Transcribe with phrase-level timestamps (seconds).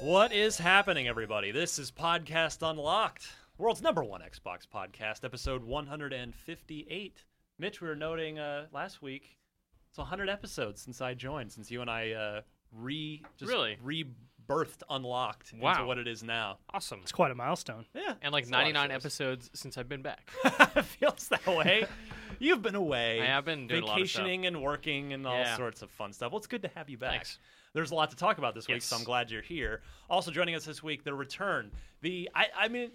[0.00, 1.50] What is happening, everybody?
[1.50, 7.24] This is Podcast Unlocked, world's number one Xbox podcast, episode 158.
[7.58, 9.36] Mitch, we were noting uh, last week,
[9.90, 12.40] it's 100 episodes since I joined, since you and I uh,
[12.72, 13.76] re just Really?
[13.84, 16.58] rebirthed Unlocked into what it is now.
[16.72, 17.00] Awesome.
[17.02, 17.84] It's quite a milestone.
[17.94, 20.30] Yeah, And like it's a lot of 99 episodes since I've been back.
[20.76, 21.84] it feels that way.
[22.38, 23.20] You've been away.
[23.20, 24.22] I have been doing a lot of stuff.
[24.22, 25.56] vacationing and working and all Yeah.
[25.58, 26.32] sorts of fun stuff.
[26.32, 27.10] Well, it's good to have you back.
[27.12, 27.38] Thanks.
[27.72, 29.82] There's a lot to talk about this week, so I'm glad you're here.
[30.08, 31.70] Also joining us this week, the return.
[32.02, 32.90] The I, I mean,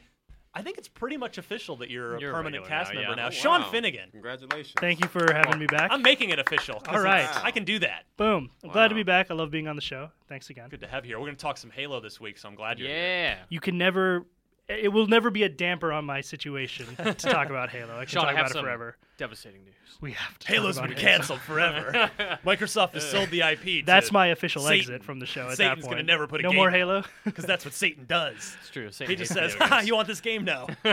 [0.54, 3.00] I think it's pretty much official that you're a You're a permanent regular cast now,
[3.02, 3.24] member yeah.
[3.24, 3.28] now.
[3.28, 3.70] Oh, Sean wow.
[3.70, 4.10] Finnegan.
[4.12, 4.76] Congratulations.
[4.80, 5.92] Thank you for having me back.
[5.92, 6.82] I'm making it official.
[6.88, 7.24] All right.
[7.24, 8.04] it's- I can do that.
[8.18, 8.50] Boom.
[8.64, 9.32] I'm glad to be back.
[9.32, 10.10] I love being on the show.
[10.28, 10.70] Thanks again.
[10.70, 11.20] Good to have you here.
[11.20, 12.98] We're going to talk some Halo this week, so I'm glad you're here.
[12.98, 13.38] Yeah.
[13.50, 14.26] You can never.
[14.68, 17.94] It will never be a damper on my situation to talk about Halo.
[17.96, 18.98] I can Sean, talk I have about it forever.
[19.18, 19.74] devastating news.
[20.02, 20.48] We have to.
[20.48, 21.18] Halo's talk been about Halo.
[21.18, 22.12] canceled forever.
[22.46, 23.62] Microsoft has sold the IP.
[23.64, 24.80] to- That's my official Satan.
[24.96, 25.50] exit from the show.
[25.50, 26.50] At Satan's that gonna never put a game.
[26.50, 26.72] no game more.
[26.72, 27.04] Halo.
[27.24, 28.58] because that's what Satan does.
[28.60, 28.92] It's true.
[28.92, 30.44] Satan He just says, "Ha, you want this game?
[30.44, 30.68] now."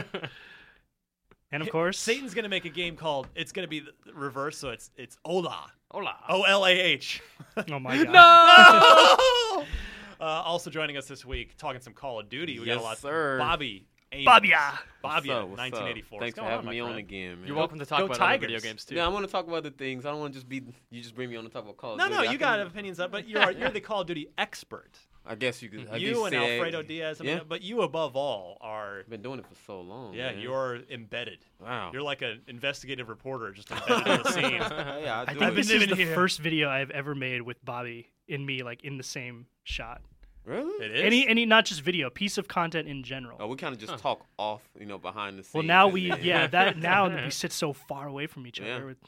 [1.50, 3.28] and of course, Satan's gonna make a game called.
[3.34, 5.70] It's gonna be the the reverse, so it's it's Ola.
[5.90, 6.16] Hola.
[6.28, 7.20] O L A H.
[7.70, 8.12] Oh my god.
[9.58, 9.64] No.
[10.22, 12.58] Uh, also joining us this week, talking some Call of Duty.
[12.60, 12.98] We got Yes, a lot.
[12.98, 13.38] sir.
[13.38, 13.86] Bobby.
[14.14, 14.26] Amos.
[14.26, 14.78] Bobby-a.
[15.02, 15.28] Bobby.
[15.30, 15.48] What's up?
[15.48, 16.20] What's 1984.
[16.20, 17.46] Thanks for having my me on again, man.
[17.46, 18.94] You're welcome to talk go about other video games too.
[18.94, 20.04] Yeah, I want to talk about other things.
[20.04, 20.62] I don't want to just be.
[20.90, 22.14] You just bring me on the top of Call of No, Duty.
[22.16, 24.90] no, I you can- got opinions on, but you're you're the Call of Duty expert.
[25.24, 25.88] I guess you could.
[25.90, 27.20] I you and say- Alfredo Diaz.
[27.20, 27.42] I mean, Yeah.
[27.48, 28.98] but you above all are.
[29.00, 30.12] I've been doing it for so long.
[30.14, 30.40] Yeah, man.
[30.40, 31.38] you're embedded.
[31.60, 31.90] Wow.
[31.92, 34.52] You're like an investigative reporter, just embedded in the scene.
[34.52, 36.14] yeah, I, I think this is the here.
[36.14, 40.02] first video I've ever made with Bobby in me, like in the same shot.
[40.44, 40.84] Really?
[40.84, 41.04] It is.
[41.04, 43.36] Any, any, not just video, piece of content in general.
[43.40, 45.54] Oh, we kind of just talk off, you know, behind the scenes.
[45.54, 48.58] well, now and we, then- yeah, that now we sit so far away from each
[48.58, 48.74] Yeah.
[48.76, 48.86] other.
[48.86, 48.98] With-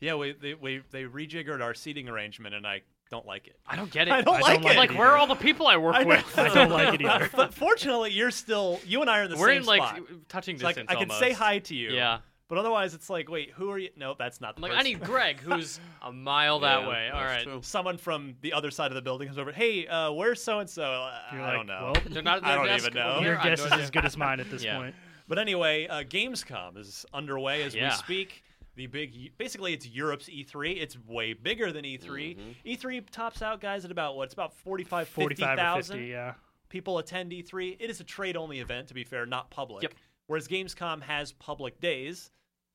[0.00, 3.56] Yeah, we they, we they rejiggered our seating arrangement, and I don't like it.
[3.66, 4.12] I don't get it.
[4.12, 4.76] I don't I like don't it.
[4.76, 6.38] like like, where are all the people I work I with?
[6.38, 7.28] I don't like it either.
[7.36, 10.00] but fortunately, you're still you and I are in the We're same in like spot.
[10.30, 10.90] touching It's like distance.
[10.90, 11.20] I can almost.
[11.20, 11.90] say hi to you.
[11.90, 12.18] Yeah.
[12.52, 13.88] But otherwise, it's like, wait, who are you?
[13.96, 14.56] No, that's not.
[14.56, 14.92] The Like I person.
[14.92, 17.08] need Greg, who's a mile that Yeah, way.
[17.10, 17.42] All that's right.
[17.44, 17.60] true.
[17.62, 19.52] Someone from the other side of the building comes over.
[19.52, 21.08] Hey, uh, where's so and so?
[21.32, 21.92] You're I like, don't know.
[21.94, 23.14] well, They're not at I their don't desk even know.
[23.14, 23.38] over your.
[23.38, 23.84] I have guess no is idea.
[23.84, 24.76] as good as mine at this Yeah.
[24.76, 24.94] point.
[25.28, 27.94] But anyway, uh, Gamescom is underway as we Yeah.
[27.94, 28.44] speak.
[28.76, 30.78] The big, basically, it's Europe's E3.
[30.78, 32.36] It's way bigger than E3.
[32.66, 34.24] E3 tops out, guys, at about what?
[34.24, 36.34] It's about 45, 45 or 50,000 50, yeah.
[36.68, 37.78] people attend E3.
[37.80, 39.84] It is a trade-only event, to be fair, not public.
[39.84, 39.94] Yep.
[40.26, 42.30] Whereas Gamescom has public days.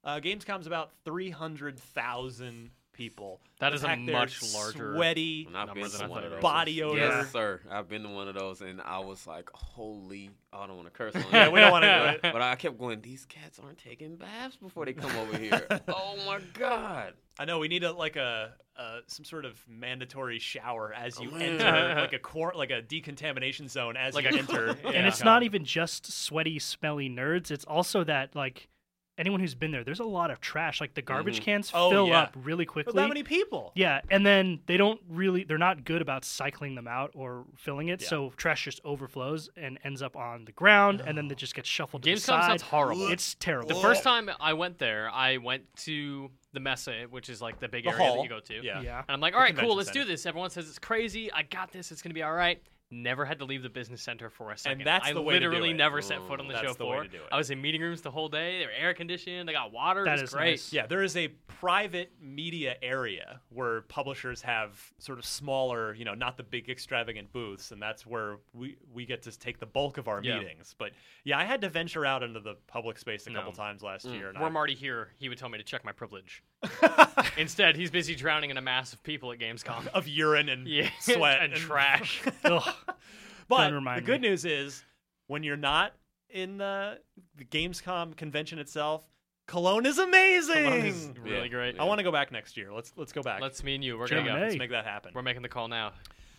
[0.07, 3.41] Uh, Gamescom's about 300,000 people.
[3.59, 5.45] That is a pack their much larger sweaty.
[5.47, 6.37] And I've number been than to one of those.
[6.37, 6.41] was.
[6.41, 6.97] Body odor.
[6.99, 7.59] Yes, sir.
[7.69, 10.91] I've been to one of those, and I was like, "Holy!" I don't want to
[10.91, 12.33] curse on Yeah, we don't want to do it.
[12.33, 13.01] But I kept going.
[13.01, 15.67] These cats aren't taking baths before they come over here.
[15.89, 17.13] oh my god!
[17.37, 21.31] I know we need a like a uh, some sort of mandatory shower as you
[21.33, 24.69] Oh, enter, like a quar- like a decontamination zone as Like you a- enter.
[24.85, 27.51] And it's not even just sweaty, smelly nerds.
[27.51, 28.67] It's also that like
[29.17, 30.79] anyone who's been there, there's a lot of trash.
[30.79, 31.45] Like the garbage mm-hmm.
[31.45, 32.21] cans Oh, fill yeah.
[32.21, 32.93] up really quickly.
[32.93, 33.71] But that many people.
[33.75, 37.89] Yeah, and then they don't really they're not good about cycling them out or filling
[37.89, 38.07] it, Yeah.
[38.07, 41.69] so trash just overflows and ends up on the ground and then it just gets
[41.69, 43.07] shuffled to the Gamescom sounds horrible.
[43.11, 43.67] It's terrible.
[43.67, 47.67] The first time I went there, I went to the Messe, which is like the
[47.67, 48.15] big The area hall.
[48.17, 48.65] that you go to.
[48.65, 48.81] Yeah.
[48.81, 48.99] yeah.
[48.99, 50.25] And I'm like, all right, cool, let's do this.
[50.25, 51.31] Everyone says it's crazy.
[51.31, 51.91] I got this.
[51.91, 52.61] It's gonna be all right.
[52.89, 54.79] Never had to leave the business center for a second.
[54.79, 55.73] And that's I the way to do literally it.
[55.73, 57.03] never set foot on the mm, That's show the floor.
[57.03, 57.23] to do it.
[57.31, 58.59] I was in meeting rooms the whole day.
[58.59, 59.49] They were air conditioned.
[59.49, 60.05] They got water.
[60.05, 60.49] That it was is great.
[60.51, 60.71] nice.
[60.71, 66.13] Yeah, there is a private media area where publishers have sort of smaller, you know,
[66.13, 69.97] not the big extravagant booths, and that's where we we get to take the bulk
[69.97, 70.39] of our Yeah.
[70.39, 70.73] meetings.
[70.77, 70.91] But
[71.25, 74.13] yeah, I had to venture out into the public space a couple times last mm.
[74.13, 74.29] year.
[74.29, 76.41] And Were I- Marty here, he would tell me to check my privilege.
[77.37, 79.87] Instead, he's busy drowning in a mass of people at Gamescom.
[79.87, 82.21] of urine and Yeah, sweat and trash.
[82.87, 82.95] Ugh.
[83.49, 84.27] But the remind good me.
[84.27, 84.83] news is
[85.27, 85.93] when you're not
[86.29, 86.99] in the,
[87.37, 89.05] the Gamescom convention itself,
[89.47, 90.65] Cologne is amazing.
[90.65, 91.47] Cologne is really Yeah.
[91.47, 91.79] great.
[91.79, 92.73] I want to go back next year.
[92.73, 93.39] Let's let's go back.
[93.41, 93.97] Let's me and you.
[93.97, 94.45] We're German gonna go.
[94.47, 95.11] Let's make that happen.
[95.15, 95.93] We're making the call now.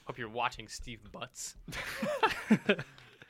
[0.05, 1.57] Hope you're watching Steve Butts.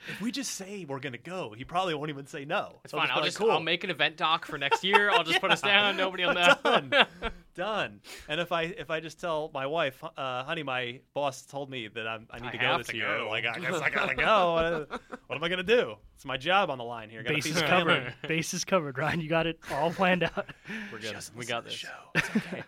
[0.07, 2.77] If we just say we're gonna go, he probably won't even say no.
[2.85, 3.11] It's He'll fine.
[3.13, 3.51] I'll just cool.
[3.51, 5.11] I'll make an event doc for next year.
[5.11, 5.97] I'll just put us down.
[5.97, 6.55] Nobody will know.
[6.63, 6.93] Done.
[7.55, 8.01] Done.
[8.29, 11.89] And if I if I just tell my wife, uh, honey, my boss told me
[11.89, 13.19] that I'm, I need I to go this to year.
[13.19, 13.29] go.
[13.29, 14.87] Like I guess I gotta go.
[14.89, 15.97] What, what am I gonna do?
[16.15, 17.23] It's my job on the line here.
[17.23, 18.15] Gotta Base is covered.
[18.27, 19.21] Base is covered, Ryan.
[19.21, 20.47] You got it all planned out.
[20.93, 21.13] We're good.
[21.13, 21.79] Just We got the this.
[21.79, 21.89] Show.
[22.15, 22.63] It's okay.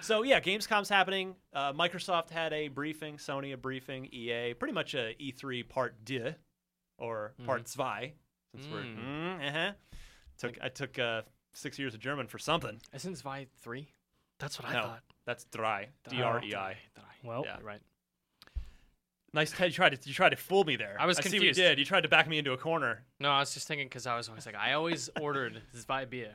[0.00, 1.36] so yeah, Gamescom's happening.
[1.54, 3.16] Uh, Microsoft had a briefing.
[3.18, 4.06] Sony a briefing.
[4.12, 6.34] EA pretty much a E3 part deux
[7.02, 8.12] or part zwei.
[8.54, 8.98] Since we're Mm.
[8.98, 9.72] mm, uh-huh.
[10.38, 11.22] took I took uh,
[11.52, 12.80] six years of German for something.
[12.94, 13.88] Isn't Vi three?
[14.38, 15.02] That's what I no, thought.
[15.26, 15.88] that's drei.
[16.08, 16.76] D R E I.
[17.24, 17.58] Well, Yeah.
[17.62, 17.80] Right.
[19.34, 19.68] Nice, Ted.
[19.68, 20.96] You tried to you tried to fool me there.
[21.00, 21.58] I was see what you confused.
[21.58, 21.78] did.
[21.78, 23.04] You tried to back me into a corner.
[23.18, 26.26] No, I was just thinking because I was always like, I always ordered Zwei beer.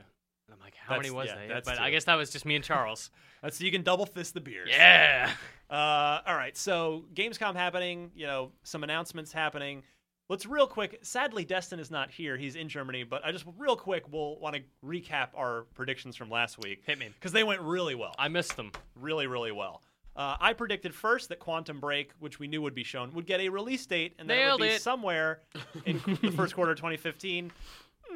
[0.46, 1.46] And I'm like, how That's- many was yeah, they?
[1.48, 3.10] that's But I guess that was just me and Charles.
[3.50, 4.68] So you can double fist the beers.
[4.72, 5.30] yeah.
[5.70, 6.56] Uh, all right.
[6.56, 8.10] So Gamescom happening.
[8.16, 9.84] You know, some announcements happening.
[10.28, 10.98] Let's real quick.
[11.02, 12.36] Sadly, Destin is not here.
[12.36, 13.02] He's in Germany.
[13.04, 16.98] But I just real quick, we'll want to recap our predictions from last week Hit
[16.98, 17.08] me.
[17.14, 18.14] because they went really well.
[18.18, 18.72] I missed them.
[18.94, 19.82] really, really well.
[20.14, 23.40] Uh, I predicted first that Quantum Break, which we knew would be shown, would get
[23.40, 24.82] a release date, and that it would be it.
[24.82, 25.40] somewhere
[25.86, 27.52] in the first quarter of 2015.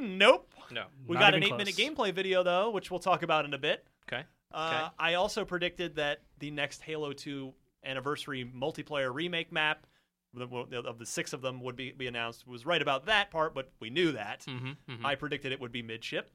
[0.01, 0.53] Nope.
[0.73, 0.87] No.
[1.07, 3.87] We got an eight-minute gameplay video though, which we'll talk about in a bit.
[4.13, 4.25] Okay.
[4.53, 4.95] Uh, Okay.
[4.99, 7.53] I also predicted that the next Halo 2
[7.85, 9.87] anniversary multiplayer remake map
[10.41, 12.47] of the six of them would be, be announced.
[12.47, 14.45] Was right about that part, but we knew that.
[14.49, 14.93] Mm-hmm.
[14.93, 15.07] mm-hmm.
[15.07, 16.33] I predicted it would be midship.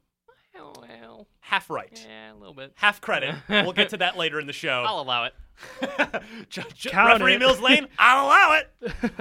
[0.54, 2.06] well, well, Half right.
[2.08, 2.74] yeah, a little bit.
[2.76, 3.36] Half credit.
[3.50, 4.84] we'll get to that later in the show.
[4.86, 5.34] I'll allow it.
[6.50, 7.40] Ju- ju- Count Referee it.
[7.40, 9.12] Mills Lane, I'll allow it.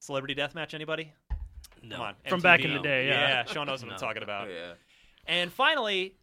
[0.00, 1.12] Celebrity deathmatch, anybody?
[1.82, 1.96] No.
[1.96, 2.14] Come on.
[2.28, 3.44] From back in the day, yeah.
[3.44, 4.48] Sean knows what I'm talking about.
[4.48, 4.72] Oh, yeah.
[5.28, 6.14] And finally,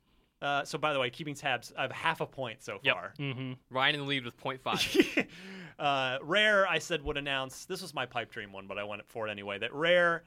[0.43, 2.93] uh, so by the way, keeping tabs, I have half a point so Yep.
[2.95, 3.13] far.
[3.17, 5.27] hmm Ryan in the lead with 0.5.
[5.79, 7.65] uh, Rare, I said would announce.
[7.65, 9.57] This was my pipe dream one, but I went for it anyway.
[9.57, 10.23] That Rare,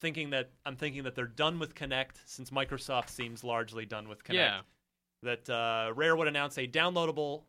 [0.00, 4.22] thinking that I'm thinking that they're done with Kinect since Microsoft seems largely done with
[4.24, 4.34] Kinect.
[4.34, 4.60] yeah.
[5.22, 7.44] That uh, Rare would announce a downloadable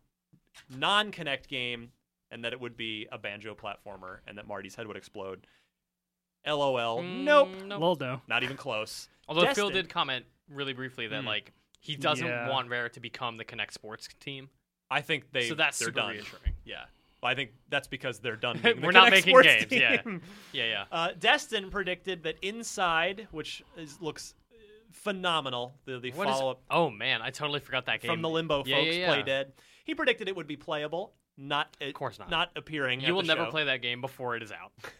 [0.69, 1.91] non-Kinect game,
[2.31, 5.45] and that it would be a banjo platformer, and that Marty's head would explode.
[6.45, 7.01] LOL.
[7.03, 7.49] Mm, nope.
[7.65, 7.81] Nope.
[7.81, 8.21] Lol, no.
[8.27, 9.09] Not even close.
[9.27, 11.27] Although Phil Destin- did comment really briefly that Hmm.
[11.27, 11.51] like
[11.87, 12.49] he doesn't Yeah.
[12.49, 14.49] want Rare to become the Kinect Sports team.
[14.91, 15.47] I think they.
[15.47, 16.11] so that's they're super done.
[16.11, 16.53] reassuring.
[16.65, 16.83] Yeah.
[17.23, 18.59] I think that's because they're done.
[18.81, 20.01] We're not making Sports games, yeah.
[20.01, 20.21] team.
[20.53, 20.83] Yeah, yeah.
[20.91, 24.35] Uh, Destin predicted that Inside, which is, looks
[24.91, 28.11] phenomenal, the, the follow up Oh man, I totally forgot that game.
[28.11, 29.07] from the Limbo Yeah, folks, yeah, yeah.
[29.07, 29.53] Play Dead.
[29.85, 32.29] He predicted it would be playable, not of course not.
[32.29, 33.01] not appearing.
[33.01, 33.51] You will never show.
[33.51, 34.71] play that game before it is out.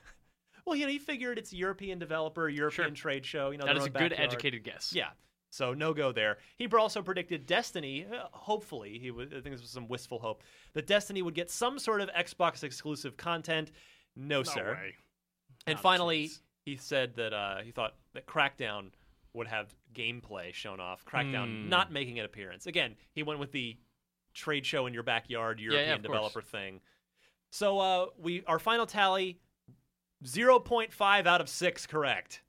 [0.66, 3.52] Well, you know, he figured it's a European developer, European trade show.
[3.52, 4.92] You know, that is a own good educated guess.
[4.94, 5.12] Yeah.
[5.58, 6.38] So no go there.
[6.58, 8.06] He also predicted Destiny.
[8.06, 9.10] uh, Hopefully, he.
[9.10, 12.64] I think this was some wistful hope that Destiny would get some sort of Xbox
[12.64, 13.72] exclusive content.
[14.16, 14.74] No, No sir.
[14.74, 14.94] way.
[15.66, 16.30] And Not finally,
[16.64, 18.92] he said that uh, he thought that Crackdown
[19.34, 21.04] would have gameplay shown off.
[21.06, 21.70] Crackdown Hmm.
[21.70, 22.68] not making an appearance.
[22.68, 23.78] Again, he went with the
[24.36, 26.14] trade show in your backyard, yeah, European of course.
[26.14, 26.82] developer thing.
[27.50, 29.40] So uh, we our final tally,
[30.24, 32.42] zero point five out of six correct.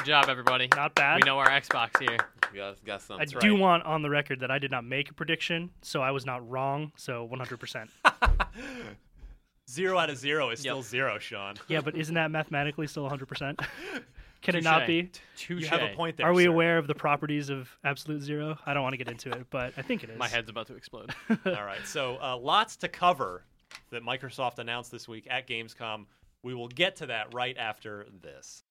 [0.00, 0.66] Good job, everybody.
[0.74, 1.16] Not bad.
[1.16, 2.16] We know our Xbox here.
[2.54, 3.38] You guys got I something.
[3.38, 3.60] do right.
[3.60, 6.48] want on the record that I did not make a prediction, so I was not
[6.48, 6.90] wrong.
[6.96, 7.86] So 100%.
[9.70, 10.72] Zero out of zero is Yep.
[10.72, 11.56] still zero, Sean.
[11.68, 13.62] yeah, but isn't that mathematically still 100%?
[14.40, 14.86] Can it not Touche.
[14.86, 15.10] be?
[15.36, 15.60] Touche.
[15.64, 16.26] You have a point there.
[16.26, 16.48] Are we sir.
[16.50, 18.56] aware of the properties of absolute zero?
[18.64, 20.18] I don't want to get into it, but I think it is.
[20.18, 21.14] My head's about to explode.
[21.44, 23.44] All right, so uh, lots to cover
[23.90, 26.06] that Microsoft announced this week at Gamescom.
[26.42, 28.64] We will get to that right after this.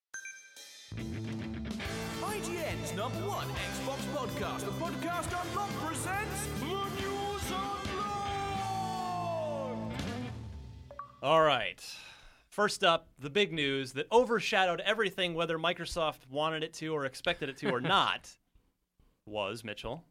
[0.96, 6.66] IGN's number one Xbox podcast, the Podcast Unlocked presents the
[7.02, 7.88] News Unlocked!
[11.22, 11.80] All right.
[12.50, 17.50] First up, the big news that overshadowed everything, whether Microsoft wanted it to or expected
[17.50, 18.36] it to or not,
[19.26, 20.04] was Mitchell.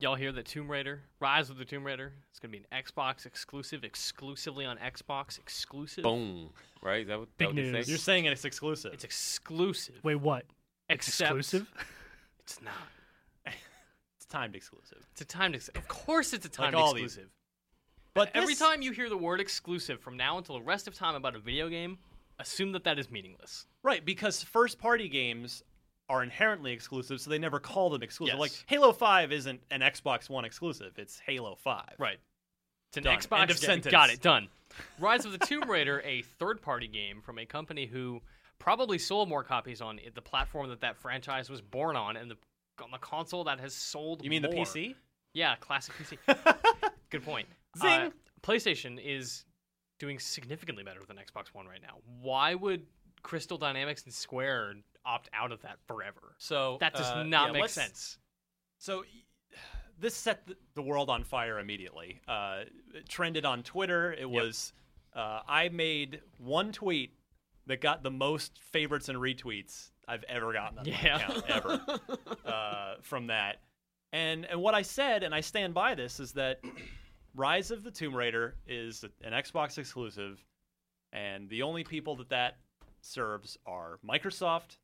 [0.00, 3.26] Y'all hear that Tomb Raider, Rise of the Tomb Raider, it's gonna be an Xbox
[3.26, 6.02] exclusive, exclusively on Xbox exclusive.
[6.02, 6.50] Boom.
[6.82, 7.02] Right?
[7.02, 7.86] Is that what, Big that what news.
[7.86, 7.90] say?
[7.90, 8.92] You're saying it's exclusive.
[8.92, 9.96] It's exclusive.
[10.02, 10.44] Wait, what?
[10.88, 11.70] Except Exclusive?
[12.40, 12.74] It's not.
[13.46, 14.98] it's timed exclusive.
[15.12, 15.54] It's a timed.
[15.54, 15.80] exclusive.
[15.82, 17.04] of course, it's a timed all these.
[17.04, 17.30] exclusive.
[18.12, 20.94] But Every this- time you hear the word exclusive from now until the rest of
[20.94, 21.96] time about a video game,
[22.38, 23.64] assume that that is meaningless.
[23.82, 25.62] Right, because first party games
[26.08, 28.34] are inherently exclusive, so they never call them exclusive.
[28.34, 28.40] Yes.
[28.40, 31.94] Like Halo 5 isn't an Xbox One exclusive, it's Halo 5.
[31.98, 32.18] Right.
[32.90, 33.18] It's an Done.
[33.18, 33.66] Xbox End of game.
[33.66, 33.92] sentence.
[33.92, 34.20] Got it.
[34.20, 34.48] Done.
[34.98, 38.20] Rise of the Tomb Raider, a third-party game from a company who
[38.58, 42.36] probably sold more copies on the platform that that franchise was born on, and the
[42.82, 44.22] on the console that has sold.
[44.24, 44.48] You mean the.
[44.48, 44.94] PC?
[45.32, 46.18] Yeah, classic PC.
[47.10, 47.48] Good point.
[47.78, 47.88] Zing.
[47.88, 48.10] Uh,
[48.42, 49.44] PlayStation is
[49.98, 51.98] doing significantly better than Xbox One right now.
[52.20, 52.86] Why would
[53.22, 54.74] Crystal Dynamics and Square
[55.06, 56.34] opt out of that forever?
[56.38, 58.18] So That does uh, not yeah, make sense.
[58.78, 59.04] So
[59.98, 62.20] this set the- world on fire immediately.
[62.28, 62.62] Uh,
[62.94, 64.12] it trended on Twitter.
[64.12, 64.72] It was
[65.14, 67.14] uh, I made one tweet
[67.66, 70.94] that got the most favorites and retweets I've ever gotten on Yeah.
[71.02, 71.80] my account ever
[72.46, 73.60] uh, from that.
[74.12, 76.60] And and what I said, and I stand by this, is that
[77.34, 80.44] Rise of the Tomb Raider is an Xbox exclusive,
[81.12, 82.58] and the only people that that
[83.00, 84.76] serves are Microsoft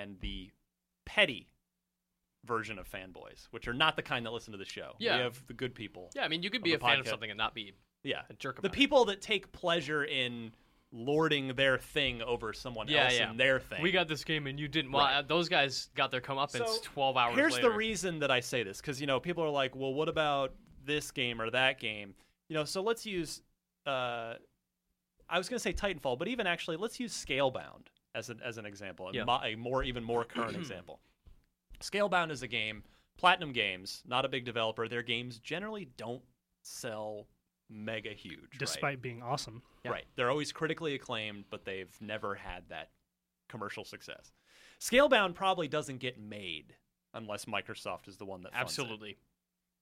[0.00, 0.50] and the
[1.04, 1.48] petty
[2.44, 4.92] version of fanboys, which are not the kind that listen to the show.
[4.98, 5.16] Yeah.
[5.16, 6.10] We have the good people.
[6.14, 7.72] Yeah, I mean, you could be a fan of something and not be
[8.02, 8.22] Yeah.
[8.30, 8.72] a jerk The it.
[8.72, 10.52] people that take pleasure in
[10.90, 13.30] lording their thing over someone Yeah, else yeah.
[13.30, 13.80] and their thing.
[13.80, 14.90] We got this game and you didn't.
[14.92, 15.26] Well, Right.
[15.26, 17.70] those guys got their comeuppance So, 12 hours Here's later.
[17.70, 20.52] the reason that I say this because you know people are like, well, what about
[20.84, 22.14] this game or that game?
[22.48, 23.40] You know, so let's use.
[23.86, 24.34] Uh,
[25.28, 28.58] I was going to say Titanfall, but even actually, let's use Scalebound as an as
[28.58, 29.24] an example, Yeah.
[29.42, 31.00] a more even more current example.
[31.80, 32.84] Scalebound is a game,
[33.18, 34.86] Platinum Games, not a big developer.
[34.88, 36.22] Their games generally don't
[36.62, 37.26] sell
[37.68, 38.58] mega huge, right?
[38.58, 39.62] Despite being awesome.
[39.84, 40.04] Right.
[40.14, 42.90] They're always critically acclaimed, but they've never had that
[43.48, 44.32] commercial success.
[44.80, 46.74] Scalebound probably doesn't get made
[47.14, 48.80] unless Microsoft is the one that funds it.
[48.82, 49.16] Absolutely.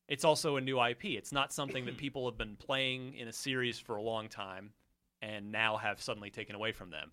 [0.08, 1.04] It's also a new IP.
[1.04, 4.72] It's not something that people have been playing in a series for a long time
[5.22, 7.12] and now have suddenly taken away from them.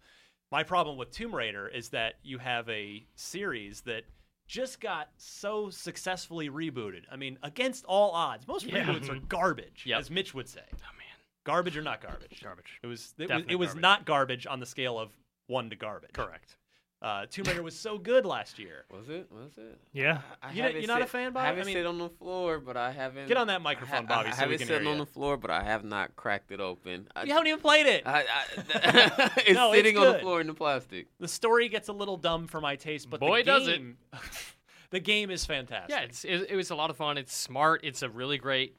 [0.51, 4.03] My problem with Tomb Raider is that you have a series that
[4.47, 7.01] just got so successfully rebooted.
[7.11, 8.85] I mean, against all odds, most Yeah.
[8.85, 9.27] reboots are mm-hmm.
[9.27, 9.99] garbage, Yep.
[9.99, 10.63] as Mitch would say.
[10.73, 12.41] Oh man, Garbage or not garbage?
[12.41, 12.79] garbage.
[12.81, 15.11] It was it was, it was not garbage on the scale of
[15.47, 16.13] one to garbage.
[16.13, 16.55] Correct.
[16.99, 18.85] Uh, Tomb Raider was so good last year.
[18.89, 19.27] Was it?
[19.31, 19.77] Was it?
[19.93, 20.21] Yeah.
[20.41, 21.43] I you, you're not a fan, Bobby?
[21.43, 23.27] I haven't I mean- sit on the floor, but I haven't.
[23.27, 25.05] Get on that I microphone, ha- Bobby, I, so we haven't can sit on the
[25.05, 27.07] floor, but I have not cracked it open.
[27.15, 28.01] I, You haven't even played it.
[28.07, 28.23] I, I,
[29.45, 31.07] it's No, it's sitting on the floor in the plastic.
[31.19, 33.81] the story gets a little dumb for my taste, but Boy, the does it.
[34.89, 35.91] the game is fantastic.
[35.95, 37.19] Yeah, it's, it, it was a lot of fun.
[37.19, 37.81] It's smart.
[37.83, 38.75] It's a really great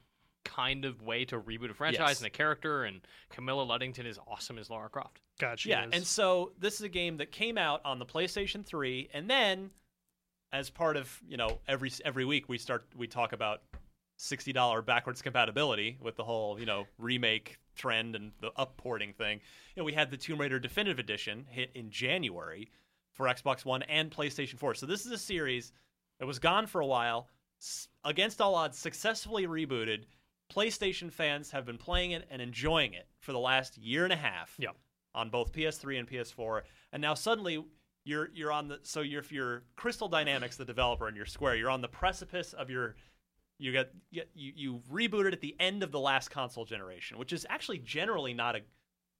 [0.48, 2.18] kind of way to reboot a franchise Yes.
[2.18, 2.84] and a character.
[2.84, 3.00] And
[3.30, 5.20] Camilla Luddington is awesome as Lara Croft.
[5.38, 5.90] God, she yeah, is.
[5.92, 9.70] and so this is a game that came out on the PlayStation 3, and then
[10.52, 13.60] as part of you know every every week we start we talk about
[14.16, 19.40] sixty dollar backwards compatibility with the whole you know remake trend and the upporting thing.
[19.76, 22.70] You know, we had the Tomb Raider Definitive Edition hit in January
[23.14, 24.74] for Xbox One and PlayStation 4.
[24.74, 25.72] So this is a series
[26.18, 27.28] that was gone for a while,
[28.04, 30.04] against all odds, successfully rebooted.
[30.52, 34.16] PlayStation fans have been playing it and enjoying it for the last year and a
[34.16, 34.70] half Yeah.
[35.14, 36.62] on both PS3 and PS4,
[36.92, 37.64] and now suddenly
[38.04, 41.56] you're you're on the so you're if you're Crystal Dynamics, the developer, and you're Square,
[41.56, 42.96] you're on the precipice of your
[43.58, 47.46] you get you you rebooted at the end of the last console generation, which is
[47.50, 48.60] actually generally not a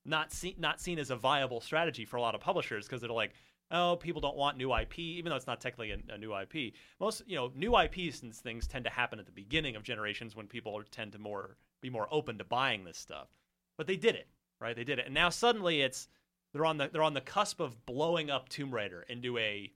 [0.05, 3.11] not seen not seen as a viable strategy for a lot of publishers because they're
[3.11, 3.35] like,
[3.71, 6.75] oh, people don't want new IP, even though it's not technically a, a new IP.
[7.01, 10.35] Most you know new IPs and things tend to happen at the beginning of generations
[10.35, 13.29] when people are, tend to more be more open to buying this stuff.
[13.77, 14.29] But they did it,
[14.61, 14.75] right?
[14.75, 16.09] They did it, and now suddenly it's
[16.53, 19.71] they're on the they're on the cusp of blowing up Tomb Raider into a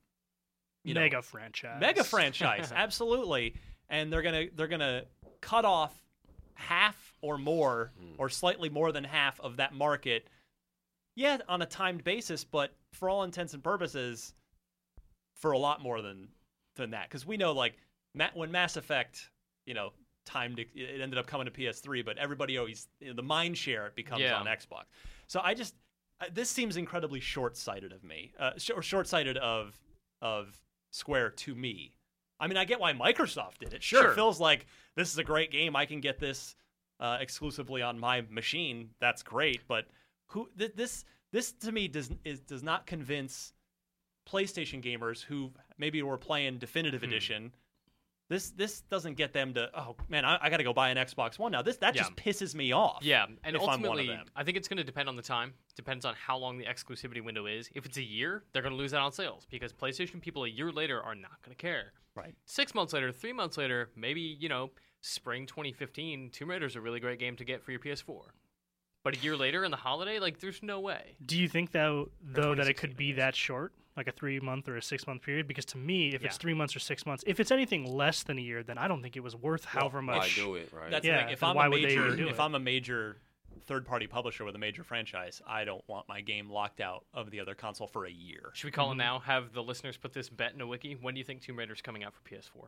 [0.84, 1.80] you know, mega franchise.
[1.80, 3.54] mega franchise absolutely
[3.88, 5.02] and they're gonna they're gonna
[5.40, 5.94] cut off
[6.54, 8.14] half or more hmm.
[8.18, 10.26] or slightly more than half of that market
[11.14, 14.34] yeah on a timed basis but for all intents and purposes
[15.36, 16.28] for a lot more than
[16.76, 17.74] than that because we know like
[18.34, 19.30] when mass effect
[19.66, 19.92] you know
[20.24, 20.68] timed it
[21.00, 24.20] ended up coming to ps3 but everybody always you know, the mind share it becomes
[24.22, 24.36] Yeah.
[24.38, 24.84] on xbox
[25.26, 25.74] so i just
[26.32, 29.78] this seems incredibly short-sighted of me uh, or short-sighted of
[30.20, 30.60] of
[30.92, 31.96] Square to me.
[32.38, 33.82] I mean, I get why Microsoft did it.
[33.82, 34.12] Sure, Sure.
[34.12, 35.74] it feels like this is a great game.
[35.74, 36.54] I can get this
[37.00, 38.90] uh, exclusively on my machine.
[39.00, 39.62] That's great.
[39.66, 39.86] But
[40.28, 43.52] who th- this this to me does is does not convince
[44.28, 47.08] PlayStation gamers who maybe were playing Definitive Hmm.
[47.08, 47.52] Edition.
[48.28, 50.96] This this doesn't get them to oh man I, I got to go buy an
[50.96, 51.60] Xbox One now.
[51.60, 53.00] This that just pisses me off.
[53.02, 54.26] Yeah, and if I'm one of ultimately, them.
[54.34, 55.52] I think it's going to depend on the time.
[55.76, 57.68] Depends on how long the exclusivity window is.
[57.74, 60.48] If it's a year, they're going to lose out on sales because PlayStation people a
[60.48, 61.92] year later are not going to care.
[62.14, 62.34] Right.
[62.46, 64.70] Six months later, three months later, maybe you know,
[65.02, 68.20] spring 2015, Tomb Raider is a really great game to get for your PS4.
[69.04, 71.16] But a year later in the holiday, like, there's no way.
[71.24, 74.68] Do you think though though that it could be that short, like a three month
[74.68, 75.48] or a six month period?
[75.48, 78.38] Because to me, if it's three months or six months, if it's anything less than
[78.38, 80.36] a year, then I don't think it was worth however Why much.
[80.36, 80.90] do it, right?
[80.90, 81.32] That's Yeah, the thing.
[81.32, 82.40] If I'm why a would they major, do if it?
[82.40, 83.16] I'm a major
[83.66, 87.38] third-party publisher with a major franchise, I don't want my game locked out of the
[87.40, 88.50] other console for a year.
[88.54, 89.00] Should we call Mm-hmm.
[89.00, 89.18] it now?
[89.20, 90.96] Have the listeners put this bet in a wiki?
[91.00, 92.66] When do you think Tomb Raider's coming out for PS4?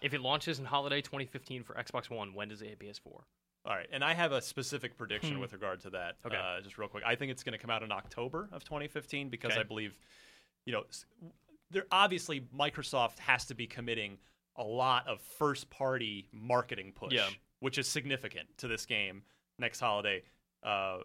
[0.00, 3.20] If it launches in holiday 2015 for Xbox One, when does it hit PS4?
[3.66, 5.40] All right, and I have a specific prediction Hmm.
[5.40, 6.16] with regard to that.
[6.24, 6.36] Okay.
[6.36, 9.28] uh, just real quick, I think it's going to come out in October of 2015
[9.28, 9.60] because Okay.
[9.60, 9.98] I believe,
[10.64, 10.84] you know,
[11.70, 14.18] there obviously Microsoft has to be committing
[14.56, 17.28] a lot of first-party marketing push, Yeah.
[17.60, 19.22] which is significant to this game
[19.58, 20.22] next holiday.
[20.62, 21.00] Uh,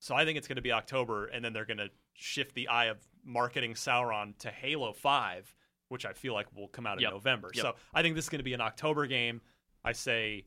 [0.00, 2.66] so I think it's going to be October, and then they're going to shift the
[2.68, 5.54] eye of marketing Sauron to Halo 5,
[5.88, 7.12] which I feel like will come out in Yep.
[7.12, 7.50] November.
[7.54, 7.62] Yep.
[7.62, 9.40] So I think this is going to be an October game.
[9.84, 10.44] I say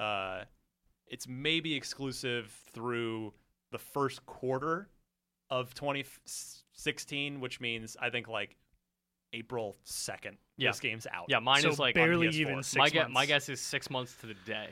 [0.00, 0.44] uh,
[1.08, 3.32] it's maybe exclusive through
[3.72, 4.88] the first quarter
[5.50, 8.56] of 2016, which means I think like
[9.32, 10.36] April 2nd.
[10.56, 10.70] Yeah.
[10.70, 11.26] This game's out.
[11.28, 12.36] Yeah, mine So is like barely on PS4.
[12.36, 13.14] even six my, gue- months.
[13.14, 14.68] my guess is six months to the day.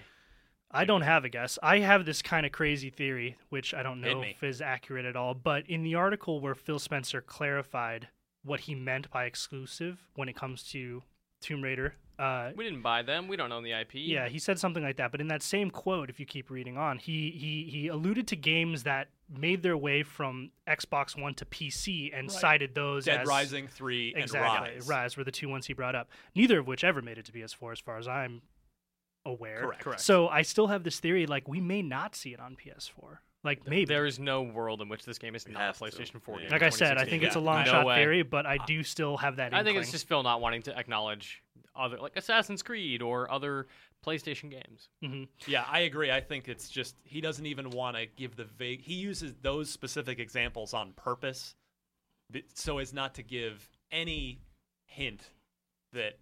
[0.74, 1.58] I don't have a guess.
[1.62, 5.16] I have this kind of crazy theory, which I don't know if is accurate at
[5.16, 5.34] all.
[5.34, 8.08] But in the article where Phil Spencer clarified
[8.42, 11.02] what he meant by exclusive when it comes to
[11.42, 13.26] Tomb Raider, uh, We didn't buy them.
[13.28, 13.94] We don't own the IP.
[13.94, 15.10] yeah, he said something like that.
[15.10, 18.36] But in that same quote, if you keep reading on, he he he alluded to
[18.36, 22.30] games that made their way from Xbox One to PC and Right.
[22.40, 24.88] cited those as Dead as Rising 3 exactly and Ryse.
[24.88, 26.08] Ryse were the two ones he brought up.
[26.34, 28.42] Neither of which ever made it to PS4, as far as I'm
[29.24, 29.60] aware.
[29.60, 29.82] Correct.
[29.82, 30.00] Correct.
[30.00, 33.18] So I still have this theory, like we may not see it on PS4.
[33.44, 33.84] Like maybe.
[33.86, 35.96] There is no world in which this game is not has a to.
[35.96, 36.46] PlayStation 4 game.
[36.46, 36.52] Yeah.
[36.52, 37.96] like I said, I think it's a long No shot way.
[37.96, 39.52] theory, but I do still have that.
[39.52, 41.42] I think it's just Phil not wanting to acknowledge
[41.74, 43.66] other, like Assassin's Creed or other
[44.06, 44.88] PlayStation games.
[45.02, 45.26] Mhm.
[45.46, 46.10] Yeah, I agree.
[46.10, 48.82] I think it's just he doesn't even want to give the vague.
[48.82, 51.54] He uses those specific examples on purpose,
[52.54, 54.40] so as not to give any
[54.84, 55.30] hint
[55.92, 56.18] that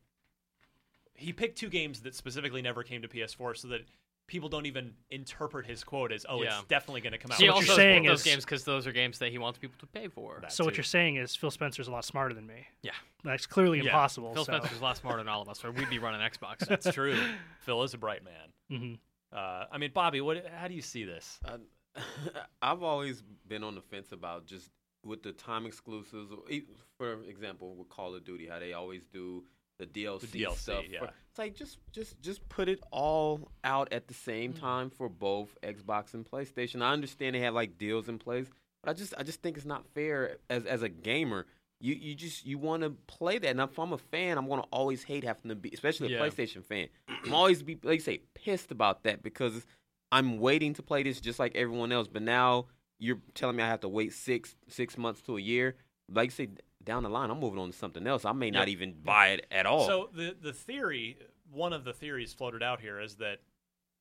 [1.14, 3.82] he picked two games that specifically never came to PS4, so that
[4.30, 6.60] people don't even interpret his quote as, "Oh, Yeah.
[6.60, 8.64] it's definitely going to come out." he what also you're saying those is- games because
[8.64, 10.38] those are games that he wants people to pay for.
[10.40, 10.78] That So what too.
[10.78, 12.66] you're saying is Phil Spencer's a lot smarter than me.
[12.82, 12.92] Yeah.
[13.24, 13.84] That's clearly Yeah.
[13.86, 14.32] impossible.
[14.32, 14.52] Phil so.
[14.56, 16.58] Spencer's a lot smarter than all of us, or we'd be running Xbox.
[16.68, 17.20] That's true.
[17.60, 18.52] Phil is a bright man.
[18.70, 18.98] Mhm.
[19.32, 20.46] Uh, I mean, Bobby, what?
[20.46, 21.38] How do you see this?
[21.44, 21.56] I,
[22.62, 24.70] I've always been on the fence about just
[25.04, 26.32] with the time exclusives.
[26.48, 26.62] e-
[26.98, 29.44] For example, with Call of Duty, how they always do
[29.80, 30.84] the DLC, DLC, stuff.
[30.88, 31.00] yeah.
[31.00, 34.60] For- it's like just just just put it all out at the same mm.
[34.60, 36.82] time for both Xbox and PlayStation.
[36.82, 38.46] I understand they have like deals in place,
[38.82, 41.46] but I just I just think it's not fair as as a gamer.
[41.80, 43.48] You you just you want to play that.
[43.48, 46.26] And if I'm a fan, I'm gonna always hate having to be, especially a Yeah.
[46.26, 46.88] PlayStation fan.
[47.24, 49.64] I'm always be like you say pissed about that because
[50.12, 52.08] I'm waiting to play this just like everyone else.
[52.08, 52.66] But now
[52.98, 55.76] you're telling me I have to wait six six months to a year.
[56.12, 56.48] Like you say,
[56.84, 58.24] down the line, I'm moving on to something else.
[58.24, 59.86] I may not even buy it at all.
[59.86, 61.18] So the the theory,
[61.50, 63.40] one of the theories floated out here is that.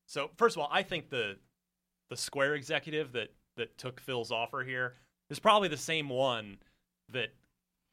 [0.06, 1.36] So first of all, I think the
[2.08, 4.94] the Square executive that that took Phil's offer here
[5.28, 6.58] is probably the same one
[7.12, 7.28] that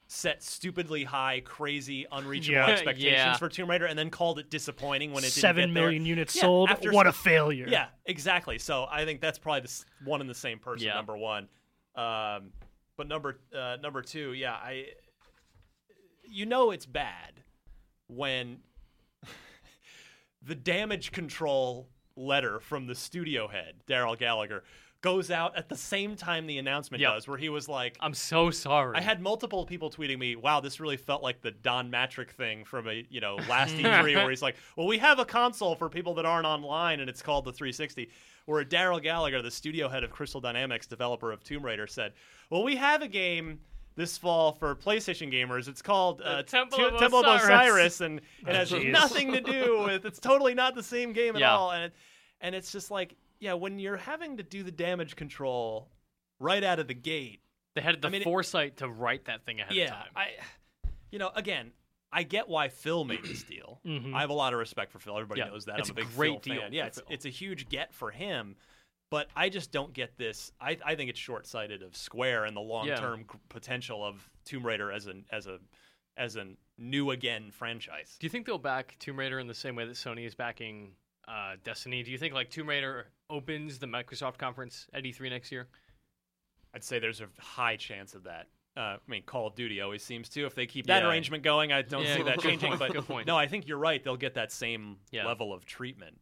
[0.09, 2.67] set stupidly high, crazy, unreachable Yeah.
[2.67, 3.35] expectations Yeah.
[3.37, 5.91] for Tomb Raider, and then called it disappointing when it didn't Seven get there.
[5.91, 6.69] units Yeah, sold.
[6.69, 7.67] after What a failure.
[7.67, 8.57] Yeah, exactly.
[8.57, 10.87] So I think that's probably the one and the same person.
[10.87, 10.93] Yeah.
[10.93, 11.49] Number one,
[11.95, 12.53] um,
[12.97, 14.87] but number uh, number two, yeah, I.
[16.29, 17.41] You know it's bad
[18.07, 18.59] when
[20.41, 24.63] the damage control letter from the studio head, Darrell Gallagher,
[25.01, 27.13] goes out at the same time the announcement Yep.
[27.13, 28.97] does, where he was like, I'm so sorry.
[28.97, 32.65] I had multiple people tweeting me, "Wow, this really felt like the Don Mattrick thing
[32.65, 35.87] from a you know last E3, where he's like, well, we have a console for
[35.87, 38.09] people that aren't online, and it's called the 360."
[38.47, 42.13] Where Darrell Gallagher, the studio head of Crystal Dynamics, developer of Tomb Raider, said,
[42.49, 43.59] "Well, we have a game."
[43.95, 47.49] This fall for PlayStation gamers, it's called uh, Temple T- of Temple of Osiris.
[47.65, 48.91] Osiris, and it has jeez.
[48.91, 50.05] nothing to do with.
[50.05, 51.55] It's totally not the same game at Yeah.
[51.55, 51.93] all, and it,
[52.39, 55.89] and it's just like, yeah, when you're having to do the damage control
[56.39, 57.41] right out of the gate,
[57.73, 60.07] they had the I mean, it- foresight to write that thing ahead yeah, of time.
[60.15, 60.27] I,
[61.09, 61.71] you know, again,
[62.11, 63.81] I get why Phil made this deal.
[63.85, 64.13] Mhm.
[64.13, 65.15] I have a lot of respect for Phil.
[65.15, 65.79] Everybody Yeah, knows that.
[65.79, 66.73] it's I'm a a big great Phil deal fan.
[66.73, 68.55] Yeah, it's, it's a huge get for him.
[69.09, 70.51] But I just don't get this.
[70.59, 74.65] I, I think it's short sighted of Square and the long term potential of Tomb
[74.65, 75.59] Raider as an as a
[76.17, 78.17] as a new again franchise.
[78.19, 80.91] Do you think they'll back Tomb Raider in the same way that Sony is backing
[81.27, 82.03] uh, Destiny?
[82.03, 85.67] Do you think like Tomb Raider opens the Microsoft conference at E3 next year?
[86.73, 88.47] I'd say there's a high chance of that.
[88.77, 90.45] Uh, I mean, Call of Duty always seems to.
[90.45, 91.09] If they keep that Yeah.
[91.09, 92.77] arrangement going, I don't Yeah, see that changing.
[92.77, 93.25] But good point.
[93.25, 94.03] no, I think you're right.
[94.03, 95.25] They'll get that same Yeah.
[95.25, 96.19] level of treatment.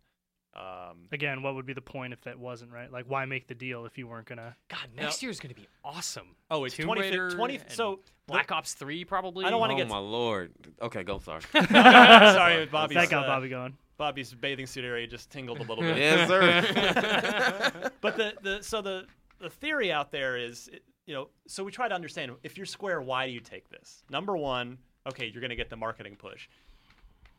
[0.55, 2.89] Um, Again, what would be the point if that wasn't right?
[2.89, 4.55] Like, why make the deal if you weren't gonna?
[4.69, 6.33] God, next year is going to be awesome.
[6.49, 9.43] oh, it's Tomb 20, Raider 20 So Black Ops 3 probably.
[9.43, 10.53] I don't wanna oh get- my lord.
[10.81, 11.19] Okay, go.
[11.19, 11.41] Sorry.
[11.71, 13.75] Sorry, Bobby's, that got uh, Bobby going.
[13.97, 15.97] Bobby's bathing suit area just tingled a little bit.
[15.97, 17.91] yes, sir.
[18.01, 19.07] but the, the so the
[19.39, 20.69] the theory out there is
[21.05, 24.03] you know so we try to understand if you're Square, why do you take this?
[24.09, 26.47] Number one, okay, you're going to get the marketing push.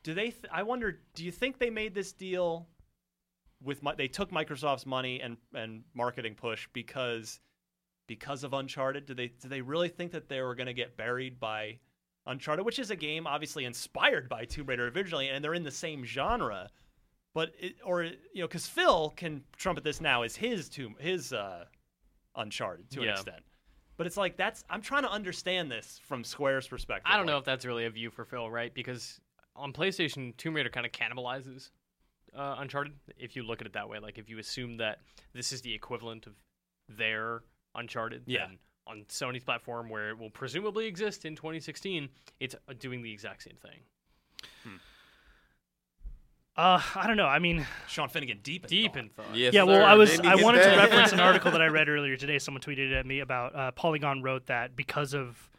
[0.02, 0.30] Do they?
[0.30, 1.00] Th- I wonder.
[1.14, 2.68] Do you think they made this deal
[3.62, 3.82] with?
[3.82, 7.40] Mi- they took Microsoft's money and and marketing push because
[8.06, 9.06] because of Uncharted.
[9.06, 9.28] Do they?
[9.28, 11.80] Do they really think that they were going to get buried by
[12.26, 15.72] Uncharted, which is a game obviously inspired by Tomb Raider originally, and they're in the
[15.72, 16.70] same genre?
[17.34, 21.32] But it, or you know, because Phil can trumpet this now as his tomb, his
[21.32, 21.64] uh,
[22.36, 23.42] Uncharted to an extent.
[23.96, 27.06] But it's like that's I'm trying to understand this from Square's perspective.
[27.10, 28.72] I don't know if that's really a view for Phil, right?
[28.74, 29.20] Because
[29.54, 31.70] on PlayStation, Tomb Raider kind of cannibalizes
[32.36, 32.92] uh, Uncharted.
[33.18, 34.98] If you look at it that way, like if you assume that
[35.32, 36.34] this is the equivalent of
[36.88, 37.42] their
[37.74, 38.46] Uncharted, Yeah.
[38.46, 43.10] then on Sony's platform, where it will presumably exist in 2016, it's uh, doing the
[43.12, 44.78] exact same thing.
[46.56, 47.26] Uh, I don't know.
[47.26, 48.98] I mean, Sean Finnegan deep in Deep thought.
[49.02, 49.26] in thought.
[49.34, 49.62] Yes, yeah.
[49.64, 49.82] Well, sir.
[49.84, 50.10] I was.
[50.10, 52.38] Didn't I wanted to reference an article that I read earlier today.
[52.38, 55.50] Someone tweeted at me about uh, Polygon wrote that because of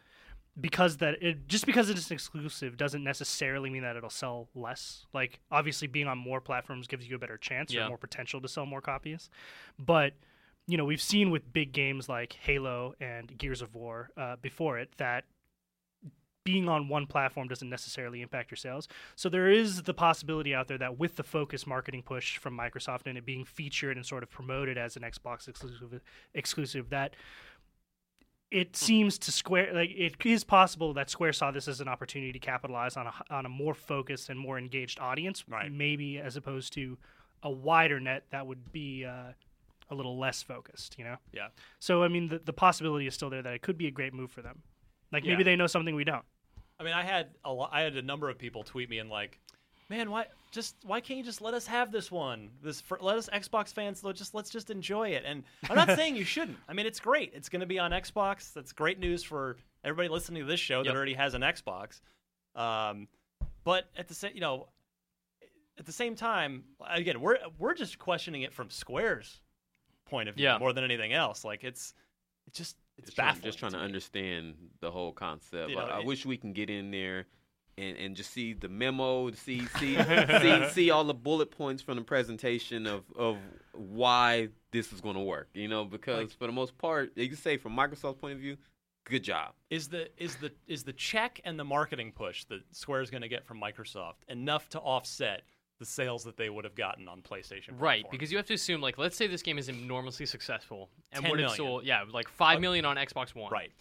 [0.59, 5.05] because that it just because it's an exclusive doesn't necessarily mean that it'll sell less.
[5.13, 7.85] Like obviously, being on more platforms gives you a better chance Yeah.
[7.85, 9.29] or more potential to sell more copies.
[9.77, 10.13] But
[10.65, 14.79] you know, we've seen with big games like Halo and Gears of War uh, before
[14.79, 15.25] it that
[16.47, 18.87] being on one platform doesn't necessarily impact your sales.
[19.17, 23.01] So there is the possibility out there that with the focus marketing push from Microsoft
[23.05, 25.99] and it being featured and sort of promoted as an Xbox exclusive,
[26.33, 27.15] exclusive that
[28.49, 32.31] it seems to Square like it is possible that Square saw this as an opportunity
[32.31, 35.69] to capitalize on a on a more focused and more engaged audience, Right.
[35.69, 36.97] maybe as opposed to
[37.43, 39.33] a wider net that would be uh,
[39.89, 41.17] a little less focused, you know.
[41.33, 41.49] Yeah.
[41.79, 44.13] So I mean, the the possibility is still there that it could be a great
[44.13, 44.63] move for them.
[45.11, 45.51] Like maybe Yeah.
[45.51, 46.25] they know something we don't.
[46.79, 49.09] I mean, I had a lo- I had a number of people tweet me and
[49.09, 49.39] like,
[49.89, 52.49] man, why just why can't you just let us have this one?
[52.61, 55.23] This for, let us Xbox fans let just let's just enjoy it.
[55.25, 56.57] And I'm not saying you shouldn't.
[56.69, 57.31] I mean, it's great.
[57.33, 58.53] It's going to be on Xbox.
[58.53, 60.95] That's great news for everybody listening to this show that Yep.
[60.95, 62.01] already has an Xbox.
[62.55, 63.07] Um,
[63.63, 64.67] but at the same, you know,
[65.79, 69.39] at the same time, again, we're we're just questioning it from Square's
[70.05, 70.57] point of view Yeah.
[70.57, 71.43] more than anything else.
[71.43, 71.93] Like it's
[72.47, 73.43] it's just it's just trying, baffling.
[73.43, 73.83] just trying to me.
[73.83, 75.69] understand the whole concept.
[75.69, 77.25] You know, I, I it- wish we can get in there
[77.77, 79.95] and, and just see the memo, see see
[80.41, 83.37] see see all the bullet points from the presentation of of
[83.73, 85.49] why this is going to work.
[85.53, 88.39] You know, because Like- for the most part, you can say from Microsoft's point of
[88.39, 88.57] view,
[89.05, 89.53] good job.
[89.69, 93.21] is the is the is the check and the marketing push that Square is going
[93.21, 95.43] to get from Microsoft enough to offset
[95.79, 97.69] the sales that they would have gotten on PlayStation?
[97.77, 98.11] Right, platform?
[98.11, 101.31] because you have to assume, like, let's say this game is enormously successful and 10
[101.31, 103.51] what it sold, yeah, like five uh, million on Xbox One.
[103.51, 103.71] right,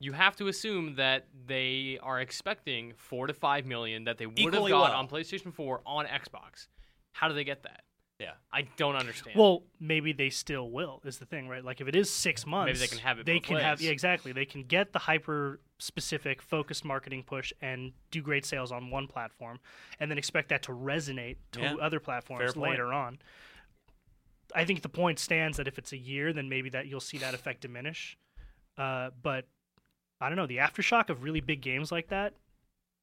[0.00, 4.38] You have to assume that they are expecting four to five million that they would
[4.38, 4.84] have got well.
[4.84, 6.68] on PlayStation Four on Xbox.
[7.12, 7.82] How do they get that?
[8.18, 8.32] Yeah.
[8.52, 9.36] I don't understand.
[9.38, 11.00] Well, maybe they still will.
[11.04, 11.64] Is the thing, right?
[11.64, 13.80] Like if it is six months, maybe they can have it They both can have
[13.80, 14.32] yeah, exactly.
[14.32, 19.06] They can get the hyper specific focused marketing push and do great sales on one
[19.06, 19.60] platform,
[20.00, 21.74] and then expect that to resonate to Yeah.
[21.80, 22.70] other platforms Fair point.
[22.72, 23.18] later on.
[24.54, 27.18] I think the point stands that if it's a year, then maybe that you'll see
[27.18, 28.16] that effect diminish.
[28.76, 29.46] Uh, but
[30.20, 30.46] I don't know.
[30.46, 32.32] The aftershock of really big games like that,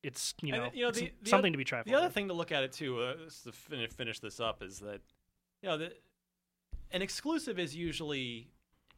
[0.05, 1.91] it's you And, know, you know, the- the something to be trifled.
[1.91, 2.13] The other with.
[2.13, 5.01] thing to look at it too, uh, to finish, finish this up, is that
[5.61, 5.93] you know the,
[6.91, 8.47] an exclusive is usually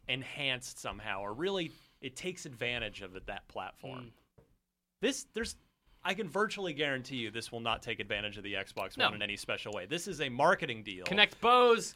[0.07, 4.11] enhanced somehow, or really it takes advantage of it, that platform.
[4.39, 4.43] Mm.
[5.01, 5.55] This there's.
[6.03, 9.05] I can virtually guarantee you this will not take advantage of the Xbox No.
[9.05, 9.85] One in any special way.
[9.87, 11.05] This is a marketing deal.
[11.05, 11.95] Kinect bows.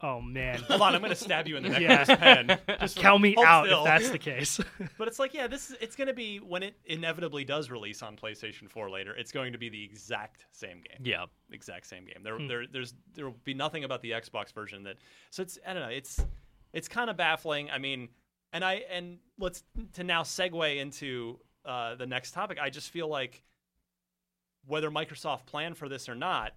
[0.00, 1.98] Oh man, Hold on, I'm going to stab you in the neck Yeah.
[2.00, 2.58] with this pen.
[2.80, 3.80] Just count me out still.
[3.80, 4.60] if that's the case.
[4.98, 8.02] But it's like, yeah, this is, it's going to be when it inevitably does release
[8.02, 9.14] on PlayStation 4 later.
[9.14, 10.98] It's going to be the exact same game.
[11.02, 11.24] Yeah.
[11.50, 12.22] exact same game.
[12.22, 12.46] There, Hmm.
[12.48, 14.96] there, there's, there will be nothing about the Xbox version that.
[15.30, 15.88] So it's, I don't know.
[15.88, 16.24] It's,
[16.72, 17.70] it's kind of baffling.
[17.70, 18.08] I mean,
[18.52, 19.62] and I, and let's
[19.94, 22.58] to now segue into uh, the next topic.
[22.60, 23.42] I just feel like
[24.66, 26.52] whether Microsoft planned for this or not,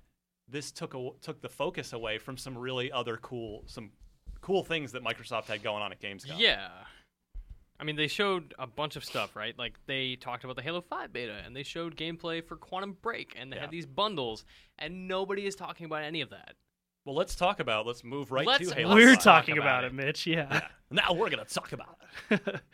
[0.48, 3.92] this took a, took the focus away from some really other cool some
[4.42, 6.38] cool things that Microsoft had going on at Gamescom.
[6.38, 6.68] Yeah.
[7.80, 9.58] I mean, they showed a bunch of stuff, right?
[9.58, 13.34] Like they talked about the Halo 5 beta, and they showed gameplay for Quantum Break,
[13.38, 13.64] and they Yeah.
[13.64, 14.46] had these bundles,
[14.80, 16.54] and nobody is talking about any of that.
[17.06, 17.86] Well, let's talk about.
[17.86, 18.96] Let's move right Let's- to Halo.
[18.96, 19.88] We're Let's talk talking about about, it.
[19.88, 20.26] it, Mitch.
[20.26, 20.48] Yeah.
[20.52, 20.68] Yeah.
[20.90, 21.98] Now we're gonna talk about
[22.30, 22.42] it.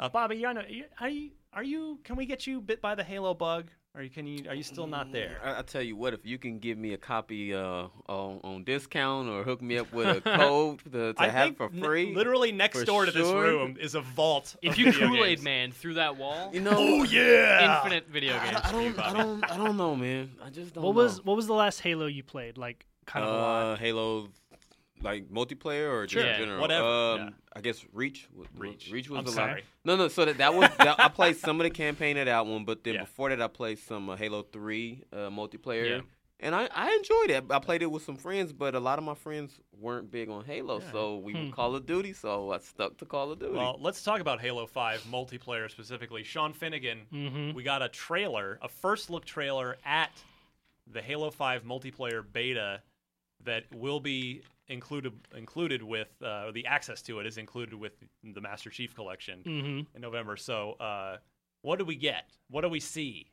[0.00, 1.98] Uh, Bobby, you know, you- are you are you?
[2.04, 3.70] Can we get you bit by the Halo bug?
[3.98, 4.48] Or you- can you?
[4.48, 5.38] Are you still not there?
[5.44, 8.62] I, I tell you what, if you can give me a copy uh, on, on
[8.62, 11.82] discount or hook me up with a code to, to I have think for n-
[11.82, 13.42] free, literally next door to this sure.
[13.42, 14.54] room is a vault.
[14.62, 15.42] If of you video Kool Aid.
[15.42, 18.60] Man through that wall, you know, Oh yeah, infinite video I, games.
[18.62, 19.18] I for you, don't, I Bobby.
[19.18, 20.30] don't, I don't know, man.
[20.44, 20.84] I just don't.
[20.84, 21.02] What know.
[21.02, 22.56] was what was the last Halo you played?
[22.56, 23.62] Like kind of a lot.
[23.72, 24.28] uh, Halo,
[25.02, 26.22] like multiplayer or just Sure.
[26.22, 26.60] in Yeah, general?
[26.60, 27.30] whatever, Um, yeah.
[27.54, 28.28] I guess Reach.
[28.30, 28.90] w- w- Reach.
[28.90, 29.52] Reach was I'm the sorry.
[29.54, 29.64] last.
[29.84, 30.08] No, no.
[30.08, 32.84] So that, that was that, I played some of the campaign of that one, but
[32.84, 33.00] then Yeah.
[33.02, 35.88] before that I played some uh, Halo Three uh, multiplayer.
[35.88, 36.00] Yeah.
[36.40, 37.44] And I, I enjoyed it.
[37.50, 40.44] I played it with some friends, but a lot of my friends weren't big on
[40.44, 40.92] Halo, Yeah.
[40.92, 41.44] so we Hmm.
[41.46, 42.12] would Call of Duty.
[42.12, 43.54] So I stuck to Call of Duty.
[43.54, 46.22] Well, let's talk about Halo 5 multiplayer specifically.
[46.22, 47.54] Sean Finnegan, Mhm.
[47.54, 50.12] we got a trailer, a first look trailer at
[50.86, 52.82] the Halo 5 multiplayer beta
[53.42, 58.40] that will be included included with uh, the access to it is included with the
[58.40, 60.36] Master Chief collection hmm in November.
[60.36, 61.16] So, uh,
[61.62, 62.24] what do we get?
[62.50, 63.26] What do we see?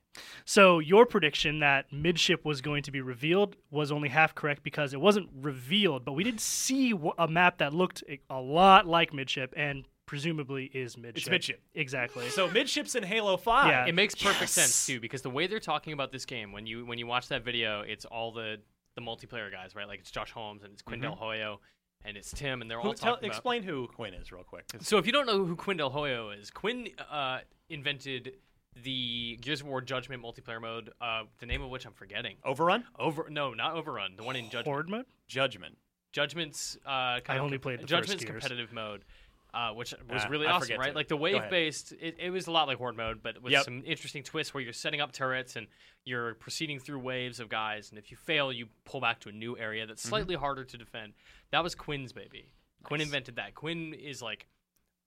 [0.46, 4.94] So your prediction that midship was going to be revealed was only half correct because
[4.94, 9.14] it wasn't revealed, but we did see a map that looked a- a lot like
[9.14, 11.18] midship and presumably is midship.
[11.18, 11.62] It's midship.
[11.74, 12.30] Exactly.
[12.30, 13.68] So, midships in Halo 5.
[13.68, 13.86] Yeah.
[13.88, 14.52] It makes perfect Yes.
[14.52, 17.28] sense too because the way they're talking about this game when you when you watch
[17.28, 18.60] that video, it's all the
[18.96, 19.88] the multiplayer guys, right?
[19.88, 21.58] Like it's Josh Holmes and it's Quinn Del Hoyo
[22.04, 23.36] and it's Tim, and they're Who- all tell- talking about.
[23.38, 24.66] explain who Quinn is real quick.
[24.82, 28.34] So if you don't know who Quinn Del Hoyo is, Quinn uh, invented
[28.84, 32.36] the Gears of War Judgment multiplayer mode, uh, the name of which I'm forgetting.
[32.44, 32.84] Overrun?
[33.00, 34.66] Over no, not Overrun, the one in Judgment.
[34.68, 35.06] Horde mode.
[35.28, 35.78] Judgment.
[36.12, 39.04] Judgment's uh, kind I of only played the first Judgment's competitive mode,
[39.56, 40.90] uh, which was Ah, really I awesome, right?
[40.90, 43.54] to- Like the wave based, it, it was a lot like Horde mode, but with
[43.54, 43.64] Yep.
[43.64, 45.68] some interesting twists where you're setting up turrets and
[46.04, 49.32] you're proceeding through waves of guys, and if you fail, you pull back to a
[49.32, 50.10] new area that's Mm-hmm.
[50.10, 51.14] slightly harder to defend.
[51.52, 52.52] That was Quinn's baby.
[52.84, 53.56] Quinn invented that.
[53.56, 54.46] Quinn is like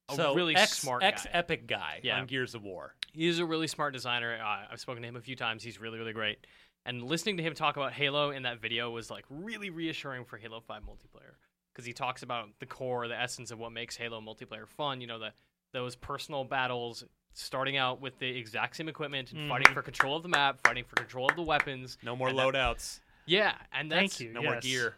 [0.09, 1.31] a so really ex, smart ex guy.
[1.35, 2.19] epic guy Yeah.
[2.19, 2.95] on Gears of War.
[3.13, 4.37] He's a really smart designer.
[4.43, 5.63] Uh, I've spoken to him a few times.
[5.63, 6.47] He's really, really great.
[6.87, 10.39] And listening to him talk about Halo in that video was like really reassuring for
[10.39, 11.35] Halo 5 multiplayer
[11.79, 15.01] because he talks about the core, the essence of what makes Halo multiplayer fun.
[15.01, 15.31] You know, the
[15.73, 20.25] those personal battles, starting out with the exact same equipment and fighting for control of
[20.25, 21.97] the map, fighting for control of the weapons.
[22.03, 22.99] No more And that- loadouts.
[23.27, 24.33] Yeah, and Thank that's you.
[24.33, 24.97] No more gear.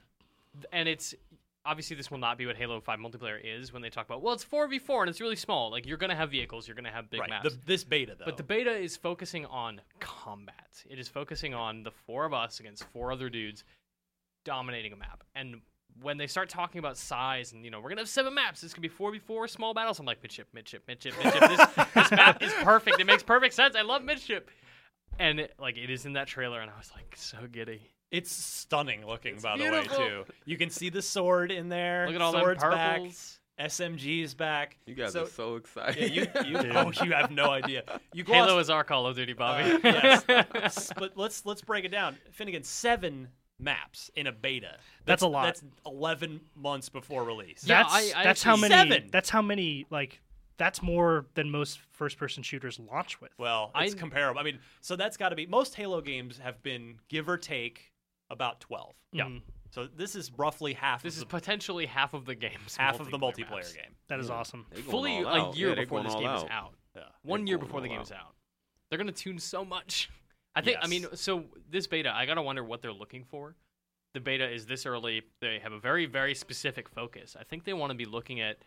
[0.73, 1.15] and it's
[1.67, 4.33] obviously this will not be what Halo 5 multiplayer is when they talk about well,
[4.33, 5.71] it's 4v4 and it's really small.
[5.71, 7.29] Like you're gonna have vehicles, you're gonna have big right.
[7.29, 7.53] maps.
[7.53, 8.25] The, this beta though.
[8.25, 10.83] But the beta is focusing on combat.
[10.89, 13.65] It is focusing on the four of us against four other dudes
[14.45, 15.25] dominating a map.
[15.35, 15.61] And
[16.03, 18.73] when they start talking about size and you know we're gonna have seven maps, this
[18.73, 19.99] could be four v four small battles.
[19.99, 21.41] I'm like midship, midship, midship, midship.
[21.49, 23.01] This, this map is perfect.
[23.01, 23.77] It makes perfect sense.
[23.77, 24.51] I love midship.
[25.19, 27.83] And it, like it is in that trailer, and I was like so giddy.
[28.11, 29.97] it's stunning looking, It's by beautiful.
[29.97, 30.25] the way, too.
[30.47, 32.07] You can see the sword in there.
[32.07, 32.97] Look at all them Sword's back.
[32.97, 33.37] purples.
[33.61, 34.79] SMG's back.
[34.87, 36.11] you guys so, are so excited.
[36.15, 37.83] Yeah, you, you, oh, you have no idea.
[38.15, 39.71] You Halo glossed- is our Call of Duty, Bobby.
[39.71, 39.79] Uh,
[40.55, 40.91] yes.
[40.97, 42.17] But let's let's break it down.
[42.33, 43.29] Finnegan, seven
[43.61, 44.77] maps in a beta.
[45.05, 45.45] That's a lot.
[45.45, 47.65] That's eleven months before release.
[47.65, 48.73] Yeah, that's I- I that's how many.
[48.75, 49.09] Seven.
[49.13, 49.87] That's how many.
[49.91, 50.21] Like
[50.57, 53.31] that's more than most first-person shooters launch with.
[53.39, 54.41] Well, it's I- comparable.
[54.41, 57.93] I mean, so that's got to be most Halo games have been give or take
[58.31, 58.95] about twelve.
[59.13, 59.25] Yeah.
[59.25, 59.39] Mm-hmm.
[59.73, 61.03] So this is roughly half.
[61.03, 63.73] this of is the, potentially half of the game's half of the multiplayer multiplayer maps.
[63.73, 63.95] game.
[64.09, 64.35] That is Yeah.
[64.35, 64.67] awesome.
[64.89, 65.57] Fully a out.
[65.57, 66.51] year Yeah, before this all game is out.
[66.51, 66.75] out.
[66.97, 67.03] Yeah.
[67.23, 68.19] One year before the all game is out.
[68.19, 68.35] out.
[68.89, 70.11] They're gonna tune so much.
[70.55, 70.79] I think.
[70.81, 73.55] I mean, so this beta, I gotta wonder what they're looking for.
[74.15, 75.23] The beta is this early.
[75.41, 77.37] They have a very, very specific focus.
[77.39, 78.59] I think they want to be looking at,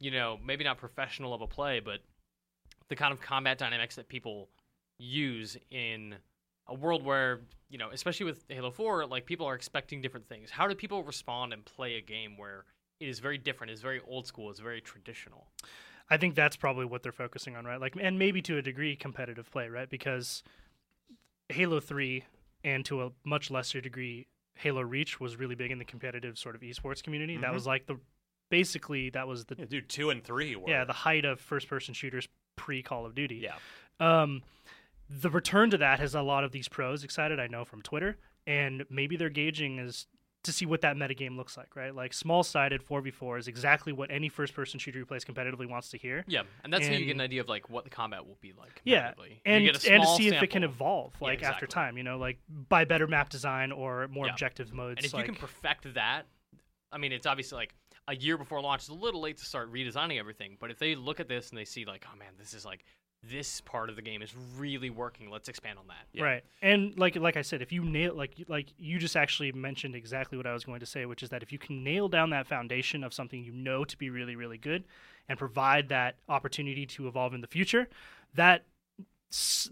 [0.00, 2.00] you know, maybe not professional level play, but
[2.88, 4.48] the kind of combat dynamics that people
[4.98, 6.14] use in
[6.68, 10.50] a world where you know, especially with Halo Four, like people are expecting different things.
[10.50, 12.64] How do people respond and play a game where
[13.00, 15.48] it is very different, it's very old school, it's very traditional?
[16.08, 17.80] I think that's probably what they're focusing on, right?
[17.80, 19.90] Like, and maybe to a degree, competitive play, right?
[19.90, 20.44] Because
[21.48, 22.24] Halo Three,
[22.64, 26.54] and to a much lesser degree, Halo Reach was really big in the competitive sort
[26.54, 27.36] of esports community.
[27.36, 27.54] That Mhm.
[27.54, 27.98] was like the
[28.48, 30.68] basically that was the Yeah, dude, two and three were.
[30.68, 33.36] yeah the height of first-person shooters pre Call of Duty.
[33.36, 33.58] yeah.
[34.00, 34.42] Um,
[35.10, 37.38] the return to that has a lot of these pros excited.
[37.40, 40.06] I know from Twitter, and maybe they're gauging as
[40.46, 41.94] to see what that metagame looks like, right?
[41.94, 45.90] Like small sided 4v4 is exactly what any first person shooter who plays competitively wants
[45.90, 46.24] to hear.
[46.26, 48.52] Yeah, and that's how you get an idea of like what the combat will be
[48.58, 48.80] like.
[48.84, 49.12] Yeah,
[49.44, 50.74] and you get a and to see if it can sample.
[50.74, 54.32] evolve Yeah, like after time, you know, like by better map design or more Yeah.
[54.32, 54.98] objective modes.
[54.98, 56.26] And if like, you can perfect that,
[56.90, 57.74] I mean, it's obviously like
[58.08, 58.82] a year before launch.
[58.82, 60.56] It's a little late to start redesigning everything.
[60.60, 62.84] But if they look at this and they see like, oh man, this is like
[63.22, 65.30] this part of the game is really working.
[65.30, 66.22] Let's expand on that.
[66.22, 66.44] Right.
[66.62, 70.36] And like like I said, if you nail like like you just actually mentioned exactly
[70.38, 72.46] what I was going to say, which is that if you can nail down that
[72.46, 74.84] foundation of something you know to be really really good
[75.28, 77.88] and provide that opportunity to evolve in the future,
[78.34, 78.66] that s-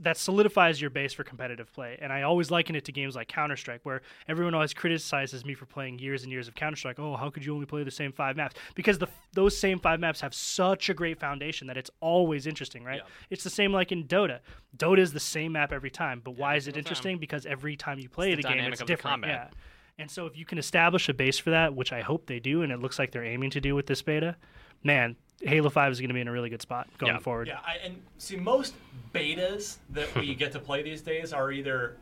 [0.00, 1.96] that solidifies your base for competitive play.
[2.02, 5.64] And I always liken it to games like Counter-Strike where everyone always criticizes me for
[5.64, 6.98] playing years and years of Counter-Strike.
[6.98, 8.56] Oh, how could you only play the same 5 maps?
[8.74, 12.82] Because the those same 5 maps have such a great foundation that it's always interesting,
[12.82, 13.02] right?
[13.30, 14.40] It's the same like in Dota.
[14.76, 16.78] Dota is the same map every time, but why is it single time.
[16.78, 17.18] interesting?
[17.18, 19.22] Because every time you play the the, game, it's different.
[19.22, 19.50] combat.
[19.52, 19.58] Yeah.
[19.96, 22.62] And so if you can establish a base for that, which I hope they do,
[22.62, 24.36] and it looks like they're aiming to do with this beta,
[24.82, 27.48] man, Halo Five is going to be in a really good spot going forward.
[27.48, 28.74] Yeah, I, and see, most
[29.14, 31.96] betas that we get to play these days are either,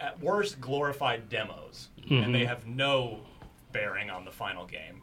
[0.00, 2.46] at worst, glorified demos, and they Mhm.
[2.46, 3.20] have no
[3.72, 5.02] bearing on the final game,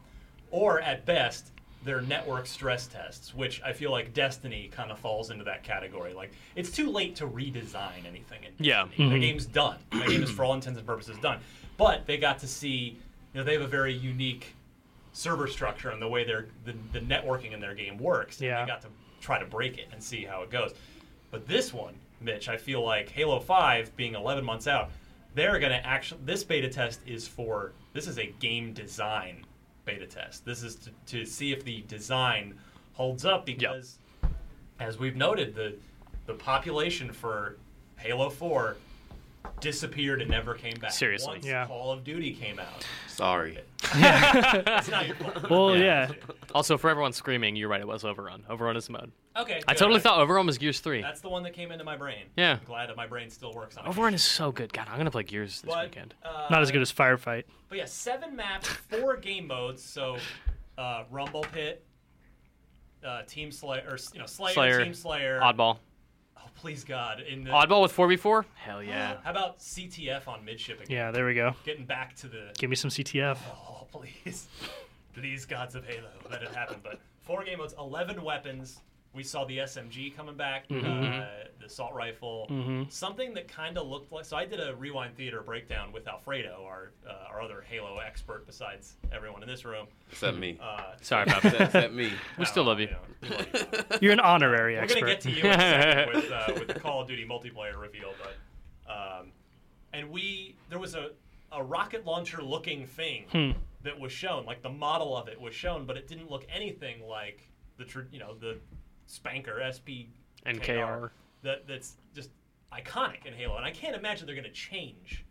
[0.51, 1.51] or at best,
[1.83, 6.13] they're network stress tests, which I feel like Destiny kind of falls into that category.
[6.13, 8.85] Like, it's too late to redesign anything in Yeah.
[8.85, 9.09] Destiny.
[9.09, 9.77] The game's done.
[9.91, 11.39] The game is, for all intents and purposes, done.
[11.77, 12.97] But they got to see,
[13.33, 14.54] you know, they have a very unique
[15.15, 18.39] server structure and the way their the, the networking in their game works.
[18.39, 18.61] And Yeah.
[18.65, 18.89] they got to
[19.21, 20.73] try to break it and see how it goes.
[21.31, 24.91] But this one, Mitch, I feel like Halo 5 being 11 months out,
[25.33, 29.45] they're going to actually this beta test is for this is a game design
[29.85, 30.43] beta test.
[30.45, 32.53] This is to, to see if the design
[32.93, 33.97] holds up because
[34.79, 35.75] as we've noted the
[36.25, 37.55] the population for
[37.97, 38.75] Halo 4
[39.59, 40.91] disappeared and never came back.
[40.91, 41.33] Seriously.
[41.33, 41.65] Once Yeah.
[41.67, 42.85] Call of Duty came out.
[43.07, 43.59] Sorry.
[43.83, 43.93] it's
[44.89, 45.49] not your fault.
[45.49, 46.11] Well, yeah.
[46.53, 47.81] Also, for everyone screaming, you're right.
[47.81, 48.43] It was Overrun.
[48.49, 49.11] Overrun is the mode.
[49.37, 49.61] Okay.
[49.67, 49.79] I good.
[49.79, 51.01] totally thought Overrun was Gears Three.
[51.01, 52.25] That's the one that came into my brain.
[52.37, 52.57] Yeah.
[52.59, 53.89] I'm glad that my brain still works on it.
[53.89, 54.71] Overrun is so good.
[54.73, 56.13] God, I'm gonna play Gears this But, weekend.
[56.23, 57.43] uh, Not as good as Firefight.
[57.69, 59.83] But yeah, seven maps, four game modes.
[59.83, 60.17] So,
[60.77, 61.85] uh, Rumble Pit,
[63.05, 65.77] uh, Team Slayer, or you know, Slayer, Slayer, Team Slayer, Oddball.
[66.55, 67.19] Oh, please God!
[67.21, 68.45] In the Oddball with 4v4?
[68.55, 69.17] Hell oh, yeah.
[69.23, 70.95] How about CTF on midship again?
[70.95, 71.55] Yeah, there we go.
[71.63, 73.37] Getting back to the Give me some CTF.
[73.47, 74.47] Oh, please.
[75.13, 76.77] Please, gods of Halo, let it happen.
[76.83, 78.81] But four game modes, 11 weapons.
[79.15, 80.83] We saw the SMG coming back, Mhm.
[81.21, 82.91] uh, the assault rifle, Mhm.
[82.91, 84.25] something that kind of looked like.
[84.25, 88.45] So I did a rewind theater breakdown with Alfredo, our uh, our other Halo expert
[88.45, 89.87] besides everyone in this room.
[90.11, 90.57] Except me.
[90.61, 91.45] Uh, Sorry, Pop.
[91.45, 92.11] Except, except me.
[92.37, 92.87] We still love you.
[92.87, 92.99] know,
[93.29, 93.97] love you.
[94.01, 94.95] You're an honorary expert.
[95.01, 97.25] We're gonna get to you in a second with, uh, with the Call of Duty
[97.25, 99.31] multiplayer reveal, but um,
[99.93, 101.11] and we there was a,
[101.53, 103.51] a rocket launcher looking thing Hmm.
[103.83, 107.07] that was shown, like the model of it was shown, but it didn't look anything
[107.07, 108.59] like the tr- you know the
[109.07, 110.09] Spanker SP
[110.45, 111.09] NKR.
[111.43, 112.29] that that's just
[112.73, 115.23] iconic in Halo, and I can't imagine they're gonna change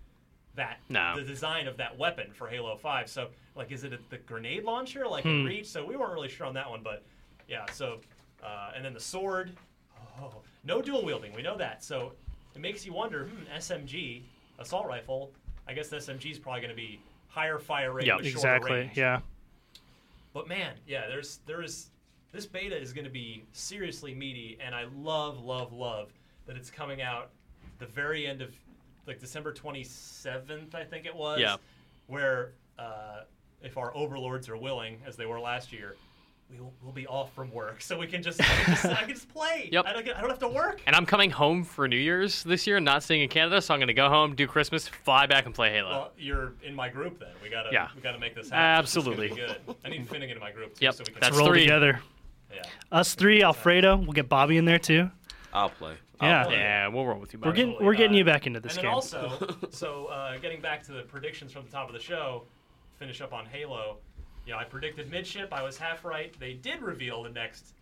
[0.54, 1.14] that No.
[1.16, 3.08] the design of that weapon for Halo Five.
[3.08, 5.46] So like, is it the grenade launcher like in Hmm.
[5.46, 5.66] Reach?
[5.66, 7.02] So we weren't really sure on that one, but
[7.48, 7.66] yeah.
[7.72, 8.00] So
[8.42, 9.52] uh, and then the sword,
[10.20, 11.32] oh, no dual wielding.
[11.34, 11.82] We know that.
[11.82, 12.12] So
[12.54, 13.26] it makes you wonder.
[13.26, 14.22] Hmm, SMG
[14.58, 15.32] assault rifle.
[15.66, 18.70] I guess the SMG is probably going to be higher fire rate Yeah, exactly.
[18.72, 18.96] range.
[18.96, 19.20] Yeah.
[20.34, 21.90] But man, yeah, there's there is
[22.34, 26.10] this beta is going to be seriously meaty, and I love, love, love
[26.46, 27.30] that it's coming out
[27.78, 28.52] the very end of
[29.06, 31.38] like December 27th, I think it was.
[31.40, 31.56] Yeah.
[32.08, 33.20] Where uh,
[33.62, 35.94] if our overlords are willing, as they were last year,
[36.50, 38.94] we will we'll be off from work, so we can just I can just, I
[39.04, 39.68] can just play.
[39.72, 39.86] Yep.
[39.86, 40.82] I don't get, I don't have to work.
[40.86, 43.80] And I'm coming home for New Year's this year, not staying in Canada, so I'm
[43.80, 45.88] gonna go home, do Christmas, fly back, and play Halo.
[45.88, 47.30] Well, you're in my group then.
[47.42, 47.88] We gotta Yeah.
[47.96, 48.58] we gotta make this happen.
[48.84, 49.28] Absolutely.
[49.28, 49.76] It's good.
[49.84, 51.60] I need Finnegan in my group too, Yep, so we can that's Roll three.
[51.60, 52.00] together.
[52.54, 52.62] Yeah.
[52.92, 53.96] Us three, Alfredo.
[53.96, 55.10] We'll get Bobby in there too.
[55.52, 55.94] I'll play.
[56.20, 56.44] I'll Yeah.
[56.44, 56.54] play.
[56.56, 58.82] yeah, we'll roll with you, We're getting we're getting Uh, you back into this and
[58.82, 58.88] game.
[58.90, 62.44] then also, so uh, getting back to the predictions from the top of the show,
[62.98, 63.98] finish up on Halo.
[64.46, 65.52] You know, I predicted midship.
[65.52, 66.32] I was half right.
[66.38, 67.74] They did reveal the next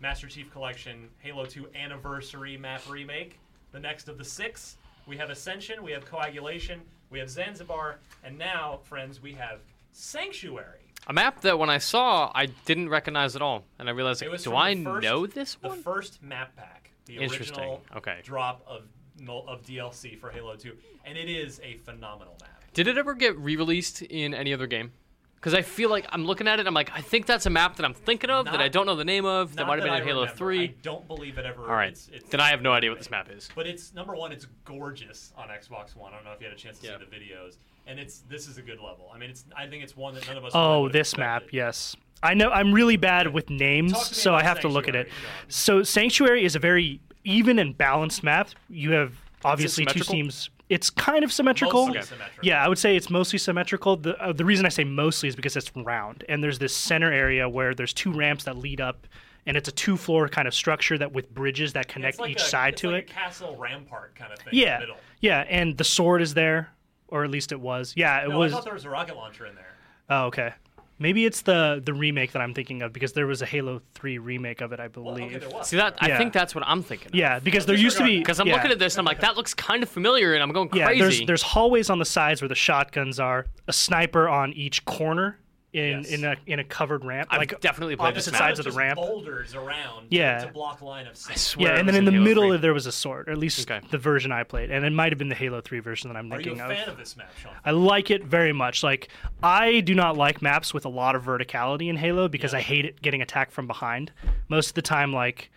[0.00, 3.38] Master Chief Collection Halo 2 Anniversary map remake.
[3.72, 4.76] The next of the six.
[5.06, 5.82] We have Ascension.
[5.82, 6.80] We have Coagulation.
[7.10, 9.60] We have Zanzibar, and now, friends, we have
[9.92, 10.79] Sanctuary.
[11.06, 14.42] A map that when I saw, I didn't recognize at all, and I realized, like,
[14.42, 15.78] do I first- know this one?
[15.78, 18.20] The first map pack, the original Okay.
[18.22, 18.84] drop of
[19.28, 20.74] of DLC for Halo 2,
[21.04, 22.64] and it is a phenomenal map.
[22.72, 24.92] Did it ever get re-released in any other game?
[25.34, 26.66] Because I feel like I'm looking at it.
[26.66, 28.96] I'm like, I think that's a map that I'm thinking of that I don't know
[28.96, 29.56] the name of.
[29.56, 30.36] That might have been I in Halo remember.
[30.38, 30.62] Three.
[30.64, 31.62] I don't believe it ever.
[31.62, 33.48] All right, It's, it's, then I have no idea what this map is.
[33.54, 34.32] But it's number one.
[34.32, 36.12] It's gorgeous on Xbox One.
[36.12, 36.98] I don't know if you had a chance to Yeah.
[36.98, 37.56] see the videos,
[37.90, 39.10] and it's this is a good level.
[39.14, 40.52] I mean, it's I think it's one that none of us.
[40.54, 41.96] Oh, would've this map, yes.
[42.22, 44.68] I know I'm really bad with names, Talk to me so I about have to
[44.68, 45.08] look at it.
[45.08, 48.50] Sanctuary, So Sanctuary is a very even and balanced map.
[48.68, 49.14] You have
[49.44, 50.50] obviously two teams.
[50.68, 51.86] It's kind of symmetrical.
[51.88, 52.46] Mostly symmetrical.
[52.46, 53.96] Yeah, I would say it's mostly symmetrical.
[53.96, 57.12] The uh, the reason I say mostly is because it's round, and there's this center
[57.12, 59.06] area where there's two ramps that lead up,
[59.46, 62.30] and it's a two floor kind of structure that with bridges that It's connect like
[62.32, 63.10] each a- side it's to like it.
[63.10, 64.52] A castle rampart kind of thing.
[64.52, 64.96] in Yeah, the middle.
[65.20, 66.68] yeah, and the sword is there,
[67.10, 67.92] or at least it was.
[67.96, 68.52] Yeah, it No, was.
[68.52, 69.74] I thought there was a rocket launcher in there.
[70.08, 70.52] Oh, okay.
[70.98, 74.18] Maybe it's the the remake that I'm thinking of because there was a Halo 3
[74.18, 75.36] remake of it, I Well, believe.
[75.42, 75.68] okay, was.
[75.68, 75.96] See that?
[75.98, 77.10] I think that's what I'm thinking.
[77.14, 79.20] Yeah, because there used to be Because I'm yeah, looking at this and I'm like,
[79.20, 80.98] that looks kind of familiar, and I'm going crazy.
[80.98, 84.84] yeah, there's there's hallways on the sides where the shotguns are, a sniper on each
[84.84, 85.38] corner
[85.72, 86.10] in Yes.
[86.10, 88.40] in a in a covered ramp, I've like definitely played opposite map.
[88.40, 88.96] sides of the ramp.
[88.96, 90.08] Boulders around.
[90.10, 90.40] Yeah.
[90.40, 91.34] To, to block line of sight.
[91.34, 91.72] I swear.
[91.74, 92.58] Yeah, and then in the Halo middle 3.
[92.58, 93.84] there was a sword, or at least Okay.
[93.90, 96.32] the version I played, and it might have been the Halo 3 version that I'm
[96.32, 96.58] Are you a of.
[96.76, 97.52] fan of this map, Sean?
[97.64, 98.82] I like it very much.
[98.82, 99.08] Like
[99.42, 102.58] I do not like maps with a lot of verticality in Halo because Yeah.
[102.58, 104.10] I hate it getting attacked from behind.
[104.48, 105.50] Most of the time, like,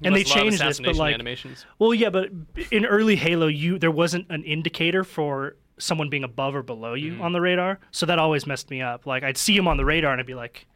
[0.00, 1.64] You and they changed this, but like, animations.
[1.78, 2.30] well, yeah, but
[2.72, 7.12] in early Halo, you there wasn't an indicator for someone being above or below you
[7.12, 7.22] Mm-hmm.
[7.22, 9.06] on the radar, so that always messed me up.
[9.06, 10.66] Like I'd see them on the radar and I'd be like,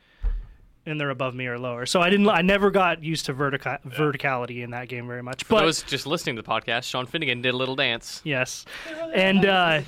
[0.89, 1.85] and they're above me or lower.
[1.85, 2.29] So I didn't.
[2.29, 5.43] I never got used to vertica- verticality in that game very much.
[5.43, 8.21] For But those just listening to the podcast, Sean Finnegan did a little dance.
[8.23, 8.65] Yes,
[9.13, 9.81] and uh,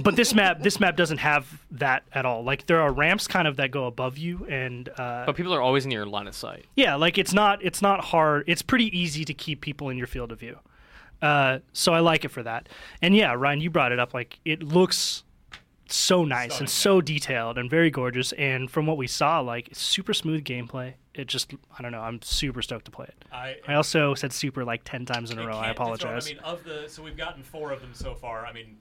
[0.00, 2.44] but this map this map doesn't have that at all.
[2.44, 5.60] Like there are ramps kind of that go above you, and uh, But people are
[5.60, 6.66] always in your line of sight.
[6.76, 8.44] yeah, like it's not it's not hard.
[8.46, 10.58] It's pretty easy to keep people in your field of view.
[11.20, 12.68] Uh, so I like it for that.
[13.02, 14.14] And yeah, Ryan, you brought it up.
[14.14, 15.24] Like it looks
[15.90, 18.32] so nice and so detailed and very gorgeous.
[18.32, 20.94] And from what we saw, like it's super smooth gameplay.
[21.14, 22.00] It just I don't know.
[22.00, 23.24] I'm super stoked to play it.
[23.32, 25.56] I, I also said super like ten times in a row.
[25.58, 26.26] I can't apologize.
[26.28, 28.46] I mean, of the so we've gotten four of them so far.
[28.46, 28.76] I mean,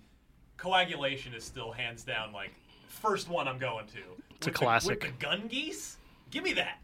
[0.58, 2.52] coagulation is still hands down like
[2.88, 3.94] first one I'm going to.
[3.94, 4.90] It's a With the- classic.
[4.90, 5.98] with the gun geese,
[6.30, 6.78] give me that.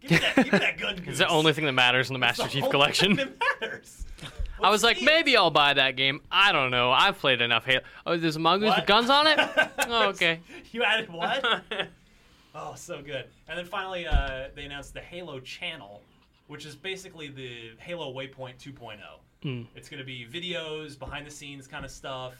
[0.00, 0.36] Give me that.
[0.36, 1.06] give me that gun goose.
[1.08, 3.16] It's the only thing that matters in the Master the Chief only Collection.
[3.16, 4.04] thing that matters.
[4.62, 6.20] I was like, maybe I'll buy that game.
[6.30, 6.90] I don't know.
[6.90, 7.80] I've played enough Halo.
[8.06, 8.78] Oh, there's a mongoose What?
[8.80, 9.38] with guns on it?
[9.88, 10.40] oh, okay.
[10.72, 11.44] You added what?
[12.54, 13.26] oh, so good.
[13.48, 16.02] And then finally, uh, they announced the Halo channel,
[16.48, 18.98] which is basically the Halo Waypoint 2.0.
[19.76, 22.34] It's going to be videos, behind the scenes kind of stuff,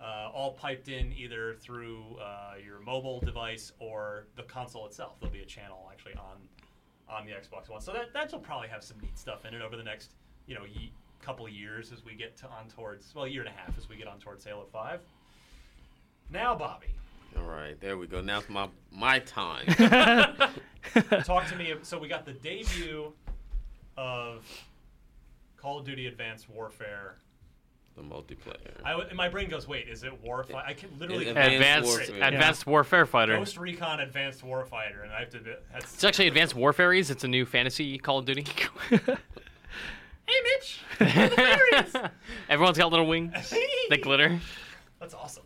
[0.00, 5.18] uh, all piped in either through uh, your mobile device or the console itself.
[5.20, 6.36] There'll be a channel actually on
[7.08, 7.80] on the Xbox One.
[7.80, 10.14] So that that'll probably have some neat stuff in it over the next
[10.46, 10.92] you know ye-
[11.22, 13.76] couple of years as we get to on towards well a year and a half
[13.78, 15.00] as we get on towards Halo Five.
[16.30, 16.88] Now, Bobby.
[17.36, 18.20] All right, there we go.
[18.20, 19.66] Now it's my my time.
[21.24, 21.74] Talk to me.
[21.82, 23.12] So we got the debut
[23.96, 24.44] of
[25.56, 27.16] Call of Duty Advanced Warfare.
[27.96, 28.72] the multiplayer.
[28.84, 30.64] I w- and my brain goes, wait, is it Warfighter?
[30.66, 32.28] I can literally Advanced Advanced Warfare.
[32.28, 33.36] Advanced Warfare Fighter.
[33.38, 35.38] Ghost Recon Advanced Warfighter, and I have to.
[35.72, 37.10] That's, It's actually Advanced Warfaries.
[37.10, 38.44] It's a new fantasy Call of Duty.
[40.26, 40.80] hey, Mitch.
[41.16, 42.10] You're the fairies.
[42.48, 43.52] Everyone's got little wings.
[43.90, 44.38] They glitter.
[45.00, 45.44] That's awesome.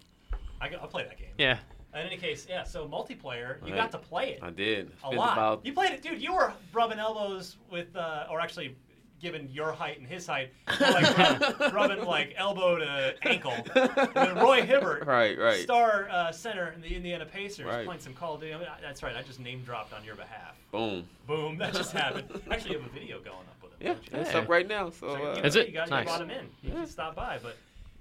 [0.60, 1.28] I, will play that game.
[1.38, 1.58] Yeah.
[1.94, 2.62] In any case, yeah.
[2.64, 3.82] So multiplayer, you Right.
[3.82, 4.88] got to play it I did.
[4.88, 5.32] a Spent lot.
[5.32, 6.22] About, You played it, dude.
[6.22, 8.76] You were rubbing elbows with, uh, or actually,
[9.20, 13.52] given your height and his height, you're like rubbing, rubbing like elbow to ankle.
[13.74, 15.60] with Roy Hibbert, Right, right.
[15.62, 17.84] star uh, center in the Indiana Pacers, Right.
[17.84, 18.54] playing some Call of Duty.
[18.54, 19.16] I mean, I- that's right.
[19.16, 20.54] I just name dropped on your behalf.
[20.70, 21.04] boom.
[21.26, 22.28] Boom, that just happened.
[22.50, 23.98] Actually, you have a video going up with.
[24.12, 24.38] Yeah, it's Yeah.
[24.38, 24.90] up right now.
[24.90, 25.72] So, So uh, you, Is you it?
[25.72, 26.00] got, Nice.
[26.04, 26.46] you brought him in.
[26.62, 27.38] You can stop by.
[27.42, 27.56] But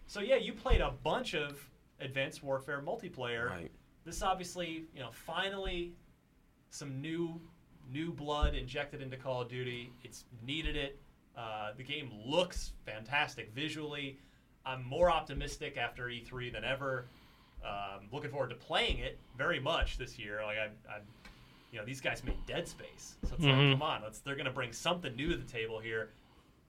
[0.08, 1.58] so yeah, you played a bunch of
[2.00, 3.50] Advanced Warfare multiplayer.
[3.50, 3.72] right.
[4.06, 5.94] This obviously, you know, finally
[6.70, 7.40] some new
[7.92, 9.92] new blood injected into Call of Duty.
[10.04, 11.00] It's needed it.
[11.38, 14.20] Uh, the game looks fantastic visually.
[14.66, 17.08] I'm more optimistic after E3 than ever.
[17.66, 20.42] Um, looking forward to playing it very much this year.
[20.44, 21.00] Like I, I
[21.72, 23.58] you know, these guys made Dead Space, so it's Mhm.
[23.58, 24.20] like, come on, let's.
[24.20, 26.10] They're gonna bring something new to the table here.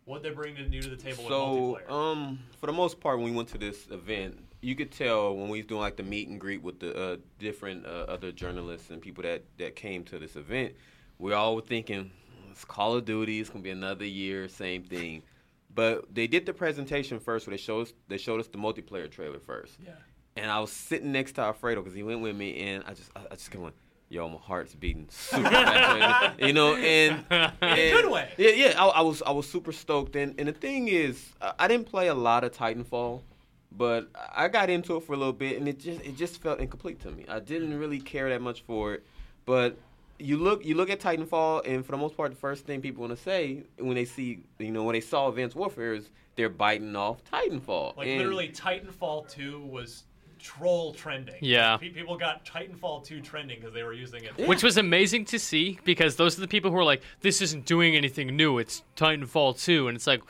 [0.05, 1.90] What they bring new to the table So, with multiplayer?
[1.92, 5.49] um, for the most part, when we went to this event, you could tell when
[5.51, 8.90] we was doing like the meet and greet with the uh, different uh, other journalists
[8.90, 10.74] and people that that came to this event,
[11.18, 12.11] we all were thinking,
[12.51, 13.38] it's Call of Duty.
[13.40, 15.22] It's gonna be another year, same thing.
[15.74, 19.09] But they did the presentation first, where they showed us they showed us the multiplayer
[19.11, 19.78] trailer first.
[19.84, 19.92] yeah.
[20.36, 23.11] And I was sitting next to Alfredo because he went with me, and I just
[23.14, 23.76] I, I just kind of went,
[24.09, 28.30] yo, my heart's beating super fast, you know, and, and good way.
[28.36, 31.68] Yeah, yeah, I, I was I was super stoked, and and the thing is, I,
[31.68, 33.22] didn't play a lot of Titanfall,
[33.72, 36.61] but I got into it for a little bit, and it just it just felt
[36.61, 37.24] incomplete to me.
[37.28, 39.06] I didn't really care that much for it,
[39.46, 39.76] but
[40.18, 43.02] you look you look at Titanfall, and for the most part, the first thing people
[43.02, 46.48] want to say when they see you know when they saw Advanced Warfare is they're
[46.48, 47.96] biting off Titanfall.
[47.96, 50.04] Like And- literally, Titanfall 2 was
[50.39, 51.36] troll trending.
[51.41, 51.76] Yeah.
[51.76, 54.47] Pe- people got Titanfall 2 trending because they were using it.
[54.49, 57.64] Which was amazing to see because those are the people who are like, this isn't
[57.64, 58.59] doing anything new.
[58.59, 59.89] It's Titanfall 2.
[59.89, 60.22] And it's like,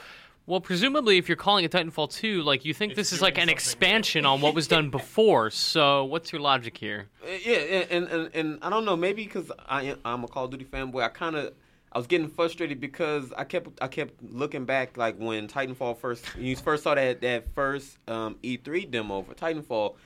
[0.47, 3.51] well, presumably, if you're calling it Titanfall 2, like, you think this is like an
[3.51, 5.51] expansion on what was done before.
[5.51, 7.09] So, what's your logic here?
[7.23, 7.57] Uh, Yeah,
[7.91, 10.65] and and, and I don't know, maybe because I am, I'm a Call of Duty
[10.65, 11.53] fanboy, I kind of
[11.93, 16.25] I was getting frustrated because I kept I kept looking back like when Titanfall first
[16.37, 19.97] you first saw that that first um, E3 demo for Titanfall,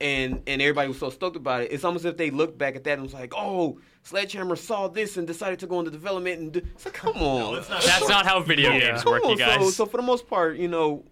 [0.00, 1.72] and and everybody was so stoked about it.
[1.72, 3.78] It's almost as if they looked back at that and was like, oh.
[4.02, 7.62] Sledgehammer saw this and decided to go into development and do, it's like, come on.
[7.68, 9.60] That's not how video games Come work, on, you guys.
[9.60, 11.04] So, so for the most part, you know,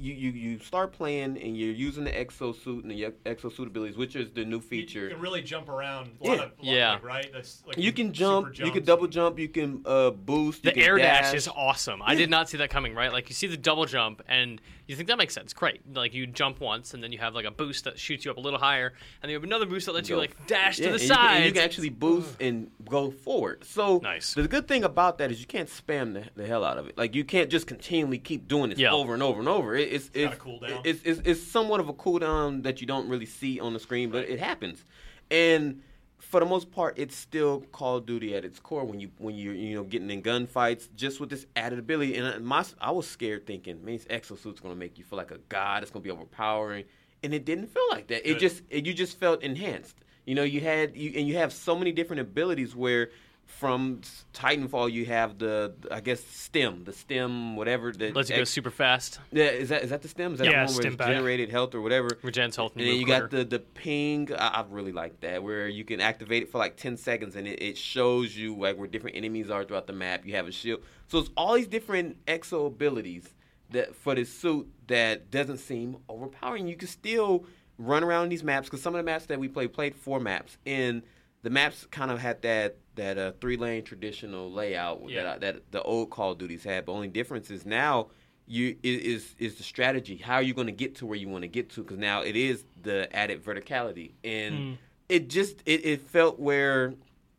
[0.00, 4.16] you, you, you start playing and you're using the exosuit and the exosuit abilities, which
[4.16, 5.00] is the new feature.
[5.00, 5.10] You feature.
[5.10, 6.10] can really jump around.
[6.20, 6.30] A Yeah.
[6.30, 6.92] lot of, lot Yeah.
[6.92, 7.30] Like, right?
[7.32, 10.62] That's like you can jump, you can double jump, you can uh, boost.
[10.62, 11.26] The you can air dash.
[11.26, 12.02] dash is awesome.
[12.04, 13.12] I did not see that coming, right?
[13.12, 14.60] Like, you see the double jump, and
[14.90, 15.52] you think that makes sense.
[15.52, 15.80] Great.
[15.94, 18.36] Like, you jump once, and then you have, like, a boost that shoots you up
[18.36, 20.86] a little higher, and then you have another boost that lets you, like, dash Yeah,
[20.86, 21.36] to the and you can- side.
[21.36, 23.64] and You can, actually boost and go forward.
[23.64, 24.34] So Nice.
[24.34, 26.98] the good thing about that is you can't spam the, the hell out of it.
[26.98, 28.92] Like you can't just continually keep doing this Yeah.
[28.92, 29.76] over and over and over.
[29.76, 30.80] It, it's it's, cool down.
[30.84, 34.10] it's it's it's somewhat of a cooldown that you don't really see on the screen,
[34.10, 34.84] but it happens.
[35.30, 35.82] And
[36.30, 39.34] for the most part, it's still Call of Duty at its core when you when
[39.34, 42.16] you're you know getting in gunfights, just with this added ability.
[42.16, 45.32] And I- my I was scared thinking, man, this exosuit's gonna make you feel like
[45.32, 45.82] a god.
[45.82, 46.84] It's gonna be overpowering,
[47.24, 48.20] and it didn't feel like that.
[48.28, 48.40] It Good.
[48.40, 49.96] just it, you just felt enhanced.
[50.24, 53.10] You know, you had you and you have so many different abilities where.
[53.58, 54.00] From
[54.32, 57.92] Titanfall, you have the I guess stem, the stem, whatever.
[57.92, 59.20] The lets you go super fast.
[59.32, 60.32] yeah, is that is that the stem?
[60.32, 61.08] Is that Yeah, the one where it's back.
[61.08, 62.08] generated health or whatever?
[62.22, 64.32] Regens health and And then you got the the ping.
[64.32, 67.46] I, I really like that, where you can activate it for like ten seconds, and
[67.46, 70.24] it, it shows you like where different enemies are throughout the map.
[70.24, 73.28] You have a shield, so it's all these different exo abilities
[73.70, 76.66] that for this suit that doesn't seem overpowering.
[76.66, 77.44] You can still
[77.78, 80.56] run around these maps because some of the maps that we played played four maps,
[80.64, 81.02] and
[81.42, 85.22] the maps kind of had that that uh, three lane traditional layout Yeah.
[85.22, 86.84] that that the old Call of Duties had.
[86.86, 88.08] But only difference is now
[88.46, 90.16] you is is the strategy.
[90.16, 91.82] How are you going to get to where you want to get to?
[91.82, 94.78] Because now it is the added verticality, and
[95.08, 96.94] it just it, it felt where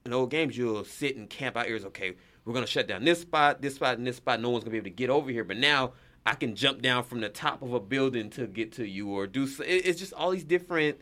[0.05, 1.75] in old games you'll sit and camp out here.
[1.75, 2.13] Is okay.
[2.45, 4.41] We're gonna shut down this spot, this spot, and this spot.
[4.41, 5.43] No one's gonna be able to get over here.
[5.43, 5.91] But now
[6.25, 9.27] I can jump down from the top of a building to get to you, or
[9.27, 9.45] do.
[9.47, 10.97] So, it, it's just all these different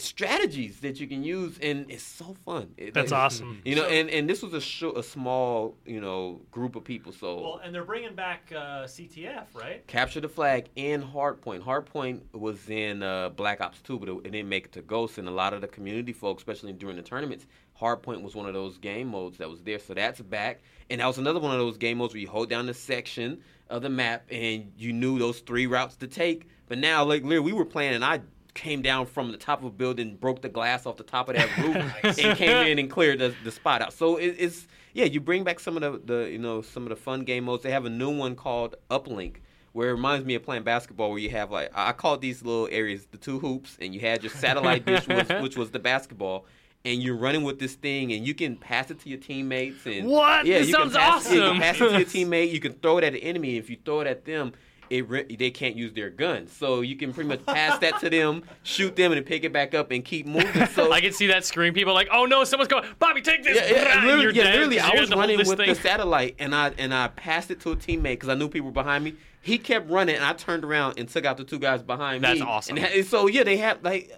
[0.00, 2.72] strategies that you can use, and it's so fun.
[2.76, 3.60] It- That's like, awesome.
[3.64, 6.84] You know, So- and, and this was a sh- a small you know group of
[6.84, 7.12] people.
[7.12, 9.86] So Well, and they're bringing back uh, CTF, right?
[9.86, 11.60] Capture the Flag and Hardpoint.
[11.62, 15.18] Hardpoint was in uh, Black Ops 2, but it, it didn't make it to Ghost.
[15.18, 17.46] And a lot of the community folks, especially during the tournaments,
[17.80, 19.78] Hardpoint was one of those game modes that was there.
[19.78, 20.60] So that's back.
[20.90, 23.40] And that was another one of those game modes where you hold down the section
[23.68, 26.48] of the map and you knew those three routes to take.
[26.68, 28.20] But now, like, literally, we were playing and I
[28.58, 31.36] came down from the top of a building, broke the glass off the top of
[31.36, 31.76] that roof,
[32.18, 33.92] and came in and cleared the, the spot out.
[33.92, 36.90] So it, it's yeah, you bring back some of the, the you know some of
[36.90, 37.62] the fun game modes.
[37.62, 39.36] They have a new one called Uplink,
[39.72, 42.68] where it reminds me of playing basketball, where you have like I call these little
[42.70, 46.44] areas the two hoops, and you had your satellite dish, was, which was the basketball.
[46.84, 49.84] And you're running with this thing, and you can pass it to your teammates.
[49.84, 50.46] And What?
[50.46, 51.60] Yeah, This sounds pass, yeah, you can awesome.
[51.60, 52.52] pass it to your teammate.
[52.52, 53.56] You can throw it at the enemy.
[53.56, 54.52] If you throw it at them,
[54.90, 56.46] it re- they can't use their gun.
[56.46, 59.74] So you can pretty much pass that to them, shoot them, and pick it back
[59.74, 60.66] up and keep moving.
[60.78, 61.72] So I can see that screen.
[61.72, 62.84] People are like, oh no, someone's going.
[62.98, 63.56] Bobby, take this.
[63.56, 65.68] yeah, yeah, literally, yeah, literally, I was had to hold running with thing.
[65.68, 68.66] the satellite, and I and I passed it to a teammate because I knew people
[68.66, 69.14] were behind me.
[69.40, 72.34] He kept running, and I turned around and took out the two guys behind That's
[72.34, 72.40] me.
[72.40, 72.76] That's awesome.
[72.76, 74.12] And, and so yeah, they have like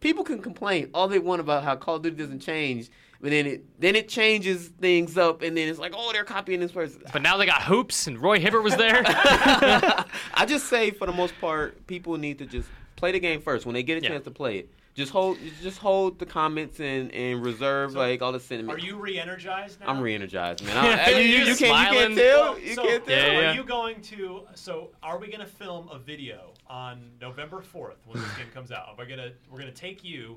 [0.00, 2.90] people can complain all they want about how Call of Duty doesn't change,
[3.22, 6.60] but then it then it changes things up, and then it's like, oh, they're copying
[6.60, 7.02] this person.
[7.12, 9.02] But now they got hoops, and Roy Hibbert was there.
[9.06, 13.64] I just say for the most part, people need to just play the game first
[13.66, 14.10] when they get a Yeah.
[14.10, 14.68] chance to play it.
[14.94, 18.78] Just hold, just hold the comments and, and reserve So, like all the sentiment.
[18.78, 19.86] Are you re-energized now?
[19.86, 20.76] I'm re-energized, man.
[21.00, 21.96] I, You're you, you, you can't, you smiling.
[21.96, 22.58] can't tell.
[22.58, 23.16] You so, can't tell.
[23.16, 23.50] Yeah, so yeah.
[23.52, 24.42] Are you going to?
[24.54, 28.70] So, are we going to film a video on November fourth when this game comes
[28.70, 28.88] out?
[28.88, 29.30] Are we gonna?
[29.50, 30.36] We're gonna take you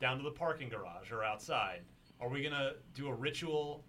[0.00, 1.80] down to the parking garage or outside.
[2.20, 3.84] Are we gonna do a ritual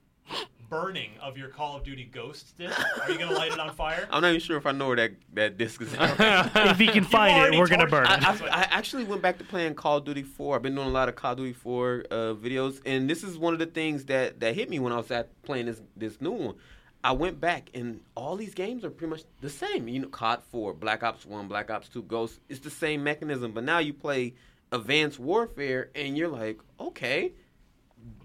[0.70, 2.80] burning of your Call of Duty Ghost disc?
[3.02, 4.08] Are you gonna light it on fire?
[4.12, 5.94] I'm not even sure if I know where that, that disc is.
[5.96, 6.52] at.
[6.70, 8.12] if he can find it, we're gonna burn it.
[8.12, 8.24] it.
[8.24, 10.58] I, I, I actually went back to playing Call of Duty 4.
[10.58, 13.36] I've been doing a lot of Call of Duty 4 uh, videos, and this is
[13.36, 16.22] one of the things that, that hit me when I was at playing this this
[16.22, 16.56] new one.
[17.04, 19.88] I went back and all these games are pretty much the same.
[19.88, 22.42] You know, COD 4, Black Ops 1, Black Ops 2, Ghost.
[22.48, 24.36] It's the same mechanism, but now you play
[24.72, 27.34] Advanced Warfare and you're like, okay,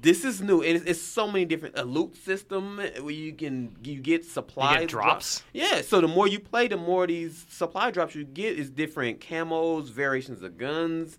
[0.03, 0.61] this is new.
[0.61, 5.43] It's, it's so many different a loot system where you can you get supplies drops?
[5.53, 9.21] Yeah, so the more you play, the more these supply drops you get is different
[9.21, 11.19] camos, variations of guns.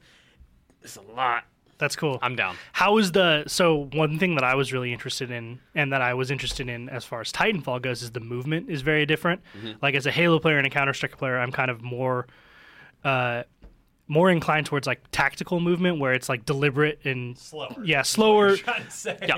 [0.83, 1.45] It's a lot.
[1.77, 2.19] That's cool.
[2.21, 2.55] I'm down.
[2.71, 6.13] How is the so one thing that I was really interested in and that I
[6.13, 9.41] was interested in as far as Titanfall goes is the movement is very different.
[9.81, 12.27] Like as a Halo player and a Counter Strike player, I'm kind of more
[13.03, 13.43] uh
[14.07, 17.75] more inclined towards like tactical movement where it's like deliberate and Slower.
[17.83, 18.47] Yeah, slower.
[18.55, 19.17] you're to say.
[19.27, 19.37] Yeah,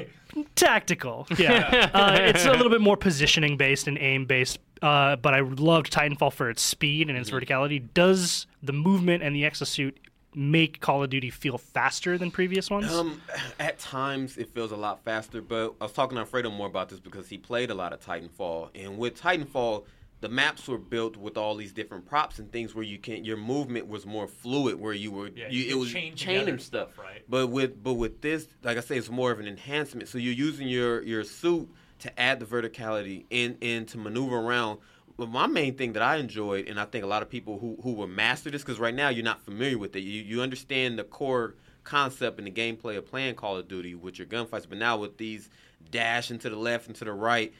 [0.55, 1.27] tactical.
[1.37, 4.59] Yeah, uh, it's a little bit more positioning based and aim based.
[4.81, 7.83] Uh, but I loved Titanfall for its speed and its verticality.
[7.93, 9.93] Does the movement and the exosuit
[10.35, 12.91] make Call of Duty feel faster than previous ones?
[12.93, 13.21] Um,
[13.59, 16.89] at times it feels a lot faster, but I was talking to Alfredo more about
[16.89, 19.85] this because he played a lot of Titanfall, and with Titanfall,
[20.19, 23.37] the maps were built with all these different props and things where you can your
[23.37, 26.93] movement was more fluid, where you were Yeah, you, you it was chain chaining stuff,
[26.93, 27.23] stuff, right?
[27.29, 30.09] But with but with this, like I say, it's more of an enhancement.
[30.09, 34.79] So you're using your your suit to add the verticality and and to maneuver around.
[35.17, 37.77] But my main thing that I enjoyed, and I think a lot of people who
[37.83, 40.01] who will master this, because right now you're not familiar with it.
[40.01, 44.19] You you understand the core concept and the gameplay of playing Call of Duty with
[44.19, 45.49] your gunfights, but now with these
[45.89, 47.53] dash into the left and to the right.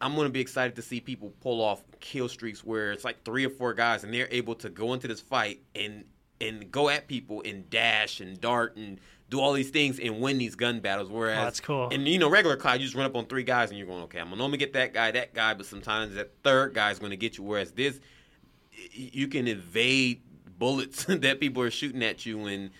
[0.00, 3.24] I'm going to be excited to see people pull off kill streaks where it's like
[3.24, 6.04] three or four guys and they're able to go into this fight and
[6.40, 9.00] and go at people and dash and dart and
[9.30, 11.10] do all these things and win these gun battles.
[11.10, 11.88] Oh, Whereas Oh, that's cool.
[11.90, 14.04] And you know, regular COD, you just run up on three guys and you're going,
[14.04, 16.98] okay, I'm gonna normally get that guy, that guy, but sometimes that third guy is
[16.98, 17.44] going to get you.
[17.44, 18.00] Whereas this,
[18.92, 20.22] you can evade
[20.58, 22.70] bullets that people are shooting at you and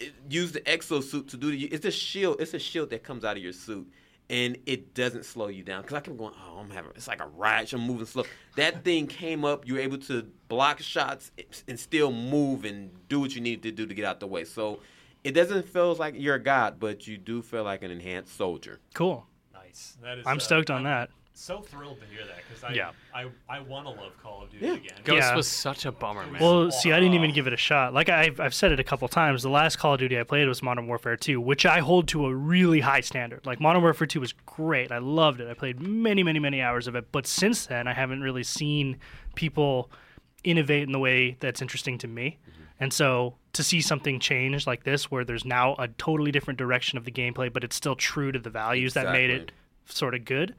[0.00, 1.64] eh, use the exosuit to do the.
[1.64, 2.40] It's a shield.
[2.40, 3.90] It's a shield that comes out of your suit.
[4.28, 6.34] And it doesn't slow you down because I kept going.
[6.36, 6.90] Oh, I'm having.
[6.96, 7.72] It's like a riot.
[7.72, 8.24] I'm moving slow.
[8.56, 9.66] That thing came up.
[9.66, 11.30] You were able to block shots
[11.68, 14.44] and still move and do what you needed to do to get out the way.
[14.44, 14.80] So
[15.22, 18.80] it doesn't feel like you're a god, but you do feel like an enhanced soldier.
[18.94, 19.26] cool.
[19.52, 19.96] Nice.
[20.02, 20.26] That is.
[20.26, 21.10] I'm uh, stoked on that.
[21.38, 22.92] So thrilled to hear that because I, Yeah.
[23.14, 24.72] I I want to love Call of Duty Yeah.
[24.72, 24.98] again.
[25.04, 25.36] Ghost Yeah.
[25.36, 26.40] was such a bummer, man.
[26.40, 27.92] Well, see, I didn't even give it a shot.
[27.92, 29.42] Like I've, I've said it a couple times.
[29.42, 32.24] The last Call of Duty I played was Modern Warfare 2, which I hold to
[32.24, 33.44] a really high standard.
[33.44, 34.90] Like Modern Warfare 2 was great.
[34.90, 35.48] I loved it.
[35.48, 37.12] I played many, many, many hours of it.
[37.12, 38.98] But since then, I haven't really seen
[39.34, 39.90] people
[40.42, 42.38] innovate in the way that's interesting to me.
[42.48, 42.62] Mm-hmm.
[42.80, 46.96] And so to see something change like this, where there's now a totally different direction
[46.96, 49.52] of the gameplay, but it's still true to the values that made it
[49.84, 50.54] sort of good,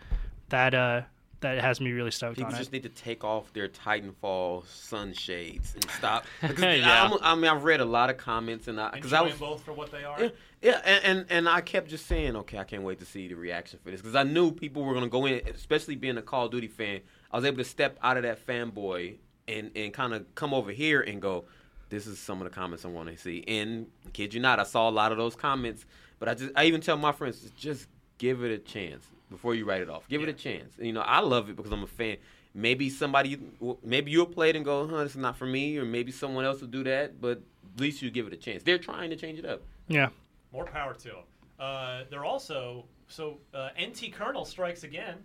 [0.49, 1.01] that uh,
[1.41, 2.73] that has me really stoked People on just it.
[2.73, 6.25] need to take off their Titanfall sunshades and stop.
[6.41, 7.03] Because Yeah.
[7.03, 9.63] I'm- I mean, I've read a lot of comments and I because I was both
[9.63, 10.19] for what they are.
[10.21, 10.29] Yeah,
[10.61, 13.35] yeah, and, and and I kept just saying, okay, I can't wait to see the
[13.35, 16.45] reaction for this because I knew people were gonna go in, especially being a Call
[16.45, 17.01] of Duty fan.
[17.31, 19.17] I was able to step out of that fanboy
[19.47, 21.45] and and kind of come over here and go,
[21.89, 23.43] this is some of the comments I want to see.
[23.47, 25.85] And kid you not, I saw a lot of those comments,
[26.19, 27.87] but I just I even tell my friends, just
[28.17, 30.07] give it a chance before you write it off.
[30.07, 30.75] Give it a chance.
[30.79, 32.17] You know, I love it because I'm a fan.
[32.53, 33.37] Maybe somebody,
[33.83, 36.43] maybe you'll play it and go, huh, this is not for me, or maybe someone
[36.45, 37.21] else will do that.
[37.21, 37.41] But
[37.75, 38.63] at least you give it a chance.
[38.63, 39.61] They're trying to change it up.
[39.87, 40.09] Yeah.
[40.51, 41.23] More power to them.
[41.59, 45.15] Uh, they're also so uh, NT Kernel strikes again,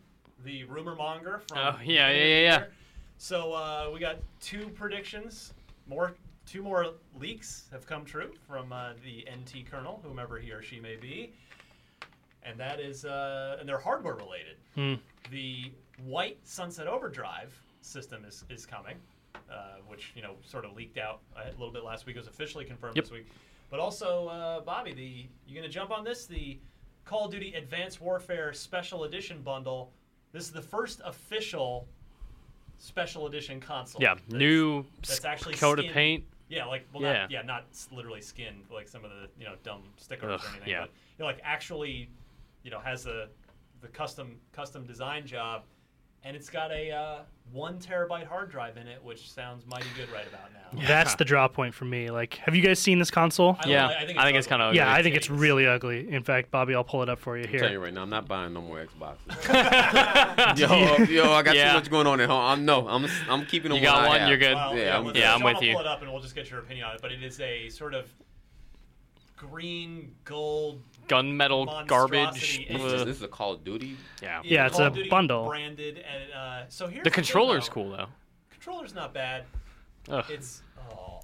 [0.44, 1.58] the rumor monger from.
[1.58, 2.64] Oh, yeah, yeah, yeah, yeah.
[3.18, 5.52] So uh, we got two predictions.
[5.86, 6.14] More,
[6.46, 10.80] two more leaks have come true from uh, the NT Kernel, whomever he or she
[10.80, 11.32] may be,
[12.44, 14.56] and that is, uh, and they're hardware related.
[14.74, 14.94] Hmm.
[15.30, 15.72] The
[16.04, 18.96] white Sunset Overdrive system is is coming,
[19.50, 22.16] uh, which you know sort of leaked out a little bit last week.
[22.16, 23.04] It was officially confirmed Yep.
[23.04, 23.26] this week.
[23.70, 26.26] But also, uh, Bobby, the you gonna jump on this?
[26.26, 26.58] The
[27.04, 29.92] Call of Duty Advanced Warfare Special Edition bundle.
[30.32, 31.86] This is the first official
[32.78, 34.00] special edition console.
[34.02, 36.24] yeah, that's- new That's actually coat of paint.
[36.48, 37.12] Yeah, like well, Yeah.
[37.22, 40.48] not yeah, not literally skin like some of the you know dumb stickers Ugh, or
[40.50, 40.68] anything.
[40.68, 40.80] yeah.
[40.82, 42.10] But you know, like actually,
[42.62, 43.28] you know, has the
[43.80, 45.62] the custom custom design job,
[46.24, 47.18] and it's got a uh,
[47.52, 50.58] one terabyte hard drive in it, which sounds mighty good right about now.
[50.86, 52.10] That's the draw point for me.
[52.10, 53.58] Like, have you guys seen this console?
[53.60, 55.28] I Yeah, know, I think I think it's it's kind of yeah, I think it's
[55.28, 56.08] really ugly.
[56.10, 57.80] In fact, Bobby, I'll pull it up for you I'm telling you here.
[57.80, 60.56] right now, I'm not buying no more Xboxes.
[60.58, 61.68] yo, yo, I got Yeah.
[61.72, 62.40] too much going on at home.
[62.42, 63.78] I'm no, I'm I'm keeping them.
[63.78, 64.54] You got what one, you're good.
[64.54, 65.20] Well, Yeah, I'm well, good.
[65.20, 65.72] Yeah, I'm Sean with will you.
[65.74, 67.02] Pull it up, and we'll just get your opinion on it.
[67.02, 68.08] But it is a sort of
[69.36, 72.66] green gold gunmetal garbage.
[72.68, 73.96] This is, this is a Call of Duty.
[74.22, 74.40] yeah.
[74.44, 75.46] Yeah, it's Call a Duty bundle.
[75.46, 77.72] branded, and uh, so here's The thing, controller's though.
[77.74, 78.06] cool though.
[78.50, 79.44] Controller's not bad.
[80.10, 80.24] Ugh.
[80.28, 81.20] It's oh,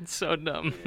[0.00, 0.74] It's so dumb.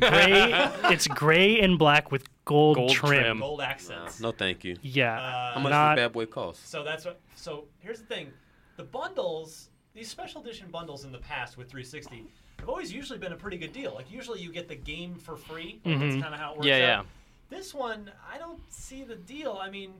[0.00, 0.52] Gray.
[0.90, 3.22] it's gray and black with gold, Gold trim.
[3.22, 3.38] trim.
[3.40, 4.20] Gold accents.
[4.20, 4.76] No, thank you.
[4.82, 5.18] Yeah.
[5.20, 6.68] Uh, How much not- does Bad Boy cost?
[6.68, 7.20] So that's what.
[7.36, 8.28] So here's the thing:
[8.76, 12.24] the bundles, these special edition bundles in the past with 360,
[12.58, 13.94] have always usually been a pretty good deal.
[13.94, 15.80] Like usually you get the game for free.
[15.84, 16.66] Like, That's kind of how it works.
[16.66, 16.78] Yeah, out.
[16.80, 17.02] yeah.
[17.50, 19.58] This one, I don't see the deal.
[19.60, 19.92] I mean,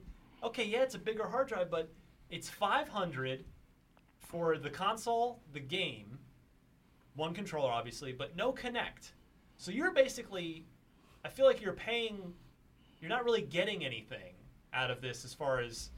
[0.43, 1.89] okay, yeah, it's a bigger hard drive, but
[2.29, 3.43] it's 500
[4.19, 6.17] for the console, the game,
[7.15, 9.11] one controller, obviously, but no Kinect.
[9.57, 10.65] So you're basically,
[11.25, 12.33] I feel like you're paying,
[13.01, 14.33] you're not really getting anything
[14.73, 15.89] out of this as far as,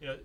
[0.00, 0.16] you know,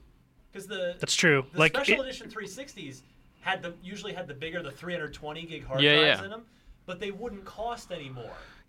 [0.51, 1.45] because the That's true.
[1.51, 3.01] the Like special it- edition 360s
[3.41, 6.26] had the usually had the bigger the 320 gig hard Yeah, drives yeah.
[6.26, 6.45] in them,
[6.86, 8.09] but they wouldn't cost any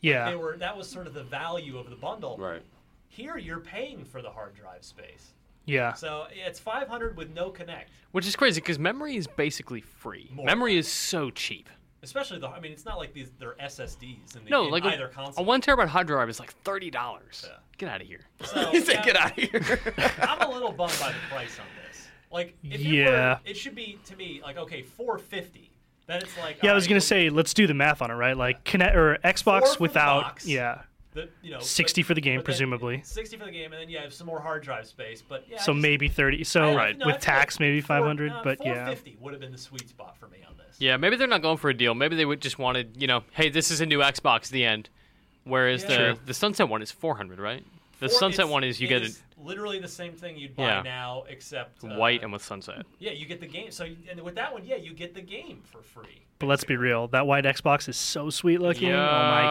[0.02, 0.12] more.
[0.12, 0.30] Yeah.
[0.30, 2.36] they were that was sort of the value of the bundle.
[2.38, 2.62] Right.
[3.08, 5.32] Here you're paying for the hard drive space.
[5.66, 5.92] Yeah.
[5.92, 7.84] So it's 500 with no Kinect.
[8.12, 10.30] Which is crazy because memory is basically free.
[10.32, 10.46] More.
[10.46, 11.68] Memory is so cheap.
[12.02, 14.84] Especially the I mean it's not like these they're SSDs in, the, No, in like
[14.84, 15.44] either a, console.
[15.44, 17.44] a one terabyte hard drive is like thirty dollars.
[17.46, 17.56] Yeah.
[17.76, 18.20] Get out of here.
[18.44, 19.80] So, He said, yeah, "Get out of here."
[20.22, 22.06] I'm a little bummed by the price on this.
[22.32, 23.34] Like if it Yeah.
[23.34, 25.69] were, it should be to me like okay 450.
[26.10, 28.10] Then it's like yeah, I was alright, gonna well, say let's do the math on
[28.10, 28.36] it, right?
[28.36, 30.46] Like Kinect or Xbox without box.
[30.46, 30.82] yeah.
[31.12, 33.00] the, you know, 60 but- for the game, but then presumably.
[33.04, 35.22] 60 for the game, and then you have some more hard drive space.
[35.26, 36.40] But yeah, So just- maybe 30.
[36.40, 38.74] I- So no, I with feel like tax maybe four- 500, no, but yeah.
[38.86, 40.76] 450 would have been the sweet spot for me on this.
[40.78, 41.94] Yeah, maybe they're not going for a deal.
[41.94, 44.48] Maybe they would just wanted, you know, hey, this is a new Xbox.
[44.50, 44.88] The end.
[45.44, 45.88] Whereas Yeah.
[45.88, 46.18] the True.
[46.26, 47.64] the Sunset one is four hundred, right?
[48.00, 50.64] The Four- Sunset it's- one is you get is literally the same thing you'd buy
[50.64, 50.82] Yeah.
[50.82, 52.84] now, except uh, white and with Sunset.
[52.98, 53.70] Yeah, you get the game.
[53.70, 56.22] So you- and with that one, yeah, you get the game for free.
[56.38, 58.88] But let's be real, that white Xbox is so sweet looking.
[58.88, 58.96] Yeah.
[59.08, 59.42] Oh my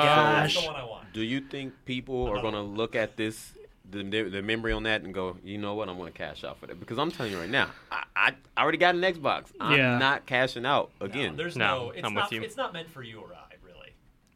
[0.42, 0.64] That's gosh.
[0.66, 1.14] the one I want.
[1.14, 3.54] Do you think people are going to look at this,
[3.92, 6.58] the, the memory on that, and go, you know what, I'm going to cash out
[6.60, 6.80] for that?
[6.80, 9.52] Because I'm telling you right now, I, I, I already got an Xbox.
[9.60, 9.98] I'm Yeah.
[10.00, 11.36] not cashing out No, again.
[11.36, 11.90] there's No, no.
[11.92, 12.32] It's I'm with not.
[12.32, 12.42] you.
[12.42, 13.39] It's not meant for you or I, really.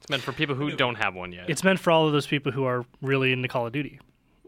[0.03, 1.49] It's meant for people who don't have one yet.
[1.49, 4.01] It's meant for all of those people who are really into Call of Duty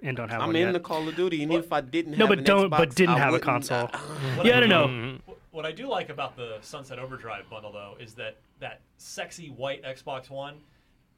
[0.03, 0.72] and don't have I'm one in yet.
[0.74, 2.93] the Call of Duty, and even if I didn't no, have but an don't but
[2.93, 3.88] didn't I have a wouldn't- uh, console.
[4.36, 5.18] What yeah, I don't know.
[5.51, 9.82] What I do like about the Sunset Overdrive bundle, though, is that that sexy white
[9.86, 10.56] Xbox One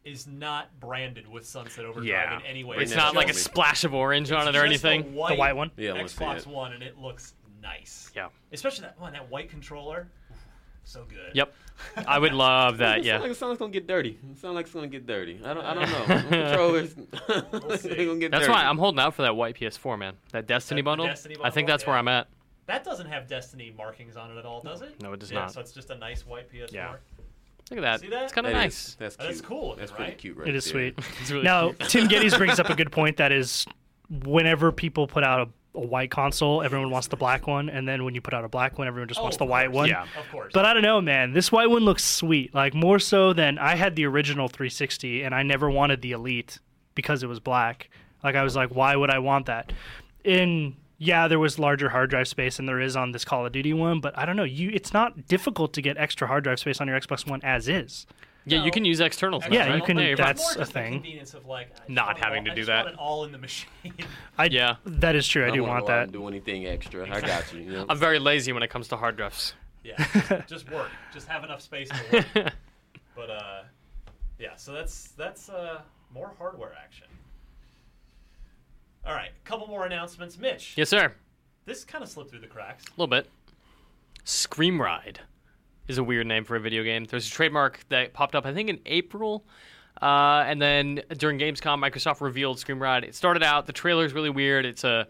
[0.05, 2.77] is not branded with Sunset Overdrive yeah, in any way.
[2.77, 3.41] it's Bring that not like a to me.
[3.41, 5.15] splash of orange on it or just a anything.
[5.15, 5.71] White The white one?
[5.77, 6.47] Yeah, I wanna see Xbox it.
[6.47, 7.33] One, and it looks
[7.63, 8.11] nice.
[8.15, 8.27] Yeah.
[8.53, 10.07] Especially that one, that white controller.
[10.87, 11.31] So good.
[11.35, 11.53] Yep,
[12.07, 12.99] I would love that.
[12.99, 14.17] It Yeah, sounds like it sounds like it's gonna get dirty.
[14.31, 15.39] It sounds like it's gonna get dirty.
[15.43, 15.65] I don't.
[15.65, 16.29] I don't know.
[16.47, 16.91] Controllers.
[17.81, 17.89] see.
[17.89, 18.51] they're gonna get that's dirty.
[18.53, 20.13] why I'm holding out for that white PS4, man.
[20.31, 21.07] That Destiny That- the bundle.
[21.07, 21.99] Destiny I think bundle, that's where yeah.
[21.99, 22.27] I'm at.
[22.67, 25.01] That doesn't have Destiny markings on it at all, does it?
[25.01, 25.51] No, it does yeah, not.
[25.53, 26.71] So it's just a nice white PS4.
[26.71, 26.95] Yeah.
[27.69, 27.99] Look at that.
[27.99, 28.23] See that?
[28.23, 28.95] It's kind of That is- nice.
[28.99, 29.27] That's cute.
[29.29, 30.17] That's cool looking, That's pretty right?
[30.17, 30.71] cute, right It is there.
[30.93, 30.99] sweet.
[31.21, 31.89] It's really Now, cute.
[31.89, 33.65] Tim Gettys brings up a good point that is
[34.23, 38.03] whenever people put out a, a white console, everyone wants the black one, and then
[38.03, 39.87] when you put out a black one, everyone just Oh, wants the white one.
[39.87, 40.03] Yeah.
[40.19, 40.51] Of course.
[40.53, 41.33] But I don't know, man.
[41.33, 42.53] This white one looks sweet.
[42.53, 46.59] Like more so than I had the original 360, and I never wanted the Elite
[46.95, 47.89] because it was black.
[48.23, 49.71] Like I was like, why would I want that?
[50.23, 53.51] In yeah, there was larger hard drive space, and there is on this Call of
[53.51, 54.01] Duty one.
[54.01, 54.43] But I don't know.
[54.43, 57.69] You, it's not difficult to get extra hard drive space on your Xbox One as
[57.69, 58.07] is.
[58.47, 58.65] Yeah, No.
[58.65, 59.41] you can use external.
[59.41, 59.85] stuff, Yeah, you right?
[59.85, 60.25] can- you're fine.
[60.27, 60.93] that's more a just the thing.
[60.93, 62.85] convenience of like I just Not want it having all- to I do just that.
[62.85, 63.93] Want it all in the machine.
[64.37, 64.75] I, Yeah.
[64.85, 65.45] that is true.
[65.47, 65.99] I, do want that.
[65.99, 66.53] I do don't wanna want go out that.
[66.53, 67.15] do anything extra.
[67.15, 67.59] I got you.
[67.61, 67.85] you know?
[67.89, 69.53] I'm very lazy when it comes to hard drives.
[69.83, 70.89] yeah, just, just work.
[71.13, 72.53] Just have enough space to work.
[73.15, 73.63] but uh,
[74.39, 74.55] yeah.
[74.55, 75.81] So that's that's uh
[76.13, 77.07] more hardware action.
[79.05, 80.37] All right, a couple more announcements.
[80.37, 81.13] Mitch, Yes, sir.
[81.65, 82.85] this kind of slipped through the cracks.
[82.85, 83.29] A little bit.
[84.25, 85.21] Scream Ride
[85.87, 87.05] is a weird name for a video game.
[87.05, 89.45] There's a trademark that popped up, I think, in April.
[90.01, 93.03] Uh, and then during Gamescom, Microsoft revealed Scream Ride.
[93.03, 94.65] It started out, the trailer's really weird.
[94.65, 95.07] It's a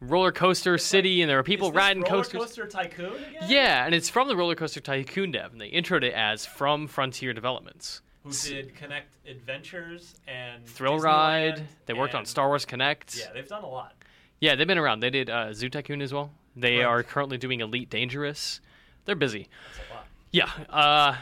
[0.00, 2.40] roller coaster city, and there are people riding roller coasters.
[2.40, 3.44] Coaster Tycoon again?
[3.48, 6.86] Yeah, and it's from the Roller Coaster Tycoon dev, and they introed it as from
[6.86, 8.02] Frontier Developments.
[8.24, 11.62] Who did Kinect Adventures and Thrill Disneyland Ride.
[11.86, 13.18] They worked on Star Wars Kinect.
[13.18, 13.94] Yeah, they've done a lot.
[14.40, 15.00] Yeah, they've been around.
[15.00, 16.30] They did uh, Zoo Tycoon as well.
[16.56, 16.84] They Right.
[16.84, 18.60] are currently doing Elite Dangerous.
[19.04, 19.48] They're busy.
[19.76, 19.95] That's a lot.
[20.36, 20.50] Yeah.
[20.68, 21.16] Uh,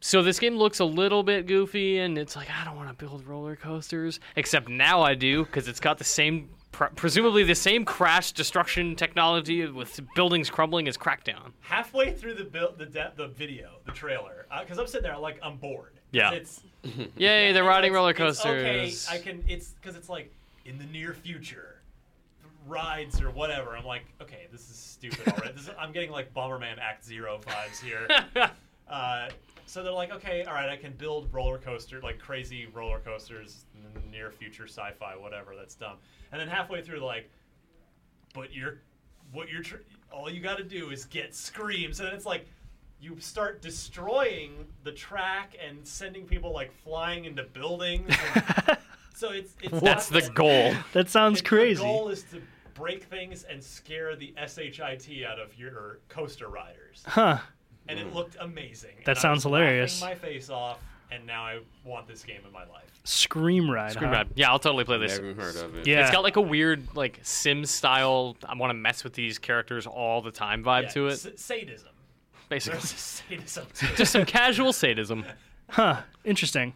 [0.00, 2.94] so this game looks a little bit goofy, and it's like I don't want to
[2.94, 4.18] build roller coasters.
[4.36, 8.96] Except now I do because it's got the same, pr- presumably the same crash destruction
[8.96, 11.52] technology with buildings crumbling as Crackdown.
[11.60, 15.38] Halfway through the build, the de- the video, the trailer, because I'm sitting there like
[15.42, 15.92] I'm bored.
[16.12, 16.32] Yeah.
[16.32, 16.62] It's
[17.16, 19.08] Yay, they're riding roller it's coasters.
[19.08, 19.44] okay, I can.
[19.48, 20.32] It's because it's like
[20.64, 21.75] in the near future,
[22.66, 23.76] rides or whatever.
[23.76, 25.52] I'm like, okay, this is stupid already.
[25.52, 28.06] this is, I'm getting like Bomberman Act Zero vibes here.
[28.88, 29.28] uh,
[29.66, 33.64] so they're like, okay, all right, I can build roller coaster, like crazy roller coasters
[33.74, 35.54] in the near future, sci-fi, whatever.
[35.56, 35.96] That's dumb.
[36.32, 37.30] And then halfway through, like,
[38.34, 38.78] but you're,
[39.32, 39.76] what you're, tr-
[40.12, 42.46] all you got to do is get screams, and it's like,
[43.00, 48.14] you start destroying the track and sending people like flying into buildings.
[48.34, 48.78] and-
[49.14, 50.74] so it's, it's That's the goal.
[50.92, 51.78] That sounds it- crazy.
[51.78, 52.40] The goal is to
[52.76, 57.38] break things and scare the shit out of your coaster riders, Huh.
[57.88, 58.96] and it looked amazing.
[59.04, 60.00] That And I sounds was laughing hilarious.
[60.00, 60.78] My face off,
[61.10, 62.84] and now I want this game in my life.
[63.04, 63.92] Scream Ride.
[63.92, 64.16] Scream huh?
[64.16, 64.28] Ride.
[64.34, 65.12] Yeah, I'll totally play this.
[65.16, 65.86] Never even heard of it.
[65.86, 66.02] Yeah.
[66.02, 68.36] It's got like a weird like Sims style.
[68.44, 71.12] I want to mess with these characters all the time vibe Yeah, to it.
[71.12, 71.90] s- sadism.
[72.48, 73.96] Basically, a sadism to it.
[73.96, 75.24] just some casual sadism.
[75.68, 76.00] Huh.
[76.24, 76.74] Interesting.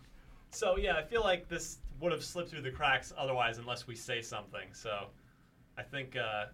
[0.51, 3.95] So yeah, I feel like this would have slipped through the cracks otherwise, unless we
[3.95, 4.67] say something.
[4.73, 5.07] So
[5.81, 6.47] I think uh,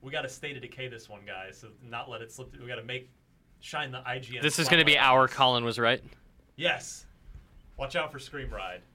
[0.00, 1.56] we got to stay to decay this one, guys.
[1.58, 2.62] So not let it slip through.
[2.62, 3.08] We got to make
[3.60, 4.42] shine the IGN.
[4.42, 5.28] This is going to be our.
[5.28, 6.02] Colin was right.
[6.56, 7.06] Yes.
[7.76, 8.80] Watch out for Scream Ride.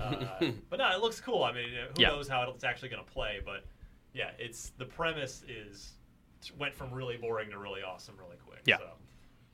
[0.00, 0.40] Uh,
[0.70, 1.44] but no, it looks cool.
[1.44, 2.08] I mean, who Yeah.
[2.08, 3.40] knows how it's actually going to play?
[3.44, 3.62] But
[4.14, 5.92] yeah, it's the premise is
[6.58, 8.60] went from really boring to really awesome really quick.
[8.64, 8.78] Yeah.
[8.78, 8.84] So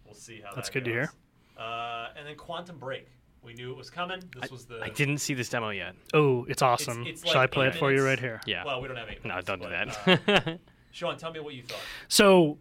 [0.05, 1.13] we'll see how That's that good to hear.
[1.59, 3.09] Uh, and then Quantum Break.
[3.45, 4.23] We knew it was coming.
[4.41, 4.81] This was the.
[4.81, 5.95] I didn't see this demo yet.
[6.15, 7.05] Oh, it's awesome.
[7.07, 8.41] it's Shall like I play eight it for you right here?
[8.47, 8.65] Yeah.
[8.65, 9.25] Well, we don't have eight.
[9.25, 10.29] no, don't do that.
[10.47, 10.57] uh,
[10.93, 11.81] Sean, tell me what you thought.
[12.09, 12.59] So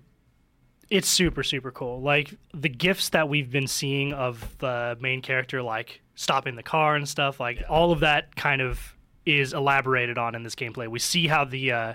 [0.90, 2.02] it's super super cool.
[2.02, 6.96] Like the gifts that we've been seeing of the main character like stopping the car
[6.96, 10.88] and stuff, like all of that kind of is elaborated on in this gameplay.
[10.88, 11.94] We see how the uh,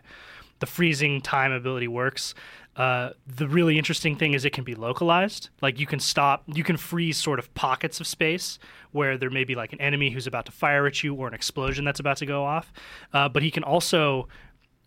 [0.59, 2.35] the freezing time ability works.
[2.77, 5.49] Uh, the really interesting thing is it can be localized.
[5.63, 8.59] Like you can stop, you can freeze sort of pockets of space
[8.93, 11.35] where there may be like an enemy who's about to fire at you or an
[11.35, 12.73] explosion that's about to go off.
[13.15, 14.29] Uh, but he can also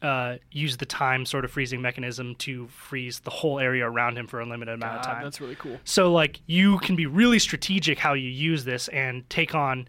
[0.02, 4.28] uh, use the time sort of freezing mechanism to freeze the whole area around him
[4.28, 5.24] for a limited amount of time.
[5.24, 5.80] That's really cool.
[5.84, 9.88] So like you can be really strategic how you use this and take on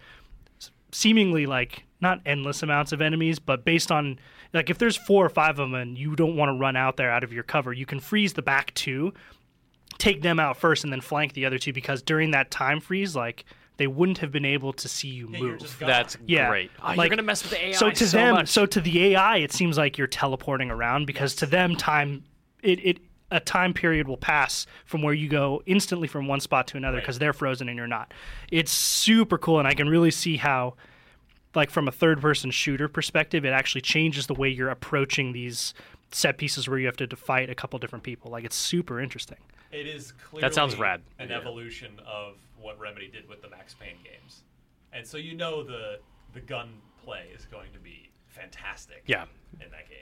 [0.90, 4.18] seemingly like not endless amounts of enemies, but based on
[4.52, 6.96] like if there's four or five of them and you don't want to run out
[6.96, 9.12] there out of your cover, you can freeze the back two,
[9.98, 13.14] take them out first, and then flank the other two because during that time freeze,
[13.14, 13.44] like
[13.76, 15.60] they wouldn't have been able to see you Yeah, move.
[15.60, 15.78] just.
[15.80, 16.70] That's Yeah, great.
[16.82, 18.48] Oh, like- you're gonna mess with the AI so to them, much.
[18.48, 22.24] so to the AI, it seems like you're teleporting around because to them, time
[22.62, 22.98] it it
[23.32, 26.96] a time period will pass from where you go instantly from one spot to another
[26.96, 27.02] Right.
[27.04, 28.12] because they're frozen and you're not.
[28.50, 30.74] It's super cool, and I can really see how,
[31.54, 35.74] like from a third person shooter perspective, it actually changes the way you're approaching these
[36.12, 38.30] set pieces where you have to fight a couple different people.
[38.30, 39.38] Like it's super interesting.
[39.72, 41.02] It is clearly That sounds rad.
[41.18, 44.42] an evolution of what Remedy did with the Max Payne games,
[44.92, 46.00] and so you know the
[46.34, 46.68] the gun
[47.04, 49.02] play is going to be fantastic.
[49.06, 49.24] Yeah.
[49.54, 49.96] in that game.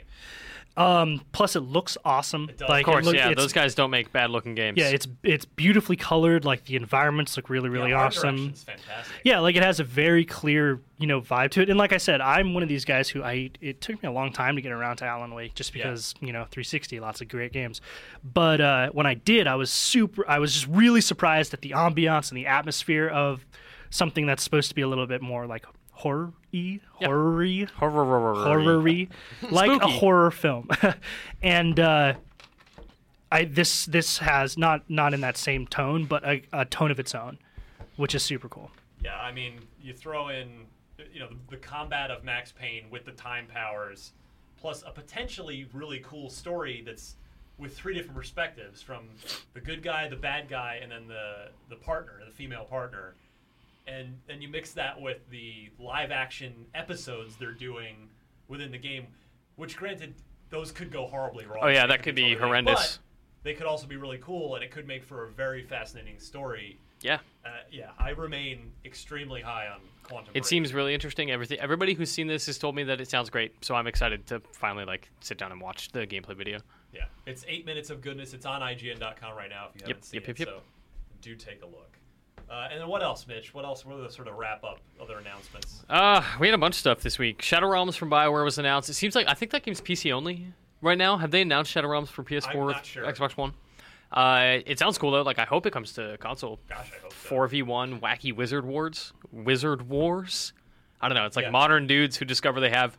[0.76, 2.48] Um, plus, it looks awesome.
[2.50, 2.68] It does.
[2.68, 3.34] Like, of course, it look- yeah.
[3.34, 4.78] Those guys don't make bad looking games.
[4.78, 6.44] Yeah, it's it's beautifully colored.
[6.44, 8.36] Like the environments look really really yeah, awesome.
[8.36, 9.16] direction's fantastic.
[9.24, 11.68] Yeah, like it has a very clear, you know, vibe to it.
[11.68, 14.12] And like I said, I'm one of these guys who I it took me a
[14.12, 15.82] long time to get around to Alan Wake just Yeah.
[15.82, 17.80] because, you know, 360, lots of great games.
[18.22, 21.70] But uh, when I did, I was super I was just really surprised at the
[21.70, 23.44] ambiance and the atmosphere of
[23.90, 25.64] something that's supposed to be a little bit more like
[25.98, 28.34] horror-y, horror-y, Horror.
[28.34, 29.08] horror-y,
[29.50, 30.68] like a horror film.
[31.42, 32.14] and uh
[33.30, 36.98] I this this has not not in that same tone, but a, a tone of
[36.98, 37.38] its own,
[37.96, 38.70] which is super cool.
[39.04, 40.66] Yeah, I mean, you throw in,
[41.12, 44.12] you know, the, the combat of Max Payne with the time powers,
[44.56, 47.16] plus a potentially really cool story that's
[47.58, 49.04] with three different perspectives from
[49.52, 53.14] the good guy, the bad guy, and then the the partner, the female partner,
[53.88, 58.08] and then you mix that with the live action episodes they're doing
[58.48, 59.06] within the game,
[59.56, 60.14] which granted
[60.50, 61.58] those could go horribly wrong.
[61.62, 62.98] Oh, yeah, that could be horrendous.
[62.98, 66.18] But they could also be really cool, and it could make for a very fascinating
[66.18, 66.78] story.
[67.00, 67.18] Yeah.
[67.44, 70.30] Uh, yeah, I remain extremely high on Quantum.
[70.30, 70.44] It Break.
[70.46, 71.30] seems really interesting.
[71.30, 73.64] Everything, everybody who's seen this has told me that it sounds great.
[73.64, 76.60] So I'm excited to finally like sit down and watch the gameplay video.
[76.92, 78.32] Yeah, it's eight minutes of goodness.
[78.32, 80.38] It's on IGN.com right now if you haven't Yep, seen yep, it.
[80.40, 80.48] yep.
[80.48, 80.60] So
[81.20, 81.97] do take a look.
[82.50, 83.52] Uh, and then what else, Mitch?
[83.52, 83.84] What else?
[83.84, 85.84] What are the sort of wrap up other announcements?
[85.88, 87.42] Uh, we had a bunch of stuff this week.
[87.42, 88.88] Shadow Realms from BioWare was announced.
[88.88, 90.46] It seems like I think that game's PC only
[90.80, 91.18] right now.
[91.18, 93.04] Have they announced Shadow Realms for PS4 or sure.
[93.04, 93.52] Xbox One?
[94.10, 95.22] Uh, it sounds cool though.
[95.22, 96.58] Like I hope it comes to console.
[96.68, 97.18] Gosh, I hope so.
[97.28, 99.12] Four v one wacky wizard wars.
[99.30, 100.54] Wizard wars.
[101.00, 101.26] I don't know.
[101.26, 101.50] It's like Yeah.
[101.50, 102.96] modern dudes who discover they have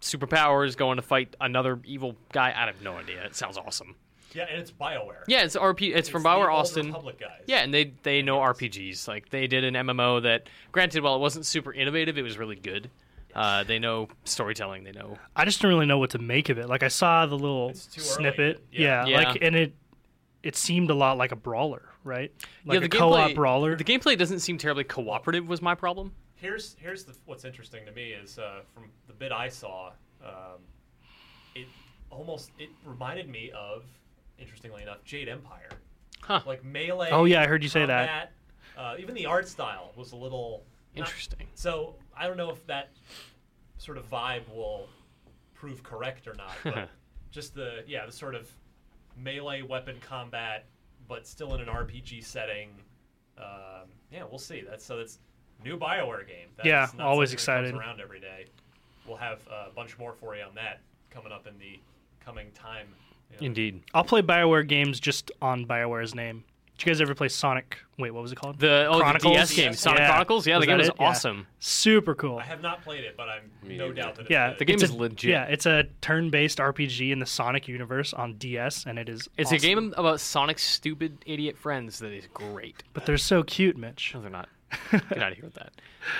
[0.00, 2.52] superpowers going to fight another evil guy.
[2.56, 3.24] I have no idea.
[3.24, 3.96] It sounds awesome.
[4.34, 5.24] Yeah, and it's Bioware.
[5.26, 5.94] Yeah, it's RP.
[5.94, 6.86] It's, from BioWare Old Austin.
[6.86, 7.42] Republic guys.
[7.46, 9.06] Yeah, and they they know RPGs.
[9.08, 12.56] Like they did an MMO that, granted, while it wasn't super innovative, it was really
[12.56, 12.90] good.
[13.34, 14.84] Uh, they know storytelling.
[14.84, 15.16] They know.
[15.34, 16.68] I just don't really know what to make of it.
[16.68, 18.08] Like I saw the little It's too early.
[18.10, 19.06] snippet, Yeah.
[19.06, 19.28] yeah, Yeah.
[19.28, 19.72] like and it
[20.42, 22.30] it seemed a lot like a brawler, right?
[22.66, 23.76] Like yeah, a co-op gameplay- brawler.
[23.76, 25.48] The gameplay doesn't seem terribly cooperative.
[25.48, 26.12] Was my problem.
[26.34, 29.92] Here's here's the, what's interesting to me is uh, from the bit I saw,
[30.24, 30.60] um,
[31.54, 31.68] it
[32.10, 33.84] almost it reminded me of,
[34.42, 35.68] interestingly enough, Jade Empire.
[36.46, 37.08] Like melee.
[37.10, 38.32] Oh, yeah, I heard you say that.
[38.76, 40.64] Uh, even the art style was a little
[40.94, 41.46] not- Interesting.
[41.54, 42.90] so I don't know if that
[43.78, 44.88] sort of vibe will
[45.54, 46.88] prove correct or not, but
[47.30, 48.50] just the yeah the sort of
[49.16, 50.66] melee weapon combat,
[51.08, 52.70] but still in an RPG setting.
[53.38, 54.62] Um, yeah, we'll see.
[54.68, 55.18] That's so that's
[55.64, 56.48] new Bioware game.
[56.56, 57.74] That's Yeah, always something that comes excited.
[57.74, 58.46] Around every day.
[59.06, 60.80] We'll have uh, a bunch more for you on that
[61.10, 61.80] coming up in the
[62.24, 62.86] coming time.
[63.32, 63.46] You know.
[63.46, 63.82] Indeed.
[63.94, 66.44] I'll play Bioware games just on Bioware's name.
[66.78, 67.76] Did you guys ever play Sonic?
[67.98, 68.58] Wait, what was it called?
[68.58, 69.32] The oh Chronicles?
[69.34, 70.08] the DS game, Sonic Yeah.
[70.08, 70.46] Chronicles.
[70.46, 70.94] Yeah, Was the game that was it?
[70.98, 71.06] Yeah.
[71.06, 71.46] awesome.
[71.60, 72.38] Super cool.
[72.38, 73.94] I have not played it, but I'm Me no neither.
[73.94, 74.58] doubt that it's Yeah, good.
[74.58, 75.30] The game it's is a, legit.
[75.30, 79.28] Yeah, it's a turn-based RPG in the Sonic universe on DS, and it is.
[79.36, 79.56] It's awesome.
[79.56, 82.82] a game about Sonic's stupid idiot friends that is great.
[82.94, 84.12] but they're so cute, Mitch.
[84.14, 84.48] No, they're not.
[84.90, 85.72] Get out of here with that.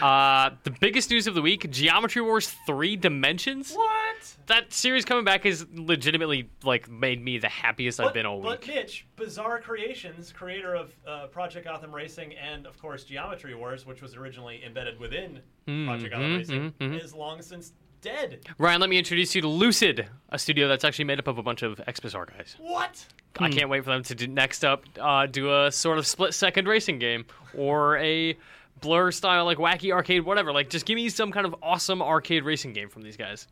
[0.05, 3.73] Uh, the biggest news of the week: Geometry Wars Three Dimensions.
[3.75, 4.37] What?
[4.47, 8.41] That series coming back has legitimately like made me the happiest I've But- been all
[8.41, 8.61] week.
[8.61, 8.67] But.
[8.67, 14.03] Mitch, Bizarre Creations, creator of uh, Project Gotham Racing and of course Geometry Wars, which
[14.03, 17.03] was originally embedded within Project Gotham mhm, Racing, mhm.
[17.05, 18.41] is long since dead.
[18.59, 21.43] Ryan, let me introduce you to Lucid, a studio that's actually made up of a
[21.43, 22.57] bunch of ex-Bizarre guys.
[22.59, 23.05] What?
[23.39, 26.35] I can't wait for them to do next up uh, do a sort of split
[26.35, 27.25] second racing game
[27.57, 28.37] or a
[28.81, 30.53] blur style like wacky arcade whatever.
[30.53, 33.47] Like just give me some kind of awesome arcade racing game from these guys.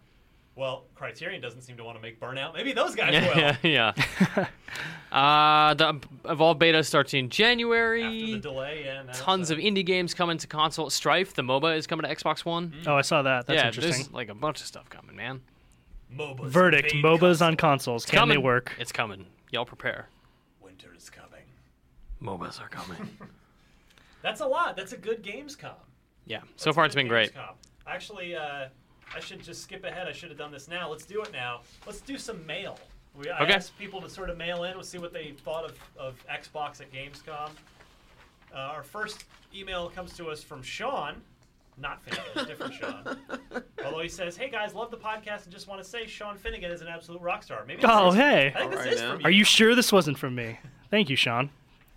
[0.57, 2.53] Well, Criterion doesn't seem to want to make Burnout.
[2.55, 3.41] Maybe those guys will.
[3.63, 3.95] yeah,
[4.35, 4.47] yeah.
[5.13, 8.33] uh, the Evolve beta starts in january After January.
[8.35, 9.03] the delay, yeah.
[9.03, 10.91] now, Tons so- of indie games coming to console.
[10.91, 12.75] Strife, the MOBA, is coming to Xbox One.
[12.87, 13.47] Oh, I saw that.
[13.47, 13.93] That's yeah, interesting.
[13.93, 15.41] there's like a bunch of stuff coming, man.
[16.15, 17.57] MOBAs Verdict: invade MOBAs on console.
[17.57, 18.03] consoles.
[18.03, 18.35] It's Can coming.
[18.35, 18.75] they work?
[18.79, 19.27] It's coming.
[19.51, 20.09] Y'all prepare.
[20.61, 21.45] Winter is coming.
[22.23, 23.09] MOBAs are coming.
[24.23, 24.77] That's a lot.
[24.77, 25.73] That's a good Gamescom.
[26.27, 26.41] yeah.
[26.57, 27.35] So far, it's been great.
[27.35, 27.55] Gamescom.
[27.87, 28.67] Actually, uh,
[29.15, 30.07] I should just skip ahead.
[30.07, 30.89] I should have done this now.
[30.91, 31.63] Let's do it now.
[31.87, 32.79] Let's do some mail.
[33.17, 33.55] We, I Okay.
[33.55, 34.75] asked people to sort of mail in.
[34.75, 37.51] We'll see what they thought of, of Xbox at Gamescom.
[38.55, 39.25] Uh, our first
[39.55, 41.21] email comes to us from Sean,
[41.81, 43.17] not Finnegan, different Sean.
[43.85, 46.71] Although he says, "Hey guys, love the podcast and just want to say Sean Finnegan
[46.71, 47.81] is an absolute rock star." Maybe.
[47.83, 48.53] this Oh, is- hey.
[48.55, 49.11] I think this Alright is now.
[49.13, 49.27] from you.
[49.27, 50.59] Are you sure this wasn't from me?
[50.91, 51.51] Thank you, Sean.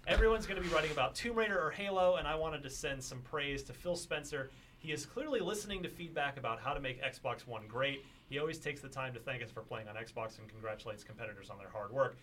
[0.07, 3.01] Everyone's going to be writing about Tomb Raider or Halo, and I wanted to send
[3.01, 4.49] some praise to Phil Spencer.
[4.79, 8.03] He is clearly listening to feedback about how to make Xbox One great.
[8.29, 11.49] He always takes the time to thank us for playing on Xbox and congratulates competitors
[11.49, 12.17] on their hard work.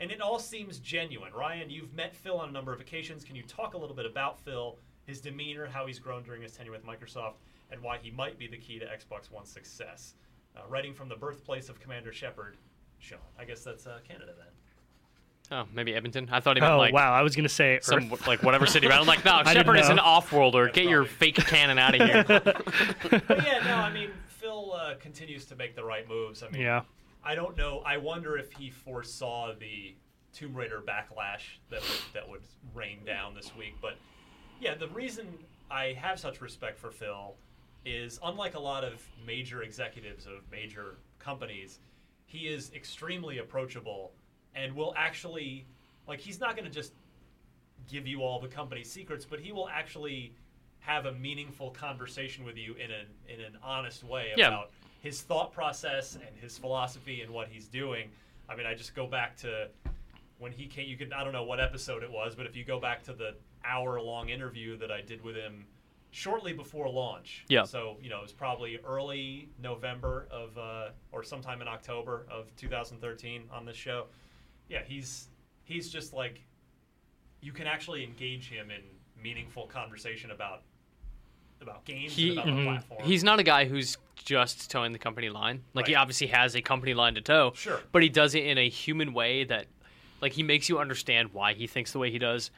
[0.00, 1.32] And it all seems genuine.
[1.34, 3.22] Ryan, you've met Phil on a number of occasions.
[3.24, 6.52] Can you talk a little bit about Phil, his demeanor, how he's grown during his
[6.52, 7.34] tenure with Microsoft,
[7.70, 10.14] and why he might be the key to Xbox One's success?
[10.56, 12.56] Uh, writing from the birthplace of Commander Shepard,
[12.98, 13.18] Sean.
[13.38, 14.46] I guess that's uh, Canada then.
[15.58, 16.28] Oh, maybe Edmonton.
[16.32, 18.26] I thought he meant Oh like wow, I was gonna say some Earth.
[18.26, 18.88] like whatever city.
[18.88, 20.70] But I'm like, no, Shepard is an off-worlder.
[20.70, 22.24] Get your probably- fake canon out of here.
[22.28, 26.42] but yeah, no, I mean, Phil uh, continues to make the right moves.
[26.42, 26.82] I mean, Yeah.
[27.22, 27.82] I don't know.
[27.84, 29.94] I wonder if he foresaw the
[30.32, 32.42] Tomb Raider backlash that would, that would
[32.74, 33.74] rain down this week.
[33.80, 33.96] But
[34.60, 35.26] yeah, the reason
[35.70, 37.34] I have such respect for Phil
[37.84, 41.78] is unlike a lot of major executives of major companies,
[42.26, 44.12] he is extremely approachable
[44.54, 45.66] and will actually
[46.08, 46.92] like he's not going to just
[47.90, 50.32] give you all the company secrets, but he will actually
[50.80, 54.48] have a meaningful conversation with you in an in an honest way Yeah.
[54.48, 54.70] about
[55.02, 58.08] his thought process and his philosophy and what he's doing.
[58.48, 59.68] I mean, I just go back to
[60.38, 60.88] when he came.
[60.88, 63.12] You could I don't know what episode it was, but if you go back to
[63.12, 63.34] the
[63.66, 65.66] hour long interview that I did with him
[66.10, 67.44] shortly before launch.
[67.48, 67.64] Yeah.
[67.64, 72.54] So you know it was probably early November of uh, or sometime in October of
[72.56, 74.06] 2013 on this show.
[74.68, 75.28] Yeah, he's
[75.64, 76.40] he's just like
[77.40, 78.80] you can actually engage him in
[79.22, 80.62] meaningful conversation about
[81.60, 82.56] about games He- and about Mhm.
[82.56, 83.04] the platform.
[83.04, 85.62] He's not a guy who's just toeing the company line.
[85.72, 87.52] Like he obviously has a company line to toe.
[87.54, 87.80] Sure.
[87.92, 89.66] But he does it in a human way that
[90.20, 92.50] like he makes you understand why he thinks the way he does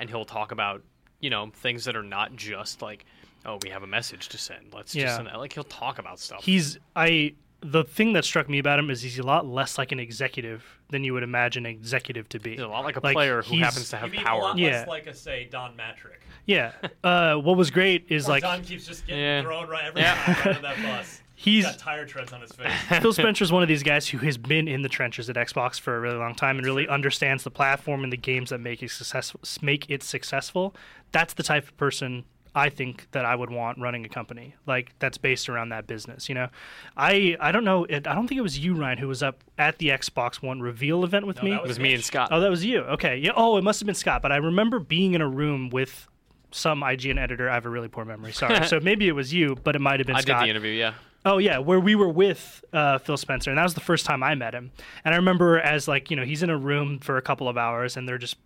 [0.00, 0.82] and he'll talk about,
[1.20, 3.04] you know, things that are not just like,
[3.46, 4.72] oh, we have a message to send.
[4.74, 5.04] Let's Yeah.
[5.04, 5.38] just send that.
[5.38, 6.42] Like he'll talk about stuff.
[6.42, 7.34] He's I.
[7.62, 10.64] The thing that struck me about him is he's a lot less like an executive
[10.88, 12.52] than you would imagine an executive to be.
[12.52, 14.40] He's a lot like a Like, player who happens to have mean a power.
[14.40, 14.70] lot Yeah.
[14.78, 16.20] less like a say Don Mattrick.
[16.46, 16.72] Yeah.
[17.04, 19.42] Uh, what was great is Or like Don keeps just getting Yeah.
[19.42, 20.14] thrown right every Yeah.
[20.14, 21.20] time right under that bus.
[21.42, 22.72] He's- got tire treads on his face.
[23.00, 25.96] Phil Spencer's one of these guys who has been in the trenches at Xbox for
[25.96, 28.90] a really long time and really understands the platform and the games that make it
[28.90, 29.40] successful.
[29.62, 30.74] Make it successful.
[31.12, 32.24] That's the type of person
[32.54, 36.28] I think that I would want running a company like that's based around that business.
[36.28, 36.48] You know,
[36.96, 37.84] I I don't know.
[37.84, 40.60] It, I don't think it was you, Ryan, who was up at the Xbox One
[40.60, 41.50] reveal event with No, me.
[41.52, 42.30] that It was me and Scott.
[42.32, 42.80] Oh, that was you.
[42.80, 43.16] Okay.
[43.18, 43.30] Yeah.
[43.36, 44.20] Oh, it must have been Scott.
[44.20, 46.08] But I remember being in a room with
[46.50, 47.48] some IGN editor.
[47.48, 48.32] I have a really poor memory.
[48.32, 48.66] Sorry.
[48.68, 50.40] so maybe it was you, but it might have been I Scott.
[50.40, 50.94] did the interview, yeah.
[51.24, 54.22] Oh yeah, where we were with uh, Phil Spencer, and that was the first time
[54.22, 54.70] I met him.
[55.04, 57.58] And I remember as like you know he's in a room for a couple of
[57.58, 58.36] hours, and they're just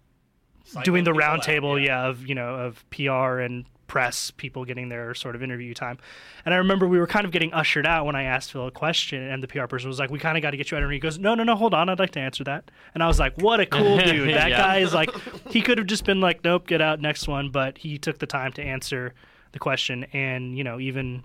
[0.64, 1.86] Cycling doing the people round out, table, yeah.
[2.04, 2.08] yeah.
[2.08, 5.98] of you know of PR and press people getting their sort of interview time.
[6.46, 8.70] And I remember we were kind of getting ushered out when I asked Phil a
[8.72, 10.82] question, and the PR person was like, "We kind of got to get you out."
[10.82, 13.06] And he goes, "No, no, no, hold on, I'd like to answer that." And I
[13.06, 14.30] was like, "What a cool dude!
[14.34, 14.56] That Yeah.
[14.58, 15.10] guy is like,
[15.50, 18.26] he could have just been like, nope, get out, next one,' but he took the
[18.26, 19.14] time to answer
[19.52, 21.22] the question, and you know even."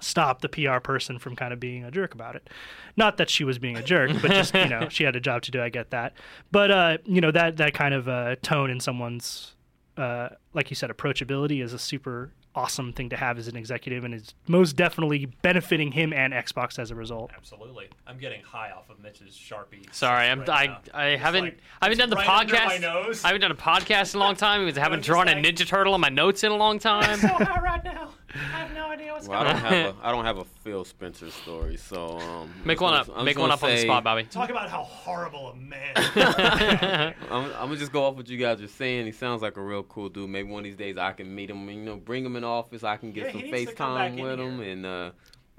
[0.00, 2.48] Stop the PR person from kind of being a jerk about it.
[2.96, 5.42] Not that she was being a jerk, but just you know she had a job
[5.42, 5.60] to do.
[5.62, 6.14] I get that,
[6.50, 9.54] but uh, you know that that kind of uh, tone in someone's,
[9.96, 14.02] uh, like you said, approachability is a super awesome thing to have as an executive,
[14.04, 17.30] and is most definitely benefiting him and Xbox as a result.
[17.36, 17.88] Absolutely.
[18.04, 19.92] I'm getting high off of Mitch's Sharpie.
[19.94, 20.78] Sorry, I'm, right I now.
[20.92, 22.66] I haven't like- I haven't done the right under podcast.
[22.66, 23.24] my nose.
[23.24, 25.34] I haven't done a podcast in a long time because I haven't just drawn a
[25.34, 27.18] Ninja Turtle on my notes in a long time.
[27.20, 28.10] so high right now.
[28.34, 29.72] I have no idea what's Well, I going don't on.
[29.72, 33.18] have a I don't have a Phil Spencer story, so um, Make one gonna- up.
[33.18, 34.24] I'm Make one gonna up on the spot, Bobby.
[34.24, 35.94] Talk about how horrible a man.
[37.30, 39.06] I'm, I'm gonna just go off what you guys are saying.
[39.06, 40.28] He sounds like a real cool dude.
[40.28, 41.68] Maybe one of these days I can meet him.
[41.68, 42.84] You know, bring him in office.
[42.84, 44.58] I can get Yeah, some he needs to come back FaceTime in with him.
[44.62, 44.72] here.
[44.72, 45.10] And uh,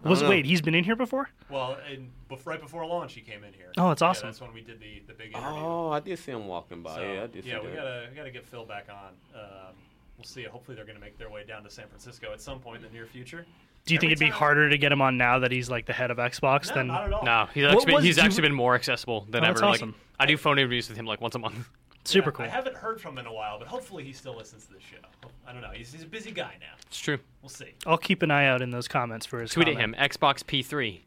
[0.04, 1.30] Was wait, he's been in here before?
[1.50, 3.72] well, and bef- right before launch, he came in here.
[3.78, 4.28] Oh, that's Yeah, awesome.
[4.28, 5.60] that's when we did the, the big interview.
[5.60, 6.96] Oh, I did see him walking by.
[6.96, 7.76] So, yeah, I did see yeah, we that.
[7.76, 9.14] gotta we gotta get Phil back on.
[9.42, 9.76] Um,
[10.20, 10.44] we'll see.
[10.44, 12.90] Hopefully, they're gonna make their way down to San Francisco at some point in the
[12.96, 13.46] near future.
[13.86, 15.86] Do you think it'd be time- harder to get him on now that he's like
[15.86, 16.88] the head of Xbox No, than?
[16.88, 17.24] not at all.
[17.26, 19.48] No, he's What actually, been, was- he's do you- actually been more accessible than Oh,
[19.48, 19.54] ever.
[19.54, 19.96] that's Like, awesome.
[20.20, 21.68] I do phone interviews with him like once a month.
[22.06, 22.46] Super Yeah, cool.
[22.46, 24.80] I haven't heard from him in a while, but hopefully he still listens to the
[24.80, 25.30] show.
[25.48, 25.72] I don't know.
[25.72, 26.74] He's, he's a busy guy now.
[26.88, 27.20] It's true.
[27.42, 27.74] We'll see.
[27.88, 29.52] I'll keep an eye out in those comments for his.
[29.52, 29.96] Tweet at comment.
[29.98, 31.00] him Xbox P3.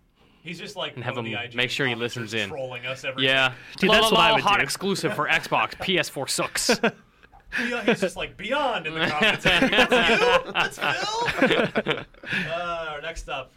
[0.42, 2.34] He's just like And have one of him the IGN make sure he commenters listens
[2.34, 2.48] in.
[2.48, 4.62] trolling us every Yeah, Dude, La, that's la, what I la, would hot do.
[4.64, 5.70] exclusive for Xbox.
[5.76, 6.70] PS4 sucks.
[7.58, 9.68] Beyond, he's just like beyond in the commentary.
[9.88, 10.52] That's you.
[10.52, 12.04] That's Phil.
[12.52, 13.52] uh, next up,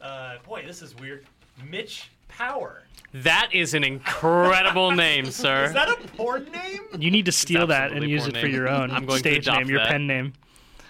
[0.00, 1.26] uh, boy, this is weird.
[1.68, 2.84] Mitch Power.
[3.12, 5.64] that is an incredible name, sir.
[5.64, 6.80] Is that a porn name?
[6.98, 9.46] You need to steal that and use porn it for your own I'm going stage
[9.48, 9.88] adopt name, your that.
[9.90, 10.32] pen name.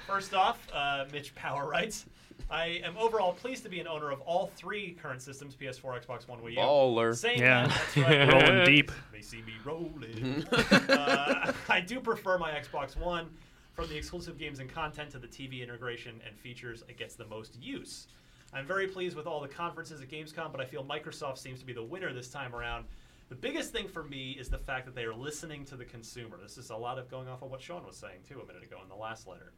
[0.07, 2.05] First off, uh, Mitch Power writes,
[2.51, 6.27] I am overall pleased to be an owner of all three current systems, PS4, Xbox
[6.27, 6.59] One, Wii U.
[6.59, 7.17] Baller.
[7.17, 7.67] Saying Yeah.
[7.67, 8.29] that, that's right.
[8.49, 8.91] Rolling deep.
[9.13, 10.45] They see me rolling.
[10.53, 13.29] uh, I do prefer my Xbox One.
[13.75, 17.25] From the exclusive games and content to the TV integration and features, it gets the
[17.27, 18.09] most use.
[18.53, 21.65] I'm very pleased with all the conferences at Gamescom, but I feel Microsoft seems to
[21.67, 22.85] be the winner this time around.
[23.29, 26.37] The biggest thing for me is the fact that they are listening to the consumer.
[26.43, 28.65] This is a lot of going off of what Sean was saying too a minute
[28.65, 29.53] ago in the last letter.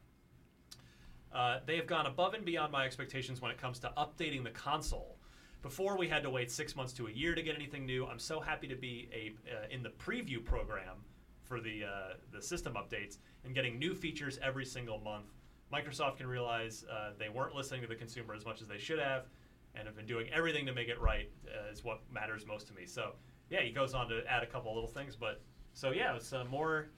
[1.35, 4.51] Uh, they have gone above and beyond my expectations when it comes to updating the
[4.51, 5.16] console.
[5.62, 8.05] Before we had to wait six months to a year to get anything new.
[8.07, 11.05] I'm so happy to be a uh, in the preview program
[11.45, 15.26] for the uh, the system updates and getting new features every single month.
[15.72, 18.99] Microsoft can realize uh, they weren't listening to the consumer as much as they should
[18.99, 19.26] have,
[19.74, 21.30] and have been doing everything to make it right.
[21.47, 22.85] Uh, is what matters most to me.
[22.85, 23.12] So
[23.49, 25.41] yeah, he goes on to add a couple little things, but
[25.74, 26.89] so yeah, it's more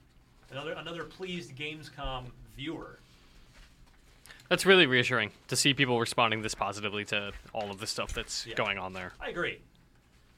[0.51, 2.25] another another pleased Gamescom
[2.55, 2.99] viewer.
[4.49, 8.45] That's really reassuring to see people responding this positively to all of the stuff that's
[8.45, 8.55] Yeah.
[8.55, 9.13] going on there.
[9.19, 9.59] I agree.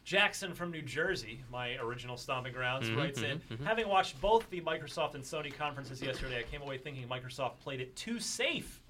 [0.05, 4.61] Jackson from New Jersey, my original stomping grounds, Mhm, writes in Having watched both the
[4.61, 8.81] Microsoft and Sony conferences yesterday, I came away thinking Microsoft played it too safe.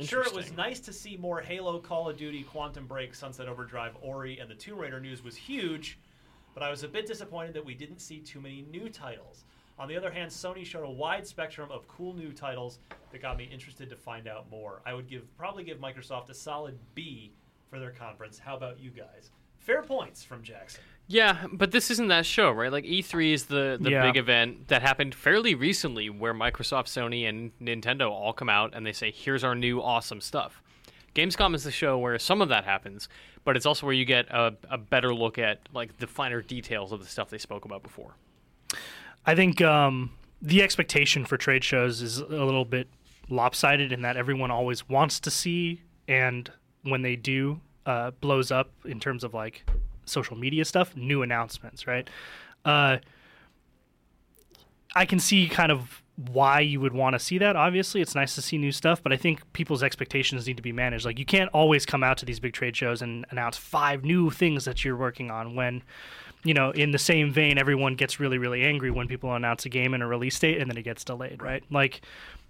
[0.00, 3.94] Sure, it was nice to see more Halo, Call of Duty, Quantum Break, Sunset Overdrive,
[4.00, 5.98] Ori, and the Tomb Raider news was huge,
[6.54, 9.44] but I was a bit disappointed that we didn't see too many new titles.
[9.78, 12.78] On the other hand, Sony showed a wide spectrum of cool new titles
[13.10, 14.82] that got me interested to find out more.
[14.86, 17.32] I would give probably give Microsoft a solid B
[17.70, 18.38] for their conference.
[18.38, 19.30] How about you guys?
[19.58, 20.80] Fair points from Jackson.
[21.08, 22.70] Yeah, but this isn't that show, right?
[22.70, 24.02] Like E3 is the the Yeah.
[24.06, 28.84] big event that happened fairly recently, where Microsoft, Sony, and Nintendo all come out and
[28.86, 30.62] they say, "Here's our new awesome stuff."
[31.14, 33.08] Gamescom is the show where some of that happens,
[33.44, 36.90] but it's also where you get a, a better look at like the finer details
[36.92, 38.14] of the stuff they spoke about before.
[39.24, 40.10] I think um,
[40.40, 42.88] the expectation for trade shows is a little bit
[43.28, 46.50] lopsided in that everyone always wants to see, and
[46.82, 49.64] when they do, uh, blows up in terms of like
[50.04, 52.08] social media stuff, new announcements, right?
[52.64, 52.98] Uh,
[54.94, 57.56] I can see kind of why you would want to see that.
[57.56, 60.72] Obviously, it's nice to see new stuff, but I think people's expectations need to be
[60.72, 61.04] managed.
[61.04, 64.30] Like, you can't always come out to these big trade shows and announce five new
[64.30, 65.82] things that you're working on when,
[66.44, 69.68] you know, in the same vein, everyone gets really, really angry when people announce a
[69.68, 71.62] game and a release date and then it gets delayed, right?
[71.70, 72.02] Like,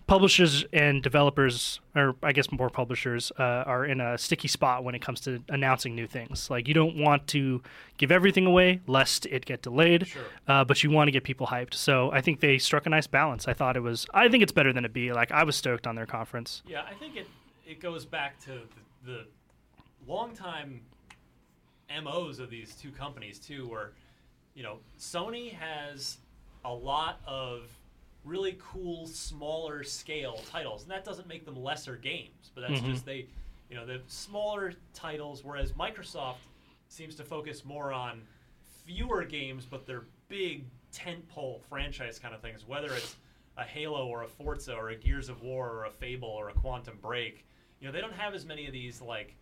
[0.07, 4.95] publishers and developers, or I guess more publishers, uh, are in a sticky spot when
[4.95, 6.51] it comes to announcing new things.
[6.51, 7.63] Like you don't want to
[7.97, 10.09] give everything away lest it get delayed,
[10.49, 11.75] uh, but you want to get people hyped.
[11.75, 13.49] So I think they struck a nice balance.
[13.49, 14.07] I thought it was.
[14.13, 15.13] I think it's better than a B.
[15.13, 16.63] Like I was stoked on their conference.
[16.67, 17.27] Yeah, I think it
[17.67, 18.61] it goes back to
[19.05, 19.25] the, the
[20.07, 20.81] longtime
[22.01, 23.93] MOs of these two companies too, where
[24.55, 26.19] you know Sony has
[26.65, 27.69] a lot of
[28.25, 32.87] really cool, smaller scale titles, and that doesn't make them lesser games, but that's Mhm.
[32.93, 33.27] just they,
[33.69, 35.43] you know, the smaller titles.
[35.43, 36.37] Whereas Microsoft
[36.89, 38.25] seems to focus more on
[38.85, 42.65] fewer games, but they're big tentpole franchise kind of things.
[42.65, 43.17] Whether it's
[43.57, 46.55] a Halo or a Forza or a Gears of War or a Fable or a
[46.55, 47.45] Quantum Break,
[47.81, 49.35] you know, they don't have as many of these like,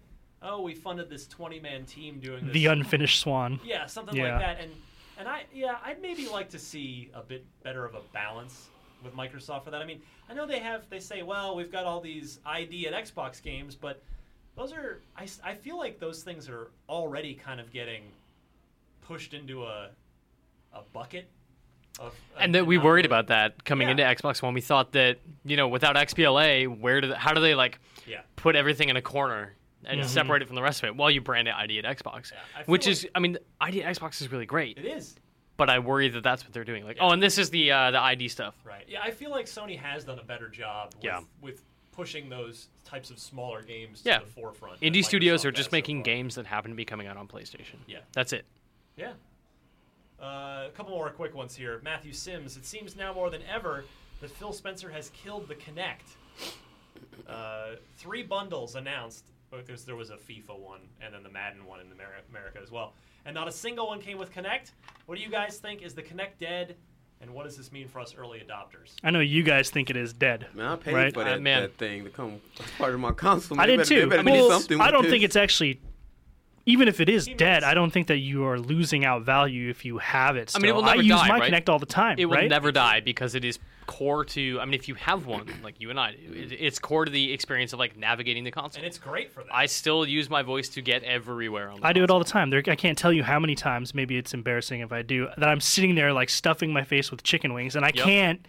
[0.42, 3.60] oh, we funded this twenty-man team doing this The unfinished swan.
[3.64, 4.32] yeah, something Yeah.
[4.32, 4.60] like that.
[4.60, 4.72] And
[5.18, 8.68] and I yeah, I'd maybe like to see a bit better of a balance
[9.04, 9.80] with Microsoft for that.
[9.82, 12.94] I mean, I know they have they say, well, we've got all these ID and
[12.96, 14.02] Xbox games, but
[14.56, 18.02] those are I, I feel like those things are already kind of getting
[19.02, 19.90] pushed into a
[20.72, 21.28] a bucket
[21.98, 23.24] of and that we worried about.
[23.24, 23.92] about that coming Yeah.
[23.92, 24.54] into Xbox One.
[24.54, 28.20] We thought that you know without XBLA, where do they, how do they like Yeah.
[28.36, 29.54] put everything in a corner
[29.84, 30.06] and Yeah.
[30.06, 30.96] separate it from the rest of it?
[30.96, 33.96] while you brand it ID at Xbox, I which feel is I mean ID at
[33.96, 34.78] Xbox is really great.
[34.78, 35.16] It is.
[35.56, 36.84] but I worry that that's what they're doing.
[36.84, 38.54] Like, oh, and this is the uh, the ID stuff.
[38.64, 38.84] Right.
[38.88, 41.20] Yeah, I feel like Sony has done a better job with, Yeah.
[41.42, 41.62] with
[41.92, 44.80] pushing those types of smaller games Yeah, to the forefront.
[44.80, 47.16] Indie studios Microsoft are just has so making games that happen to be coming out
[47.18, 47.76] on PlayStation.
[47.86, 47.98] Yeah.
[48.12, 48.46] that's it.
[48.96, 49.12] Yeah.
[50.20, 51.80] Uh, a couple more quick ones here.
[51.82, 52.56] Matthew Sims.
[52.56, 53.84] It seems now more than ever
[54.20, 56.16] that Phil Spencer has killed the Kinect.
[57.28, 59.24] Uh, three bundles announced.
[59.50, 62.94] Because there was a FIFA one and then the Madden one in America as well,
[63.24, 64.72] and not a single one came with Kinect.
[65.06, 65.82] What do you guys think?
[65.82, 66.76] Is the Kinect dead?
[67.22, 68.94] And what does this mean for us early adopters?
[69.04, 70.46] I know you guys think it is dead.
[70.54, 71.12] Man, I paid right?
[71.12, 71.62] for uh, that, man.
[71.62, 73.60] that thing to come as part of my console.
[73.60, 74.08] I did better- they too.
[74.08, 75.10] better do something I don't this.
[75.12, 75.80] think it's actually.
[76.70, 79.22] Even if it is He dead, makes- I don't think that you are losing out
[79.22, 80.52] value if you have it.
[80.54, 81.52] I mean, it will never use die, my right?
[81.52, 82.16] Kinect all the time.
[82.18, 82.48] It will right?
[82.48, 84.58] never die because it is core to.
[84.60, 87.10] I mean, if you have one like you and I, do, it, it's core to
[87.10, 88.80] the experience of like navigating the console.
[88.82, 89.52] And it's great for that.
[89.54, 91.80] I still use my voice to get everywhere on.
[91.80, 92.50] The I do it all the time.
[92.50, 93.94] There, I can't tell you how many times.
[93.94, 95.28] Maybe it's embarrassing if I do.
[95.38, 98.04] That I'm sitting there like stuffing my face with chicken wings, and I Yep.
[98.04, 98.46] can't.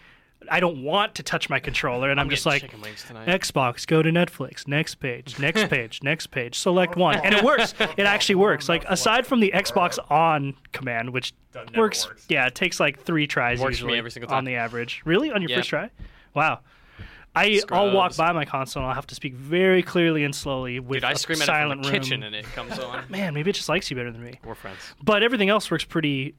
[0.50, 3.28] I don't want to touch my controller, and I'm, just like, chicken wings tonight.
[3.28, 7.74] Xbox, go to Netflix, next page, next page, next page, select one, and it works.
[7.98, 8.68] It actually works.
[8.68, 11.34] Like aside from the Xbox on command, which
[11.76, 12.26] works, works.
[12.30, 15.02] yeah, it takes like three tries Works usually every single on the average.
[15.06, 15.58] Really, on your Yeah.
[15.58, 15.90] first try?
[16.34, 16.60] Wow.
[17.34, 20.82] I, I'll walk by my console and I'll have to speak very clearly and slowly
[20.82, 22.02] with Dude, I scream at it silent from the room.
[22.04, 23.06] kitchen and it comes on.
[23.10, 24.80] Man, maybe it just likes you better than me We're friends.
[25.02, 26.36] but everything else works pretty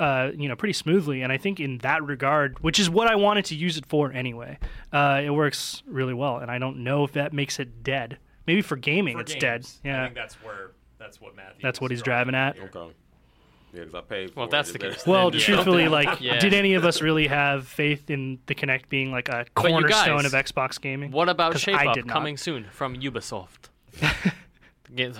[0.00, 3.14] uh, you know pretty smoothly and i think in that regard which is what i
[3.14, 4.58] wanted to use it for anyway
[4.92, 8.62] uh, it works really well and i don't know if that makes it dead maybe
[8.62, 11.60] for gaming for it's games, dead I yeah think that's where that's what Matthew.
[11.62, 12.70] that's what he's driving at here.
[12.74, 12.92] Okay.
[13.74, 14.50] Yeah, because I paid for Well, it.
[14.50, 15.06] that's It the case.
[15.06, 15.40] well dead.
[15.40, 16.38] truthfully like Yeah.
[16.38, 19.70] did any of us really have faith in the Kinect being like a But you
[19.70, 23.70] cornerstone guys, of xbox gaming What about Shape I Up coming soon from Ubisoft?
[24.94, 25.16] Get-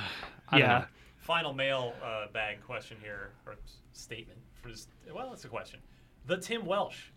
[0.49, 0.79] I don't Yeah.
[0.81, 0.85] know.
[1.21, 3.57] Final mail uh, bag question here, or
[3.93, 4.39] statement.
[5.13, 5.81] Well, it's a question.
[6.27, 7.11] The Tim Welsh.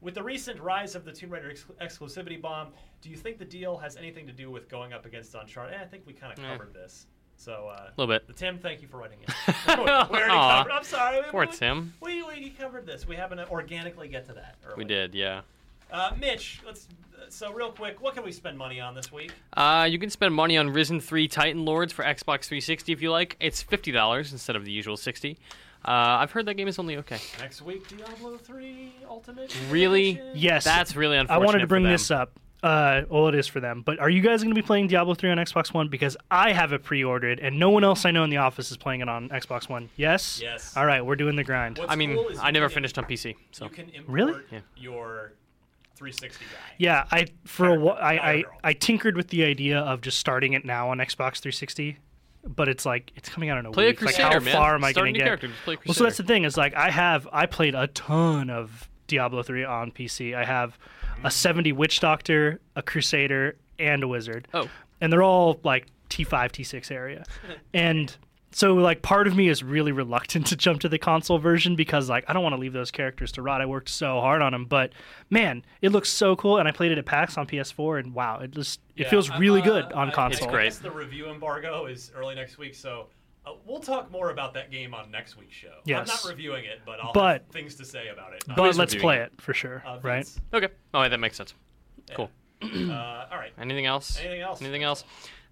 [0.00, 3.44] With the recent rise of the Tomb Raider ex- exclusivity bomb, do you think the
[3.44, 5.74] deal has anything to do with going up against Uncharted?
[5.78, 6.48] Eh, I think we kind of Eh.
[6.50, 7.06] covered this.
[7.36, 8.26] So, uh, A little bit.
[8.26, 9.30] The Tim, thank you for writing it.
[9.68, 10.72] we already covered.
[10.72, 11.18] I'm sorry.
[11.20, 11.94] We, Poor we, Tim.
[12.00, 13.06] We, we covered this.
[13.06, 14.56] We happen to organically get to that.
[14.64, 14.74] Early.
[14.78, 15.42] We did, yeah.
[15.92, 16.88] Uh, Mitch, let's.
[17.28, 19.32] So real quick, what can we spend money on this week?
[19.56, 23.10] Uh, you can spend money on Risen 3 Titan Lords for Xbox 360 if you
[23.10, 23.36] like.
[23.40, 25.38] It's $50 instead of the usual 60
[25.84, 25.90] uh,
[26.20, 27.18] I've heard that game is only okay.
[27.40, 29.56] Next week, Diablo 3 Ultimate.
[29.68, 30.10] Really?
[30.10, 30.32] Edition?
[30.34, 31.42] yes That's really unfortunate.
[31.42, 33.82] i wanted to bring this up uh, well, it is for them.
[33.84, 35.88] But are you guys going to be playing Diablo 3 on Xbox One?
[35.88, 38.76] Because I have it pre-ordered, and no one else I know in the office is
[38.76, 39.90] playing it on Xbox One.
[39.96, 40.40] Yes.
[40.40, 40.76] Yes.
[40.76, 41.78] All right, we're doing the grind.
[41.78, 44.62] What's I mean, cool I never finished on PC, so You can import Really?
[44.76, 45.32] Your
[45.96, 46.50] 360 guy.
[46.78, 48.44] Yeah, I for a while, I, I.
[48.64, 51.98] I tinkered with the idea of just starting it now on Xbox 360,
[52.46, 54.02] but it's like it's coming out in a play a week.
[54.02, 54.52] Like, how man.
[54.52, 55.26] far am I going to get?
[55.26, 55.50] character.
[55.64, 58.88] Play Well, so that's the thing is like I have I played a ton of
[59.06, 60.34] Diablo 3 on PC.
[60.34, 60.78] I have
[61.22, 61.32] a mm.
[61.32, 64.48] 70 Witch Doctor, a Crusader, and a Wizard.
[64.54, 64.68] Oh.
[65.00, 67.24] and they're all like T5, T6 area,
[67.74, 68.16] and
[68.52, 72.08] so like part of me is really reluctant to jump to the console version because
[72.08, 73.60] like I don't want to leave those characters to rot.
[73.60, 74.92] I worked so hard on them, but
[75.30, 78.40] man, it looks so cool, and I played it at PAX on PS4, and wow,
[78.40, 80.50] it just it Yeah, feels I'm, really uh, good on I- console.
[80.54, 83.06] I guess the review embargo is early next week, so
[83.44, 85.74] uh, we'll talk more about that game on next week's show.
[85.84, 86.08] Yes.
[86.08, 88.44] I'm not reviewing it, but I'll But- have things to say about it.
[88.56, 89.32] But let's play it?
[89.34, 90.28] it for sure, Uh, right?
[90.54, 90.68] Okay.
[90.94, 91.54] Oh, that makes sense.
[92.14, 92.30] Cool.
[92.62, 92.66] Uh,
[93.32, 93.52] all right.
[93.58, 94.18] Anything else?
[94.20, 94.60] Anything else?
[94.60, 95.02] Anything else?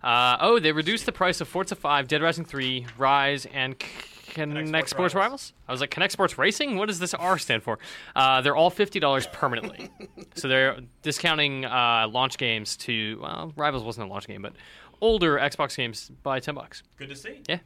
[0.02, 3.88] Uh, oh, they reduced the price of Forza 5, Dead Rising 3, Ryse, and C-
[4.32, 5.14] Kinect, Sports Sports, Rivals.
[5.14, 5.52] Rivals.
[5.68, 6.76] I was like, Kinect Sports Racing?
[6.76, 7.78] What does this R stand for?
[8.16, 9.90] Uh, they're all $50 permanently.
[10.34, 14.52] so they're discounting uh, launch games to, well, Rivals wasn't a launch game, but
[15.00, 16.82] older Xbox games by 10 bucks.
[16.96, 17.40] Good to see.
[17.48, 17.58] Yeah.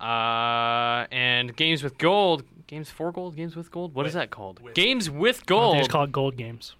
[0.00, 3.94] Uh, and games with gold games for gold, games with gold.
[3.94, 4.60] What is With- that called?
[4.60, 5.78] with- Games with They gold.
[5.78, 6.74] just call it gold games.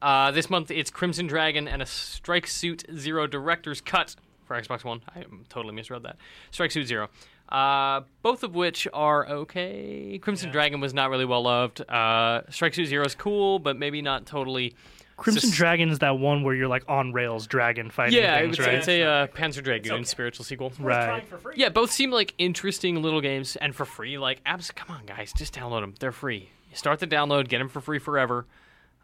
[0.00, 4.84] Uh, this month it's Crimson Dragon and a Strike Suit Zero Director's Cut for Xbox
[4.84, 5.00] One.
[5.14, 6.16] I totally misread that.
[6.50, 7.08] Strike Suit Zero.
[7.48, 10.18] Uh, both of which are okay.
[10.22, 11.80] Crimson Dragon was not really well loved.
[11.88, 14.74] Uh, Strike Suit Zero is cool, but maybe not totally.
[15.16, 18.56] Crimson sus- Dragon is that one where you're like on rails dragon fighting Yeah, things,
[18.56, 18.74] it's, right?
[18.76, 20.04] it's a uh, Panzer Dragoon okay.
[20.04, 20.68] spiritual sequel.
[20.68, 21.26] Worth Right.
[21.26, 21.54] for free.
[21.56, 24.16] Yeah, both seem like interesting little games and for free.
[24.16, 25.94] Like, abs- come on, guys, just download them.
[25.98, 26.50] They're free.
[26.70, 28.46] You start the download, get them for free forever.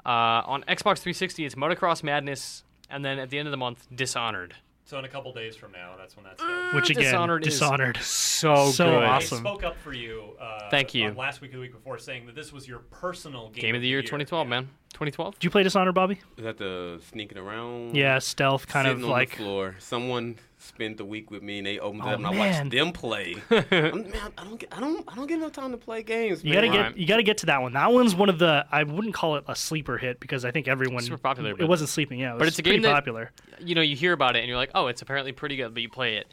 [0.07, 3.87] Uh, on Xbox 360, it's Motocross Madness, and then at the end of the month,
[3.95, 4.55] Dishonored.
[4.87, 6.75] So in a couple days from now, that's when that's going.
[6.75, 7.97] Which again, Dishonored is Dishonored.
[8.03, 9.03] So, So good.
[9.03, 9.39] awesome.
[9.39, 10.37] I spoke up for you.
[10.39, 11.07] Uh, Thank you.
[11.09, 13.75] on last week or the week before, saying that this was your personal game, Game
[13.77, 14.51] of the year 2012, Yeah.
[14.51, 14.69] man.
[14.93, 15.35] 2012.
[15.37, 16.21] Did you play Dishonored, Bobby?
[16.37, 17.97] Is that the sneaking around?
[17.97, 19.31] Yeah, stealth kind sitting of on like.
[19.31, 19.75] the floor.
[19.79, 22.71] Someone spent the week with me and they opened it Oh, up and I watched
[22.71, 23.37] them play.
[23.51, 26.43] I'm, man, I don't get, I don't, I don't get enough time to play games.
[26.43, 26.93] You gotta man.
[26.93, 27.73] get you gotta get to that one.
[27.75, 30.67] That one's one of the I wouldn't call it a sleeper hit because I think
[30.69, 32.31] everyone Super popular, It but- wasn't sleeping, yeah.
[32.31, 33.31] It was but it's a pretty game that- popular.
[33.61, 35.83] You know, you hear about it and you're like, oh, it's apparently pretty good, but
[35.83, 36.27] you play it.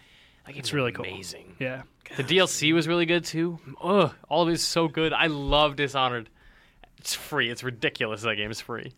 [0.48, 1.06] Like, It's really cool.
[1.06, 1.56] amazing.
[1.60, 1.84] Yeah.
[2.18, 3.60] The DLC was really good too.
[3.82, 5.14] Ugh, all of it is so good.
[5.14, 6.30] I love Dishonored.
[6.98, 7.50] It's free.
[7.50, 8.24] It's ridiculous.
[8.24, 8.94] That game is free.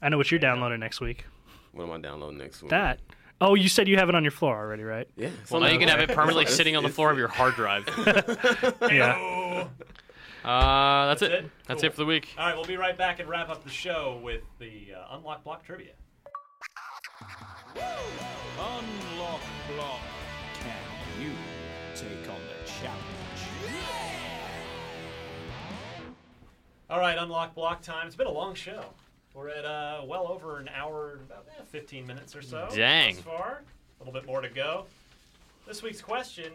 [0.00, 1.24] I know what you're downloading next week.
[1.72, 2.70] What am I downloading next week?
[2.70, 3.00] That.
[3.40, 5.08] Oh, you said you have it on your floor already, right?
[5.16, 5.28] Yeah.
[5.42, 7.54] it's Well, now you can have it permanently sitting on the floor of your hard
[7.54, 7.84] drive.
[8.90, 9.68] Yeah.
[10.44, 11.44] Uh, that's, That's it.
[11.46, 11.50] it?
[11.68, 11.86] That's Cool.
[11.88, 12.34] it for the week.
[12.36, 15.42] All right, we'll be right back and wrap up the show with the uh, Unlock
[15.42, 15.92] Block trivia.
[17.74, 19.40] Unlock
[19.74, 20.00] block.
[20.60, 21.30] Can you
[21.94, 23.00] take on the challenge?
[26.90, 28.06] All right, Unlock Block time.
[28.06, 28.84] It's been a long show.
[29.34, 32.68] We're at uh, well over an hour, about eh, 15 minutes or so.
[32.74, 33.16] Dang.
[33.16, 33.62] Thus far.
[34.00, 34.86] A little bit more to go.
[35.66, 36.52] This week's question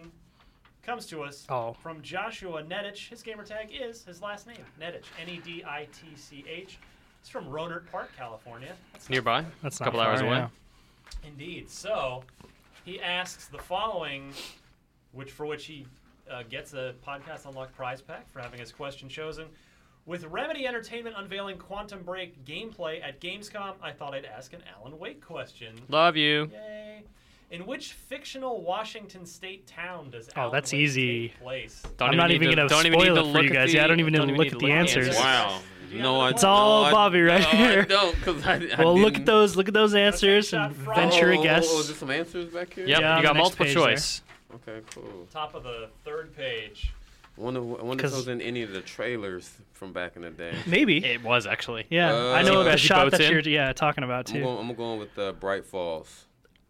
[0.83, 1.73] comes to us Oh.
[1.73, 3.09] from Joshua Neditch.
[3.09, 5.05] His gamer tag is his last name, Neditch.
[5.21, 6.77] N E D I T C H.
[7.19, 8.73] It's from Rohnert Park, California.
[8.93, 9.45] That's not Nearby.
[9.61, 10.37] That's a not couple far, hours away.
[10.37, 10.47] yeah.
[11.25, 11.69] Indeed.
[11.69, 12.23] So
[12.85, 14.31] he asks the following,
[15.11, 15.85] which for which he
[16.31, 19.47] uh, gets a podcast unlocked prize pack for having his question chosen.
[20.05, 24.97] With Remedy Entertainment unveiling Quantum Break gameplay at Gamescom, I thought I'd ask an Alan
[24.97, 25.75] Wake question.
[25.87, 26.49] Love you.
[26.51, 27.03] Yay!
[27.51, 31.29] In which fictional Washington state town does Oh, Alan that's Wake easy.
[31.29, 31.83] take place?
[31.97, 33.43] Don't I'm not need even to- gonna don't even need spoil to it for look
[33.43, 33.71] you at guys.
[33.71, 35.15] the- Yeah, I don't even need to look at the look answers.
[35.15, 35.59] Wow.
[35.91, 37.85] No, I the It's all no, I- Bobby right no, I here.
[37.85, 39.55] don't, because I, I Well, look at didn't- those.
[39.55, 41.65] Look at those answers shot and from- venture oh, a guess.
[41.67, 42.87] Oh, oh, oh is there some answers back here?
[42.87, 43.83] Yep, Yeah, on you the got next multiple page there.
[43.85, 44.21] choice.
[44.55, 45.27] Okay, cool.
[45.31, 46.91] top of the third page.
[47.39, 50.23] I wonder, I wonder if 'Cause- those in any of the trailers from back in
[50.23, 50.53] the day.
[50.65, 51.03] Maybe.
[51.05, 51.85] It was actually.
[51.89, 53.31] yeah, Uh, I know As the shot that in?
[53.31, 54.43] you're yeah talking about I'm too.
[54.43, 56.25] going, I'm going with uh, Bright Falls.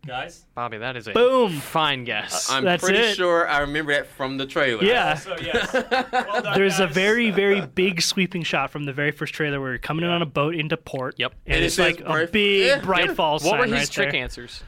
[0.07, 0.45] Guys?
[0.55, 1.59] Bobby, that is a Boom.
[1.59, 2.49] fine guess.
[2.49, 3.15] I'm That's pretty it.
[3.17, 4.81] sure I remember that from the trailer.
[4.83, 5.15] Yeah.
[5.17, 5.73] So, yes.
[5.73, 9.71] Well done, There's a very, very big sweeping shot from the very first trailer where
[9.71, 11.15] you're coming in on a boat into port.
[11.17, 11.33] Yep.
[11.45, 13.13] And, And it it's says like a big yeah, Bright yeah.
[13.13, 14.21] Falls what were his right trick there.
[14.21, 14.63] answers?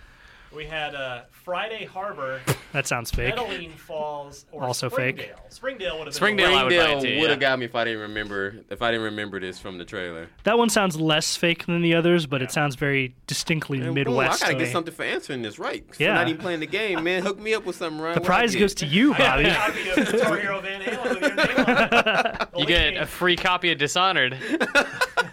[0.53, 2.41] We had uh, Friday Harbor,
[2.73, 3.35] That sounds fake.
[3.35, 5.15] Medellin Falls, or Also fake.
[5.17, 5.45] Springdale.
[5.49, 7.65] Springdale would have been Springdale, I would buy it Springdale too, would have got me
[7.65, 10.27] if I didn't remember if I didn't remember this from the trailer.
[10.43, 13.95] That one sounds less fake than the others, but it sounds very distinctly And boom,
[13.95, 14.41] Midwest.
[14.43, 15.85] I gotta get something for answering this right.
[15.87, 16.09] 'Cause Yeah.
[16.11, 17.23] I'm not even playing the game, man.
[17.23, 18.13] Hook me up with something, right?
[18.15, 19.45] The prize goes to you, Bobby.
[19.45, 22.47] A copy of Guitar Hero Van Halen with your name on it.
[22.57, 24.33] You get a free copy of Dishonored.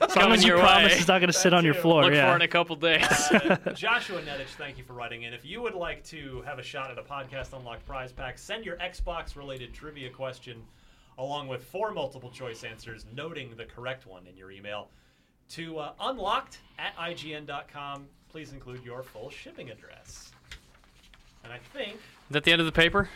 [0.00, 0.98] As long as you your promise way.
[0.98, 1.80] it's not going to sit on your too.
[1.80, 2.02] floor.
[2.04, 2.26] Look yeah.
[2.30, 3.02] for it in a couple days.
[3.30, 5.32] Uh, Joshua Neditch, thank you for writing in.
[5.34, 8.64] If you would like to have a shot at a podcast unlocked prize pack, send
[8.64, 10.62] your Xbox related trivia question
[11.18, 14.88] along with four multiple choice answers, noting the correct one in your email
[15.50, 18.06] to uh, unlocked at ign.com.
[18.28, 20.30] Please include your full shipping address.
[21.44, 23.08] And I think Is that the end of the paper?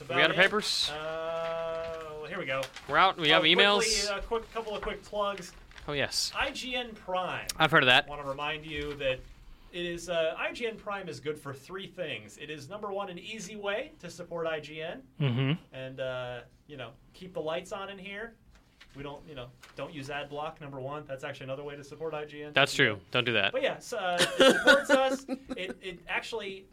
[0.00, 0.36] We got our it.
[0.36, 0.90] papers?
[0.90, 2.62] Uh, here we go.
[2.88, 3.16] We're out.
[3.18, 3.78] We have Oh, emails.
[3.78, 5.52] Quickly, a quick couple of quick plugs.
[5.88, 7.46] Oh yes, IGN Prime.
[7.58, 8.08] I've heard of that.
[8.08, 9.20] want to remind you that
[9.76, 12.38] it is uh, IGN Prime is good for three things.
[12.40, 15.52] It is number one, an easy way to support IGN, Mm-hmm.
[15.74, 18.34] and uh, you know keep the lights on in here.
[18.96, 20.58] We don't, you know, don't use ad block.
[20.62, 22.54] Number one, that's actually another way to support IGN.
[22.54, 22.98] That's true.
[23.10, 23.52] Don't do that.
[23.52, 25.26] But yes, uh, it supports us.
[25.56, 26.64] It, it actually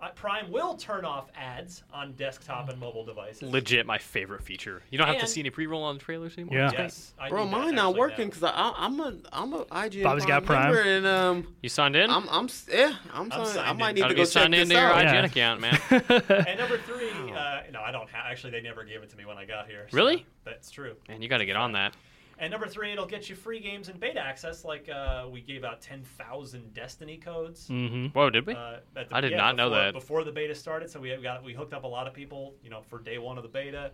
[0.00, 3.42] uh, Prime will turn off ads on desktop and mobile devices.
[3.50, 4.82] Legit, my favorite feature.
[4.90, 6.58] You don't have to And- see any pre-roll on the trailers anymore.
[6.58, 6.70] Yeah.
[6.72, 8.34] Yes, I Bro, need that mine not actually working now.
[8.34, 12.10] because I'm a I'm a IGN Bobby's got Prime member, and um You signed in?
[12.10, 13.94] I'm I'm s- yeah I'm, I'm signed, I signed might in.
[13.96, 15.02] need Gotta to go be check signed this into your out.
[15.04, 15.22] Yeah.
[15.22, 15.80] IGN account, man.
[16.46, 18.08] And number three, uh, no, I don't.
[18.10, 19.86] Ha- actually, they never gave it to me when I got here.
[19.90, 20.26] so Really?
[20.44, 20.94] That's true.
[21.08, 21.94] man, you got to get on that.
[22.38, 24.64] And number three, it'll get you free games and beta access.
[24.64, 27.68] Like uh, we gave out ten thousand Destiny codes.
[27.68, 28.06] Mm-hmm.
[28.08, 28.54] Whoa, did we?
[28.54, 29.94] Uh, the, I did yeah, not know that.
[29.94, 30.90] before the beta started.
[30.90, 33.38] So we got we hooked up a lot of people, you know, for day one
[33.38, 33.90] of the beta.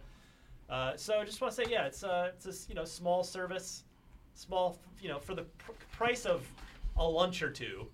[0.68, 3.22] Uh, so I just want to say, yeah, it's a it's a you know small
[3.22, 3.84] service,
[4.34, 6.44] small you know for the pr- price of
[6.96, 7.86] a lunch or two.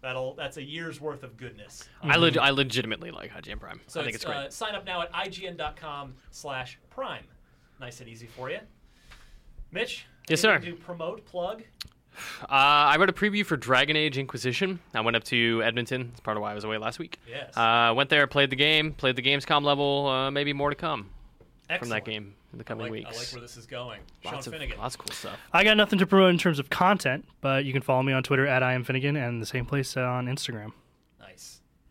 [0.00, 1.88] That'll that's a year's worth of goodness.
[2.02, 3.80] I, leg- I legitimately like IGN Prime.
[3.86, 4.36] So I think it's great.
[4.36, 7.24] Uh, sign up now at ign.com slash prime.
[7.78, 8.58] Nice and easy for you.
[9.72, 10.06] Mitch?
[10.28, 10.58] Yes, sir.
[10.58, 11.62] To promote, plug.
[12.42, 14.78] Uh, I wrote a preview for Dragon Age Inquisition.
[14.94, 16.10] I went up to Edmonton.
[16.12, 17.18] It's part of why I was away last week.
[17.28, 17.56] Yes.
[17.56, 20.06] Uh, went there, played the game, played the Gamescom level.
[20.06, 21.08] Uh, maybe more to come
[21.78, 23.10] from that game in the I coming like, weeks.
[23.10, 24.00] I like where this is going.
[24.24, 24.78] lots Sean of Finnegan.
[24.78, 25.38] lots of cool stuff.
[25.54, 28.22] I got nothing to promote in terms of content, but you can follow me on
[28.22, 30.72] Twitter at I am Finnegan and the same place on Instagram.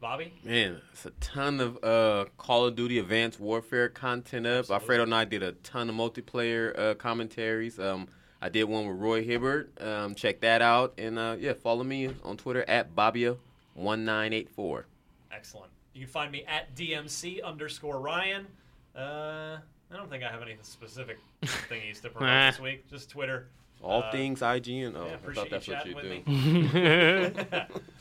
[0.01, 0.09] Nice.
[0.09, 0.33] Bobby?
[0.43, 4.69] Man, it's a ton of uh, Call of Duty Advanced Warfare content up.
[4.69, 7.79] Alfredo and I did a ton of multiplayer uh, commentaries.
[7.79, 8.07] Um,
[8.41, 9.79] I did one with Roy Hibbert.
[9.81, 10.95] Um, check that out.
[10.97, 14.83] And uh, yeah, follow me on Twitter at Bobbia1984.
[15.31, 15.71] Excellent.
[15.93, 18.47] You can find me at DMC underscore Ryan.
[18.95, 19.57] Uh,
[19.91, 22.89] I don't think I have any specific thingies to promote this week.
[22.89, 23.47] Just Twitter.
[23.83, 24.93] All Uh, things IGN.
[24.95, 27.81] Oh, yeah, I appreciate thought that's you what you with do.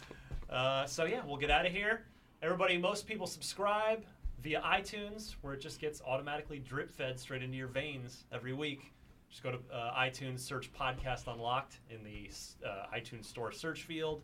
[0.51, 0.57] me.
[0.57, 2.03] uh, so yeah, we'll get out of here.
[2.43, 4.05] Everybody, most people subscribe
[4.43, 8.93] via iTunes, where it just gets automatically drip fed straight into your veins every week.
[9.29, 12.31] Just go to uh, iTunes, search Podcast Unlocked in the
[12.67, 14.23] uh, iTunes Store search field.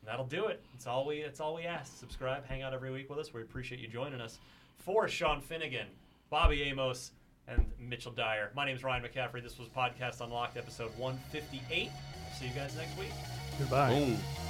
[0.00, 0.62] And that'll do it.
[0.74, 1.18] It's all we.
[1.18, 1.96] It's all we ask.
[1.98, 3.32] Subscribe, hang out every week with us.
[3.32, 4.38] We appreciate you joining us.
[4.78, 5.86] For Sean Finnegan,
[6.30, 7.12] Bobby Amos,
[7.46, 8.50] and Mitchell Dyer.
[8.54, 9.42] My name is Ryan McCaffrey.
[9.42, 11.90] This was Podcast Unlocked, episode 158.
[12.38, 13.12] See you guys next week.
[13.58, 13.90] Goodbye.
[13.94, 14.49] Boom.